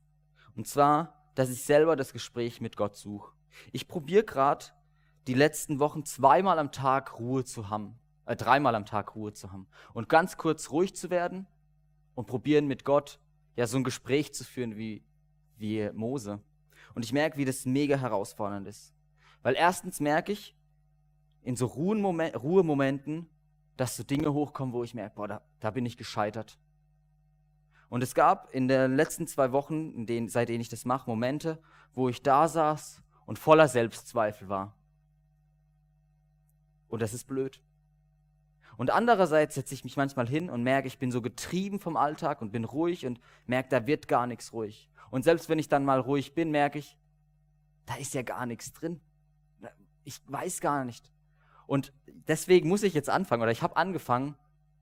Und 0.55 0.67
zwar, 0.67 1.32
dass 1.36 1.49
ich 1.49 1.63
selber 1.63 1.95
das 1.95 2.12
Gespräch 2.12 2.62
mit 2.62 2.75
Gott 2.75 2.95
suche. 2.95 3.34
Ich 3.71 3.88
probiere 3.88 4.23
gerade 4.23 4.65
die 5.27 5.34
letzten 5.34 5.79
Wochen 5.79 6.05
zweimal 6.05 6.60
am 6.60 6.71
Tag 6.71 7.19
Ruhe 7.19 7.43
zu 7.43 7.69
haben, 7.69 7.97
äh, 8.25 8.36
dreimal 8.36 8.75
am 8.75 8.86
Tag 8.86 9.15
Ruhe 9.15 9.34
zu 9.34 9.51
haben 9.51 9.67
und 9.93 10.10
ganz 10.10 10.38
kurz 10.38 10.71
ruhig 10.71 10.95
zu 10.95 11.10
werden 11.10 11.47
und 12.15 12.25
probieren 12.25 12.67
mit 12.67 12.84
Gott 12.84 13.19
ja 13.55 13.67
so 13.67 13.77
ein 13.77 13.84
Gespräch 13.84 14.34
zu 14.34 14.43
führen 14.43 14.75
wie, 14.77 15.03
wie 15.58 15.89
Mose. 15.93 16.41
Und 16.95 17.05
ich 17.05 17.13
merke, 17.13 17.38
wie 17.38 17.45
das 17.45 17.65
mega 17.65 17.97
herausfordernd 17.97 18.67
ist. 18.67 18.93
Weil 19.41 19.55
erstens 19.55 19.99
merke 19.99 20.32
ich, 20.32 20.55
in 21.43 21.55
so 21.55 21.67
Ruhemomen- 21.67 22.36
Ruhemomenten, 22.36 23.29
dass 23.80 23.96
so 23.96 24.04
Dinge 24.04 24.34
hochkommen, 24.34 24.74
wo 24.74 24.84
ich 24.84 24.94
merke, 24.94 25.15
boah, 25.15 25.28
da, 25.30 25.42
da 25.62 25.72
bin 25.72 25.86
ich 25.86 25.96
gescheitert. 25.96 26.60
Und 27.88 28.04
es 28.04 28.13
gab 28.13 28.54
in 28.54 28.68
den 28.68 28.98
letzten 28.98 29.26
zwei 29.26 29.54
Wochen, 29.54 29.94
in 29.94 30.06
denen, 30.06 30.28
seitdem 30.28 30.60
ich 30.60 30.68
das 30.68 30.84
mache, 30.84 31.10
Momente, 31.10 31.62
wo 31.94 32.10
ich 32.10 32.22
da 32.22 32.50
saß 32.50 33.02
und 33.26 33.39
voller 33.39 33.70
Selbstzweifel 33.70 34.50
war. 34.50 34.76
Und 36.89 37.02
das 37.02 37.13
ist 37.13 37.24
blöd. 37.24 37.62
Und 38.76 38.89
andererseits 38.89 39.56
setze 39.56 39.74
ich 39.74 39.86
mich 39.86 39.96
manchmal 39.96 40.28
hin 40.28 40.50
und 40.50 40.62
merke, 40.62 40.89
ich 40.89 41.00
bin 41.00 41.10
so 41.10 41.22
getrieben 41.22 41.80
vom 41.80 41.96
Alltag 41.96 42.42
und 42.42 42.52
bin 42.52 42.65
ruhig 42.65 43.06
und 43.06 43.22
merke, 43.46 43.70
da 43.70 43.88
wird 43.88 44.10
gar 44.10 44.28
nichts 44.28 44.52
ruhig. 44.52 44.89
Und 45.10 45.24
selbst 45.24 45.48
wenn 45.48 45.58
ich 45.58 45.70
dann 45.70 45.86
mal 45.86 46.02
ruhig 46.02 46.34
bin, 46.34 46.52
merke 46.52 46.80
ich, 46.80 46.98
da 47.86 47.96
ist 47.96 48.13
ja 48.13 48.24
gar 48.24 48.46
nichts 48.46 48.74
drin. 48.74 49.00
Ich 50.04 50.20
weiß 50.28 50.60
gar 50.60 50.84
nicht. 50.84 51.10
Und 51.69 51.93
deswegen 52.27 52.67
muss 52.67 52.82
ich 52.82 52.95
jetzt 52.95 53.12
anfangen, 53.12 53.43
oder 53.43 53.51
ich 53.51 53.62
habe 53.62 53.77
angefangen, 53.77 54.36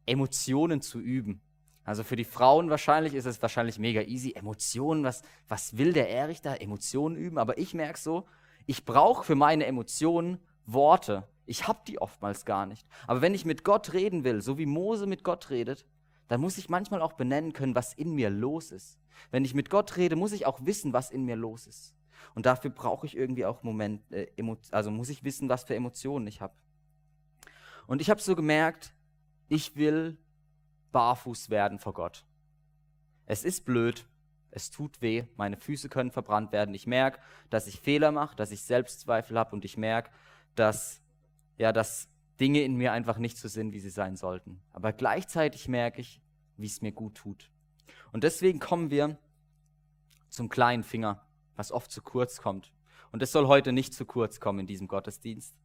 Emotionen 0.06 0.82
zu 0.82 1.02
üben. 1.02 1.42
Also 1.84 2.02
für 2.06 2.16
die 2.16 2.24
Frauen 2.24 2.70
wahrscheinlich 2.70 3.14
ist 3.14 3.26
es 3.26 3.42
wahrscheinlich 3.42 3.78
mega 3.78 4.04
easy. 4.04 4.32
Emotionen, 4.34 5.04
was, 5.04 5.22
was 5.50 5.78
will 5.78 5.92
der 5.92 6.10
Erich 6.10 6.42
da? 6.42 6.56
Emotionen 6.56 7.18
üben. 7.18 7.40
Aber 7.40 7.58
ich 7.58 7.74
merke 7.74 8.00
so, 8.00 8.26
ich 8.68 8.86
brauche 8.86 9.26
für 9.26 9.36
meine 9.36 9.66
Emotionen 9.66 10.40
Worte. 10.66 11.28
Ich 11.46 11.68
habe 11.68 11.80
die 11.86 12.00
oftmals 12.00 12.46
gar 12.46 12.66
nicht. 12.66 12.88
Aber 13.06 13.22
wenn 13.22 13.34
ich 13.34 13.44
mit 13.44 13.66
Gott 13.66 13.92
reden 13.92 14.24
will, 14.24 14.42
so 14.42 14.58
wie 14.58 14.66
Mose 14.66 15.08
mit 15.08 15.26
Gott 15.26 15.50
redet, 15.50 15.86
dann 16.30 16.40
muss 16.40 16.58
ich 16.58 16.70
manchmal 16.70 17.02
auch 17.02 17.14
benennen 17.14 17.52
können, 17.52 17.76
was 17.76 17.94
in 17.94 18.14
mir 18.14 18.30
los 18.30 18.72
ist. 18.72 18.98
Wenn 19.30 19.44
ich 19.44 19.54
mit 19.54 19.70
Gott 19.70 19.98
rede, 19.98 20.16
muss 20.16 20.32
ich 20.32 20.46
auch 20.46 20.66
wissen, 20.66 20.94
was 20.94 21.12
in 21.12 21.26
mir 21.26 21.36
los 21.36 21.68
ist. 21.68 21.96
Und 22.34 22.46
dafür 22.46 22.72
brauche 22.72 23.06
ich 23.06 23.18
irgendwie 23.18 23.46
auch 23.46 23.62
Moment, 23.64 24.10
äh, 24.14 24.28
also 24.72 24.90
muss 24.90 25.10
ich 25.10 25.26
wissen, 25.26 25.50
was 25.50 25.66
für 25.66 25.76
Emotionen 25.76 26.28
ich 26.28 26.40
habe. 26.40 26.54
Und 27.88 28.02
ich 28.02 28.10
habe 28.10 28.22
so 28.22 28.36
gemerkt, 28.36 28.94
ich 29.48 29.76
will 29.76 30.18
barfuß 30.92 31.50
werden 31.50 31.80
vor 31.80 31.94
Gott. 31.94 32.26
Es 33.26 33.44
ist 33.44 33.66
blöd, 33.66 34.06
es 34.52 34.70
tut 34.70 35.02
weh, 35.02 35.26
meine 35.36 35.58
Füße 35.58 35.90
können 35.90 36.12
verbrannt 36.12 36.52
werden. 36.52 36.76
Ich 36.76 36.88
merke, 36.88 37.20
dass 37.50 37.68
ich 37.68 37.80
Fehler 37.80 38.12
mache, 38.12 38.36
dass 38.36 38.52
ich 38.52 38.62
Selbstzweifel 38.64 39.38
habe 39.38 39.56
und 39.56 39.66
ich 39.66 39.78
merke, 39.78 40.12
dass, 40.56 41.02
ja, 41.58 41.72
dass 41.72 42.10
Dinge 42.40 42.62
in 42.62 42.76
mir 42.76 42.92
einfach 42.92 43.18
nicht 43.18 43.38
so 43.38 43.48
sind, 43.48 43.74
wie 43.74 43.80
sie 43.80 43.90
sein 43.90 44.16
sollten. 44.16 44.62
Aber 44.72 44.94
gleichzeitig 44.94 45.68
merke 45.68 46.02
ich, 46.02 46.22
wie 46.58 46.68
es 46.68 46.82
mir 46.82 46.92
gut 46.92 47.16
tut. 47.16 47.50
Und 48.12 48.24
deswegen 48.24 48.60
kommen 48.60 48.90
wir 48.90 49.18
zum 50.30 50.50
kleinen 50.50 50.84
Finger, 50.84 51.26
was 51.56 51.72
oft 51.72 51.92
zu 51.92 52.02
kurz 52.02 52.42
kommt. 52.42 52.72
Und 53.12 53.22
es 53.22 53.32
soll 53.32 53.48
heute 53.48 53.72
nicht 53.72 53.94
zu 53.94 54.06
kurz 54.06 54.40
kommen 54.40 54.60
in 54.60 54.68
diesem 54.68 54.88
Gottesdienst. 54.88 55.56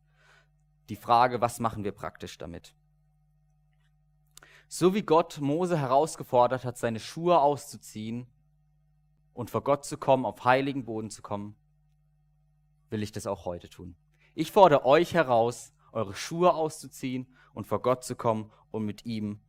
Die 0.89 0.97
Frage, 0.97 1.41
was 1.41 1.61
machen 1.61 1.85
wir 1.85 1.93
praktisch 1.93 2.39
damit? 2.39 2.75
So 4.69 4.95
wie 4.95 5.03
Gott 5.03 5.39
Mose 5.41 5.79
herausgefordert 5.79 6.65
hat, 6.65 6.79
seine 6.79 6.99
Schuhe 6.99 7.41
auszuziehen 7.41 8.27
und 9.35 9.51
vor 9.51 9.63
Gott 9.63 9.85
zu 9.85 9.99
kommen, 9.99 10.25
auf 10.25 10.45
heiligen 10.45 10.85
Boden 10.85 11.11
zu 11.11 11.23
kommen, 11.23 11.55
will 12.91 13.03
ich 13.03 13.13
das 13.13 13.27
auch 13.27 13.45
heute 13.45 13.69
tun. 13.69 13.97
Ich 14.35 14.51
fordere 14.51 14.85
euch 14.87 15.15
heraus, 15.15 15.73
eure 15.93 16.15
Schuhe 16.15 16.55
auszuziehen 16.55 17.27
und 17.55 17.67
vor 17.67 17.83
Gott 17.83 18.03
zu 18.05 18.17
kommen 18.17 18.51
und 18.71 18.85
mit 18.85 19.05
ihm 19.05 19.41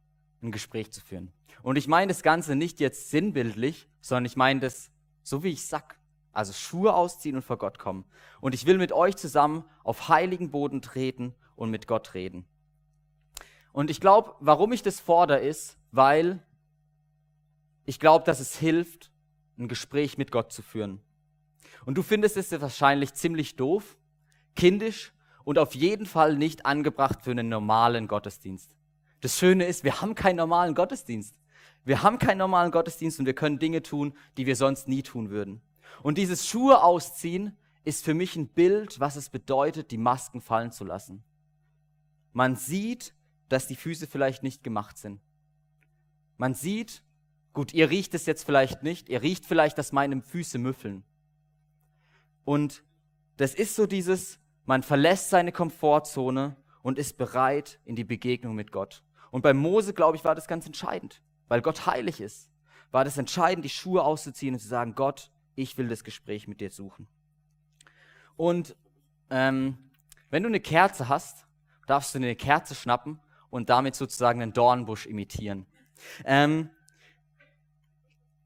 ein 0.42 0.52
Gespräch 0.52 0.92
zu 0.92 1.02
führen. 1.02 1.32
Und 1.62 1.78
ich 1.78 1.88
meine 1.88 2.10
das 2.10 2.22
Ganze 2.22 2.56
nicht 2.56 2.80
jetzt 2.80 3.10
sinnbildlich, 3.10 3.90
sondern 4.02 4.26
ich 4.26 4.36
meine 4.36 4.60
das 4.60 4.92
so, 5.24 5.44
wie 5.44 5.50
ich 5.52 5.66
sag. 5.66 5.98
Also 6.34 6.52
Schuhe 6.52 6.94
ausziehen 6.94 7.36
und 7.36 7.44
vor 7.44 7.58
Gott 7.58 7.80
kommen. 7.80 8.06
Und 8.42 8.54
ich 8.54 8.66
will 8.66 8.78
mit 8.78 8.92
euch 8.92 9.16
zusammen 9.16 9.64
auf 9.84 10.10
heiligen 10.10 10.52
Boden 10.52 10.82
treten 10.82 11.34
und 11.56 11.70
mit 11.70 11.88
Gott 11.88 12.14
reden. 12.14 12.46
Und 13.72 13.90
ich 13.90 14.02
glaube, 14.02 14.36
warum 14.40 14.74
ich 14.74 14.82
das 14.82 15.00
fordere, 15.00 15.40
ist, 15.40 15.78
weil 15.92 16.44
ich 17.86 18.00
glaube, 18.00 18.26
dass 18.26 18.40
es 18.40 18.58
hilft, 18.58 19.12
ein 19.58 19.68
Gespräch 19.68 20.18
mit 20.18 20.32
Gott 20.32 20.52
zu 20.52 20.62
führen. 20.62 21.00
Und 21.86 21.98
du 21.98 22.04
findest 22.04 22.38
es 22.38 22.52
wahrscheinlich 22.62 23.14
ziemlich 23.14 23.56
doof, 23.56 23.98
kindisch 24.56 25.14
und 25.44 25.60
auf 25.60 25.76
jeden 25.76 26.06
Fall 26.06 26.36
nicht 26.36 26.66
angebracht 26.66 27.22
für 27.22 27.32
einen 27.32 27.50
normalen 27.50 28.08
Gottesdienst. 28.08 28.76
Das 29.22 29.38
Schöne 29.38 29.66
ist, 29.66 29.84
wir 29.84 30.02
haben 30.02 30.16
keinen 30.16 30.38
normalen 30.38 30.76
Gottesdienst. 30.76 31.36
Wir 31.86 32.02
haben 32.02 32.18
keinen 32.18 32.38
normalen 32.38 32.72
Gottesdienst 32.72 33.20
und 33.20 33.26
wir 33.26 33.34
können 33.34 33.60
Dinge 33.60 33.84
tun, 33.84 34.14
die 34.38 34.46
wir 34.46 34.56
sonst 34.56 34.88
nie 34.88 35.04
tun 35.04 35.30
würden. 35.30 35.62
Und 36.02 36.18
dieses 36.18 36.48
Schuhe 36.48 36.84
ausziehen 36.84 37.58
ist 37.86 38.04
für 38.04 38.14
mich 38.14 38.36
ein 38.36 38.48
Bild, 38.48 39.00
was 39.00 39.16
es 39.16 39.30
bedeutet, 39.30 39.92
die 39.92 39.98
Masken 39.98 40.42
fallen 40.42 40.72
zu 40.72 40.86
lassen. 40.86 41.24
Man 42.32 42.56
sieht, 42.56 43.14
dass 43.50 43.68
die 43.68 43.76
Füße 43.76 44.08
vielleicht 44.08 44.42
nicht 44.42 44.64
gemacht 44.64 44.98
sind. 44.98 45.22
Man 46.38 46.56
sieht, 46.56 47.04
gut, 47.54 47.74
ihr 47.74 47.90
riecht 47.90 48.14
es 48.16 48.26
jetzt 48.26 48.44
vielleicht 48.44 48.84
nicht, 48.84 49.10
ihr 49.10 49.22
riecht 49.22 49.46
vielleicht, 49.46 49.78
dass 49.78 49.92
meine 49.92 50.22
Füße 50.22 50.58
müffeln. 50.58 51.04
Und 52.46 52.84
das 53.38 53.54
ist 53.54 53.76
so 53.76 53.86
dieses, 53.86 54.40
man 54.66 54.84
verlässt 54.84 55.30
seine 55.30 55.52
Komfortzone 55.52 56.56
und 56.82 56.98
ist 56.98 57.18
bereit 57.18 57.80
in 57.86 57.96
die 57.96 58.04
Begegnung 58.04 58.56
mit 58.56 58.72
Gott. 58.72 59.04
Und 59.32 59.42
bei 59.42 59.54
Mose, 59.54 59.94
glaube 59.94 60.18
ich, 60.18 60.24
war 60.24 60.36
das 60.36 60.48
ganz 60.48 60.66
entscheidend, 60.66 61.22
weil 61.48 61.62
Gott 61.62 61.86
heilig 61.86 62.22
ist. 62.22 62.50
War 62.92 63.04
das 63.04 63.18
entscheidend, 63.18 63.66
die 63.66 63.70
Schuhe 63.70 64.04
auszuziehen 64.04 64.54
und 64.54 64.60
zu 64.60 64.68
sagen, 64.68 64.94
Gott, 64.96 65.32
ich 65.56 65.78
will 65.78 65.88
das 65.88 66.04
Gespräch 66.04 66.48
mit 66.48 66.62
dir 66.62 66.70
suchen. 66.70 67.08
Und 68.36 68.76
ähm, 69.30 69.78
wenn 70.30 70.44
du 70.44 70.50
eine 70.50 70.60
Kerze 70.60 71.10
hast, 71.10 71.46
darfst 71.86 72.14
du 72.14 72.20
eine 72.20 72.36
Kerze 72.36 72.76
schnappen 72.76 73.20
und 73.50 73.70
damit 73.70 73.96
sozusagen 73.96 74.42
einen 74.42 74.54
Dornbusch 74.54 75.06
imitieren. 75.06 75.66
Ähm, 76.26 76.70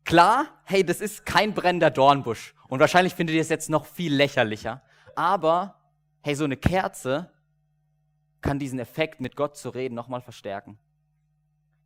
klar, 0.04 0.48
hey, 0.66 0.84
das 0.84 1.02
ist 1.02 1.26
kein 1.26 1.54
brennender 1.54 1.92
Dornbusch. 1.92 2.54
Und 2.68 2.80
wahrscheinlich 2.80 3.16
findet 3.16 3.36
ihr 3.36 3.42
es 3.42 3.50
jetzt 3.50 3.70
noch 3.70 3.86
viel 3.86 4.14
lächerlicher. 4.14 4.82
Aber, 5.16 5.76
hey, 6.22 6.36
so 6.36 6.44
eine 6.44 6.58
Kerze 6.58 7.32
kann 8.42 8.60
diesen 8.60 8.80
Effekt, 8.80 9.22
mit 9.22 9.36
Gott 9.36 9.56
zu 9.56 9.70
reden, 9.70 9.96
nochmal 9.96 10.22
verstärken. 10.22 10.78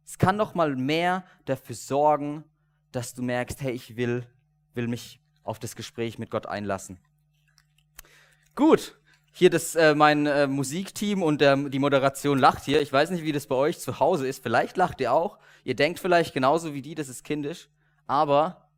Es 0.05 0.17
kann 0.17 0.35
nochmal 0.35 0.75
mehr 0.75 1.23
dafür 1.45 1.75
sorgen, 1.75 2.43
dass 2.91 3.13
du 3.13 3.21
merkst, 3.21 3.61
hey, 3.61 3.71
ich 3.71 3.95
will, 3.95 4.27
will 4.73 4.87
mich 4.87 5.19
auf 5.43 5.59
das 5.59 5.75
Gespräch 5.75 6.19
mit 6.19 6.29
Gott 6.29 6.45
einlassen. 6.45 6.99
Gut, 8.55 8.97
hier 9.33 9.49
das 9.49 9.75
äh, 9.75 9.95
mein 9.95 10.25
äh, 10.25 10.47
Musikteam 10.47 11.23
und 11.23 11.41
der, 11.41 11.55
die 11.55 11.79
Moderation 11.79 12.37
lacht 12.37 12.65
hier. 12.65 12.81
Ich 12.81 12.91
weiß 12.91 13.11
nicht, 13.11 13.23
wie 13.23 13.31
das 13.31 13.47
bei 13.47 13.55
euch 13.55 13.79
zu 13.79 13.99
Hause 13.99 14.27
ist. 14.27 14.43
Vielleicht 14.43 14.77
lacht 14.77 14.99
ihr 15.01 15.13
auch. 15.13 15.39
Ihr 15.63 15.75
denkt 15.75 15.99
vielleicht 15.99 16.33
genauso 16.33 16.73
wie 16.73 16.81
die, 16.81 16.95
das 16.95 17.07
ist 17.07 17.23
kindisch. 17.23 17.69
Aber 18.07 18.69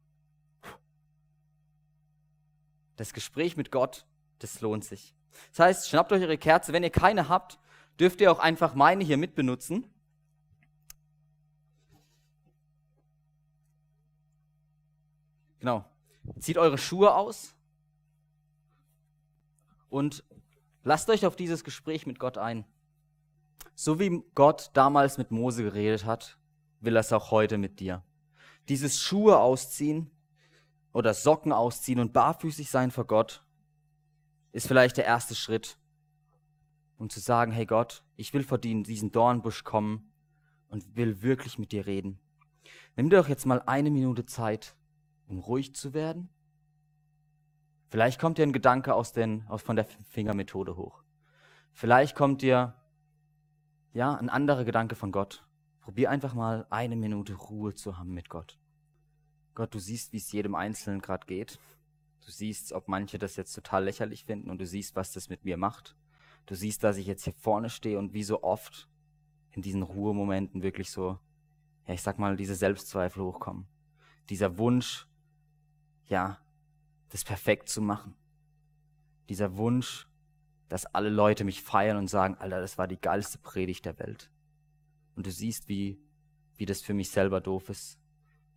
das 2.95 3.13
Gespräch 3.13 3.57
mit 3.57 3.71
Gott, 3.71 4.05
das 4.39 4.61
lohnt 4.61 4.85
sich. 4.85 5.15
Das 5.49 5.59
heißt, 5.59 5.89
schnappt 5.89 6.11
euch 6.11 6.21
eure 6.21 6.37
Kerze. 6.37 6.73
Wenn 6.73 6.83
ihr 6.83 6.91
keine 6.91 7.29
habt, 7.29 7.57
dürft 7.99 8.21
ihr 8.21 8.31
auch 8.31 8.39
einfach 8.39 8.75
meine 8.75 9.03
hier 9.03 9.17
mitbenutzen. 9.17 9.85
Genau. 15.63 15.85
Zieht 16.39 16.57
eure 16.57 16.77
Schuhe 16.77 17.15
aus 17.15 17.55
und 19.89 20.23
Lasst 20.85 21.09
euch 21.09 21.25
auf 21.25 21.37
dieses 21.37 21.63
Gespräch 21.63 22.05
mit 22.05 22.19
Gott 22.19 22.37
ein. 22.37 22.65
So 23.73 23.99
wie 23.99 24.21
Gott 24.35 24.69
damals 24.73 25.17
mit 25.17 25.31
Mose 25.31 25.63
geredet 25.63 26.05
hat, 26.05 26.37
will 26.81 26.97
er 26.97 26.99
es 26.99 27.13
auch 27.13 27.31
heute 27.31 27.57
mit 27.57 27.79
dir. 27.79 28.03
Dieses 28.67 28.99
Schuhe 28.99 29.39
ausziehen 29.39 30.11
oder 30.91 31.13
Socken 31.13 31.53
ausziehen 31.53 31.99
und 31.99 32.11
barfüßig 32.11 32.69
sein 32.69 32.91
vor 32.91 33.05
Gott 33.05 33.45
ist 34.51 34.67
vielleicht 34.67 34.97
der 34.97 35.05
erste 35.05 35.35
Schritt, 35.35 35.79
um 36.97 37.09
zu 37.09 37.19
sagen, 37.19 37.51
hey 37.51 37.65
Gott, 37.65 38.03
ich 38.17 38.33
will 38.33 38.43
vor 38.43 38.57
diesen 38.57 39.11
Dornbusch 39.11 39.63
kommen 39.63 40.11
und 40.67 40.95
will 40.95 41.21
wirklich 41.21 41.57
mit 41.57 41.71
dir 41.71 41.85
reden. 41.85 42.19
Nimm 42.95 43.09
dir 43.09 43.17
doch 43.17 43.29
jetzt 43.29 43.45
mal 43.45 43.61
eine 43.65 43.89
Minute 43.89 44.25
Zeit, 44.25 44.75
um 45.27 45.39
ruhig 45.39 45.75
zu 45.75 45.93
werden 45.93 46.29
Vielleicht 47.93 48.19
kommt 48.19 48.39
dir 48.39 48.41
ein 48.47 48.53
Gedanke 48.53 48.95
aus 48.95 49.13
den, 49.13 49.45
aus, 49.47 49.61
von 49.61 49.75
der 49.75 49.85
Fingermethode 49.85 50.77
hoch. 50.77 51.03
Vielleicht 51.73 52.15
kommt 52.15 52.41
dir 52.41 52.73
ja 53.93 54.15
ein 54.15 54.29
anderer 54.29 54.63
Gedanke 54.63 54.95
von 54.95 55.11
Gott. 55.11 55.47
Probier 55.79 56.09
einfach 56.09 56.33
mal 56.33 56.65
eine 56.71 56.95
Minute 56.95 57.35
Ruhe 57.35 57.75
zu 57.75 57.99
haben 57.99 58.15
mit 58.15 58.29
Gott. 58.29 58.57
Gott, 59.53 59.75
du 59.75 59.77
siehst, 59.77 60.11
wie 60.11 60.17
es 60.17 60.31
jedem 60.31 60.55
Einzelnen 60.55 61.01
gerade 61.01 61.27
geht. 61.27 61.59
Du 62.25 62.31
siehst, 62.31 62.73
ob 62.73 62.87
manche 62.87 63.19
das 63.19 63.35
jetzt 63.35 63.53
total 63.53 63.83
lächerlich 63.83 64.25
finden 64.25 64.49
und 64.49 64.57
du 64.57 64.65
siehst, 64.65 64.95
was 64.95 65.11
das 65.11 65.29
mit 65.29 65.45
mir 65.45 65.57
macht. 65.57 65.95
Du 66.47 66.55
siehst, 66.55 66.83
dass 66.83 66.97
ich 66.97 67.05
jetzt 67.05 67.25
hier 67.25 67.33
vorne 67.33 67.69
stehe 67.69 67.99
und 67.99 68.11
wie 68.11 68.23
so 68.23 68.41
oft 68.41 68.89
in 69.51 69.61
diesen 69.61 69.83
Ruhemomenten 69.83 70.63
wirklich 70.63 70.89
so, 70.89 71.19
ja, 71.85 71.93
ich 71.93 72.01
sag 72.01 72.17
mal, 72.17 72.37
diese 72.37 72.55
Selbstzweifel 72.55 73.21
hochkommen. 73.21 73.67
Dieser 74.31 74.57
Wunsch, 74.57 75.07
ja, 76.13 76.37
das 77.09 77.23
perfekt 77.23 77.69
zu 77.69 77.81
machen. 77.81 78.15
Dieser 79.29 79.57
Wunsch, 79.57 80.07
dass 80.69 80.85
alle 80.85 81.09
Leute 81.09 81.43
mich 81.43 81.61
feiern 81.63 81.97
und 81.97 82.07
sagen, 82.07 82.35
Alter, 82.35 82.61
das 82.61 82.77
war 82.77 82.87
die 82.87 83.01
geilste 83.01 83.39
Predigt 83.39 83.85
der 83.85 83.97
Welt. 83.99 84.29
und 85.15 85.25
du 85.27 85.31
siehst, 85.31 85.67
wie, 85.69 85.99
wie 86.55 86.65
das 86.65 86.81
für 86.81 86.93
mich 86.93 87.09
selber 87.09 87.41
doof 87.41 87.69
ist. 87.69 87.99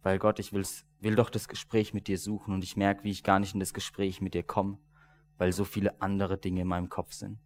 Weil 0.03 0.19
Gott, 0.19 0.39
ich 0.39 0.53
will's, 0.53 0.85
will 1.01 1.15
doch 1.15 1.31
das 1.31 1.49
Gespräch 1.49 1.93
mit 1.95 2.09
dir 2.09 2.19
suchen 2.19 2.55
und 2.55 2.63
ich 2.63 2.77
merke, 2.77 3.05
wie 3.05 3.11
ich 3.11 3.23
gar 3.23 3.41
nicht 3.41 3.55
in 3.55 3.61
das 3.61 3.75
Gespräch 3.75 4.21
mit 4.21 4.35
dir 4.35 4.43
komme, 4.43 4.79
weil 5.39 5.53
so 5.53 5.65
viele 5.65 6.01
andere 6.01 6.39
Dinge 6.39 6.63
in 6.63 6.69
meinem 6.69 6.89
Kopf 6.89 7.13
sind. 7.13 7.39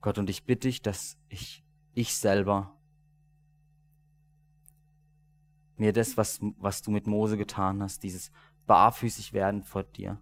Gott, 0.00 0.18
und 0.18 0.30
ich 0.30 0.44
bitte 0.44 0.68
dich, 0.68 0.82
dass 0.82 1.18
ich, 1.28 1.64
ich 1.94 2.14
selber 2.14 2.76
mir 5.78 5.92
das, 5.92 6.16
was, 6.16 6.40
was 6.58 6.82
du 6.82 6.90
mit 6.90 7.06
Mose 7.06 7.36
getan 7.36 7.82
hast, 7.82 8.02
dieses 8.02 8.30
barfüßig 8.66 9.32
werden 9.32 9.62
vor 9.62 9.84
dir, 9.84 10.20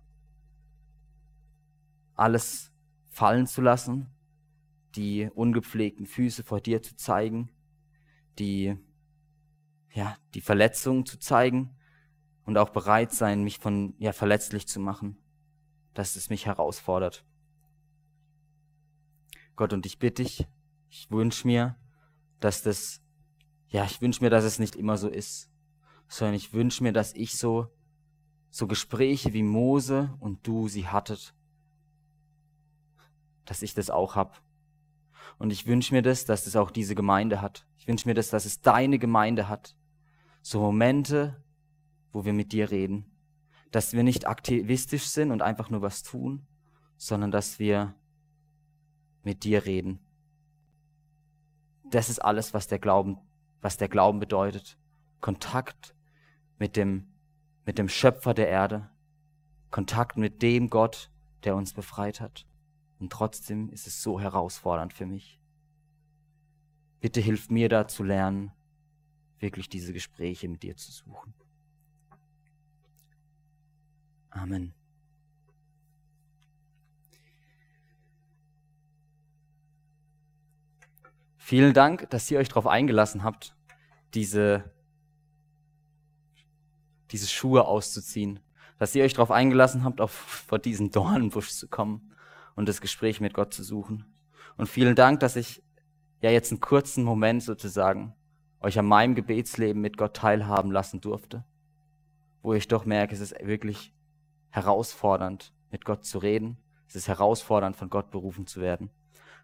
alles 2.14 2.72
fallen 3.10 3.46
zu 3.46 3.60
lassen, 3.60 4.08
die 4.94 5.30
ungepflegten 5.34 6.06
Füße 6.06 6.44
vor 6.44 6.60
dir 6.60 6.82
zu 6.82 6.96
zeigen, 6.96 7.50
die, 8.38 8.76
ja, 9.92 10.16
die 10.34 10.40
Verletzungen 10.40 11.06
zu 11.06 11.18
zeigen 11.18 11.76
und 12.44 12.58
auch 12.58 12.70
bereit 12.70 13.12
sein, 13.12 13.42
mich 13.42 13.58
von, 13.58 13.94
ja, 13.98 14.12
verletzlich 14.12 14.68
zu 14.68 14.80
machen, 14.80 15.16
dass 15.94 16.16
es 16.16 16.30
mich 16.30 16.46
herausfordert. 16.46 17.24
Gott, 19.56 19.72
und 19.72 19.86
ich 19.86 19.98
bitte 19.98 20.22
dich, 20.22 20.46
ich 20.90 21.10
wünsche 21.10 21.46
mir, 21.46 21.76
dass 22.40 22.62
das, 22.62 23.00
ja, 23.74 23.84
ich 23.84 24.00
wünsche 24.00 24.22
mir, 24.22 24.30
dass 24.30 24.44
es 24.44 24.60
nicht 24.60 24.76
immer 24.76 24.96
so 24.96 25.08
ist, 25.08 25.50
sondern 26.06 26.36
ich 26.36 26.52
wünsche 26.52 26.84
mir, 26.84 26.92
dass 26.92 27.12
ich 27.12 27.36
so, 27.36 27.66
so 28.48 28.68
Gespräche 28.68 29.32
wie 29.32 29.42
Mose 29.42 30.14
und 30.20 30.46
du 30.46 30.68
sie 30.68 30.86
hattet, 30.86 31.34
dass 33.46 33.62
ich 33.62 33.74
das 33.74 33.90
auch 33.90 34.14
hab. 34.14 34.40
Und 35.38 35.50
ich 35.50 35.66
wünsche 35.66 35.92
mir 35.92 36.02
das, 36.02 36.24
dass 36.24 36.46
es 36.46 36.54
auch 36.54 36.70
diese 36.70 36.94
Gemeinde 36.94 37.40
hat. 37.40 37.66
Ich 37.76 37.88
wünsche 37.88 38.06
mir 38.06 38.14
das, 38.14 38.30
dass 38.30 38.44
es 38.44 38.60
deine 38.60 39.00
Gemeinde 39.00 39.48
hat. 39.48 39.76
So 40.40 40.60
Momente, 40.60 41.42
wo 42.12 42.24
wir 42.24 42.32
mit 42.32 42.52
dir 42.52 42.70
reden. 42.70 43.10
Dass 43.72 43.92
wir 43.92 44.04
nicht 44.04 44.28
aktivistisch 44.28 45.06
sind 45.06 45.32
und 45.32 45.42
einfach 45.42 45.68
nur 45.68 45.82
was 45.82 46.04
tun, 46.04 46.46
sondern 46.96 47.32
dass 47.32 47.58
wir 47.58 47.96
mit 49.24 49.42
dir 49.42 49.64
reden. 49.64 49.98
Das 51.90 52.08
ist 52.08 52.20
alles, 52.20 52.54
was 52.54 52.68
der 52.68 52.78
Glauben, 52.78 53.18
was 53.64 53.78
der 53.78 53.88
Glauben 53.88 54.20
bedeutet. 54.20 54.76
Kontakt 55.22 55.94
mit 56.58 56.76
dem, 56.76 57.06
mit 57.64 57.78
dem 57.78 57.88
Schöpfer 57.88 58.34
der 58.34 58.48
Erde. 58.48 58.90
Kontakt 59.70 60.18
mit 60.18 60.42
dem 60.42 60.68
Gott, 60.68 61.10
der 61.44 61.56
uns 61.56 61.72
befreit 61.72 62.20
hat. 62.20 62.46
Und 62.98 63.10
trotzdem 63.10 63.70
ist 63.70 63.86
es 63.86 64.02
so 64.02 64.20
herausfordernd 64.20 64.92
für 64.92 65.06
mich. 65.06 65.40
Bitte 67.00 67.22
hilf 67.22 67.48
mir 67.48 67.70
da 67.70 67.88
zu 67.88 68.02
lernen, 68.02 68.52
wirklich 69.38 69.70
diese 69.70 69.94
Gespräche 69.94 70.46
mit 70.46 70.62
dir 70.62 70.76
zu 70.76 70.92
suchen. 70.92 71.32
Amen. 74.28 74.74
Vielen 81.46 81.74
Dank, 81.74 82.08
dass 82.08 82.30
ihr 82.30 82.38
euch 82.38 82.48
darauf 82.48 82.66
eingelassen 82.66 83.22
habt, 83.22 83.54
diese, 84.14 84.64
diese 87.10 87.28
Schuhe 87.28 87.66
auszuziehen. 87.66 88.40
Dass 88.78 88.94
ihr 88.94 89.04
euch 89.04 89.12
darauf 89.12 89.30
eingelassen 89.30 89.84
habt, 89.84 90.00
auf, 90.00 90.10
vor 90.10 90.58
diesen 90.58 90.90
Dornenbusch 90.90 91.50
zu 91.50 91.68
kommen 91.68 92.14
und 92.56 92.66
das 92.66 92.80
Gespräch 92.80 93.20
mit 93.20 93.34
Gott 93.34 93.52
zu 93.52 93.62
suchen. 93.62 94.06
Und 94.56 94.70
vielen 94.70 94.94
Dank, 94.94 95.20
dass 95.20 95.36
ich 95.36 95.62
ja 96.22 96.30
jetzt 96.30 96.50
einen 96.50 96.62
kurzen 96.62 97.04
Moment 97.04 97.42
sozusagen 97.42 98.14
euch 98.60 98.78
an 98.78 98.86
meinem 98.86 99.14
Gebetsleben 99.14 99.82
mit 99.82 99.98
Gott 99.98 100.16
teilhaben 100.16 100.72
lassen 100.72 101.02
durfte, 101.02 101.44
wo 102.40 102.54
ich 102.54 102.68
doch 102.68 102.86
merke, 102.86 103.14
es 103.14 103.20
ist 103.20 103.34
wirklich 103.42 103.92
herausfordernd, 104.48 105.52
mit 105.70 105.84
Gott 105.84 106.06
zu 106.06 106.16
reden. 106.16 106.56
Es 106.88 106.96
ist 106.96 107.08
herausfordernd, 107.08 107.76
von 107.76 107.90
Gott 107.90 108.10
berufen 108.10 108.46
zu 108.46 108.62
werden. 108.62 108.88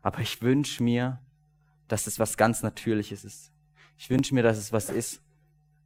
Aber 0.00 0.20
ich 0.20 0.40
wünsche 0.40 0.82
mir, 0.82 1.20
dass 1.90 2.06
es 2.06 2.20
was 2.20 2.36
ganz 2.36 2.62
Natürliches 2.62 3.24
ist. 3.24 3.52
Ich 3.98 4.10
wünsche 4.10 4.32
mir, 4.32 4.44
dass 4.44 4.58
es 4.58 4.72
was 4.72 4.90
ist, 4.90 5.20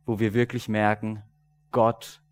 wo 0.05 0.19
wir 0.19 0.35
wirklich 0.35 0.69
merken, 0.69 1.23
Gott 1.71 2.23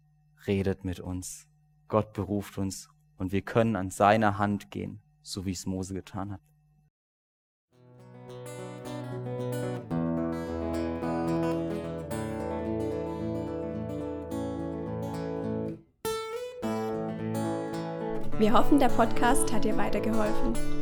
redet 0.47 0.85
mit 0.85 1.01
uns. 1.01 1.49
Gott 1.89 2.13
beruft 2.13 2.59
uns 2.59 2.91
und 3.17 3.33
wir 3.33 3.41
können 3.41 3.77
an 3.77 3.91
seiner 3.91 4.37
Hand 4.37 4.71
gehen, 4.71 5.01
so 5.23 5.47
wie 5.47 5.53
es 5.53 5.65
Mose 5.65 5.95
getan 5.95 6.33
hat. 6.33 6.41
Wir 18.39 18.53
hoffen, 18.53 18.79
der 18.79 18.89
Podcast 18.89 19.53
hat 19.53 19.65
dir 19.65 19.77
weitergeholfen. 19.77 20.82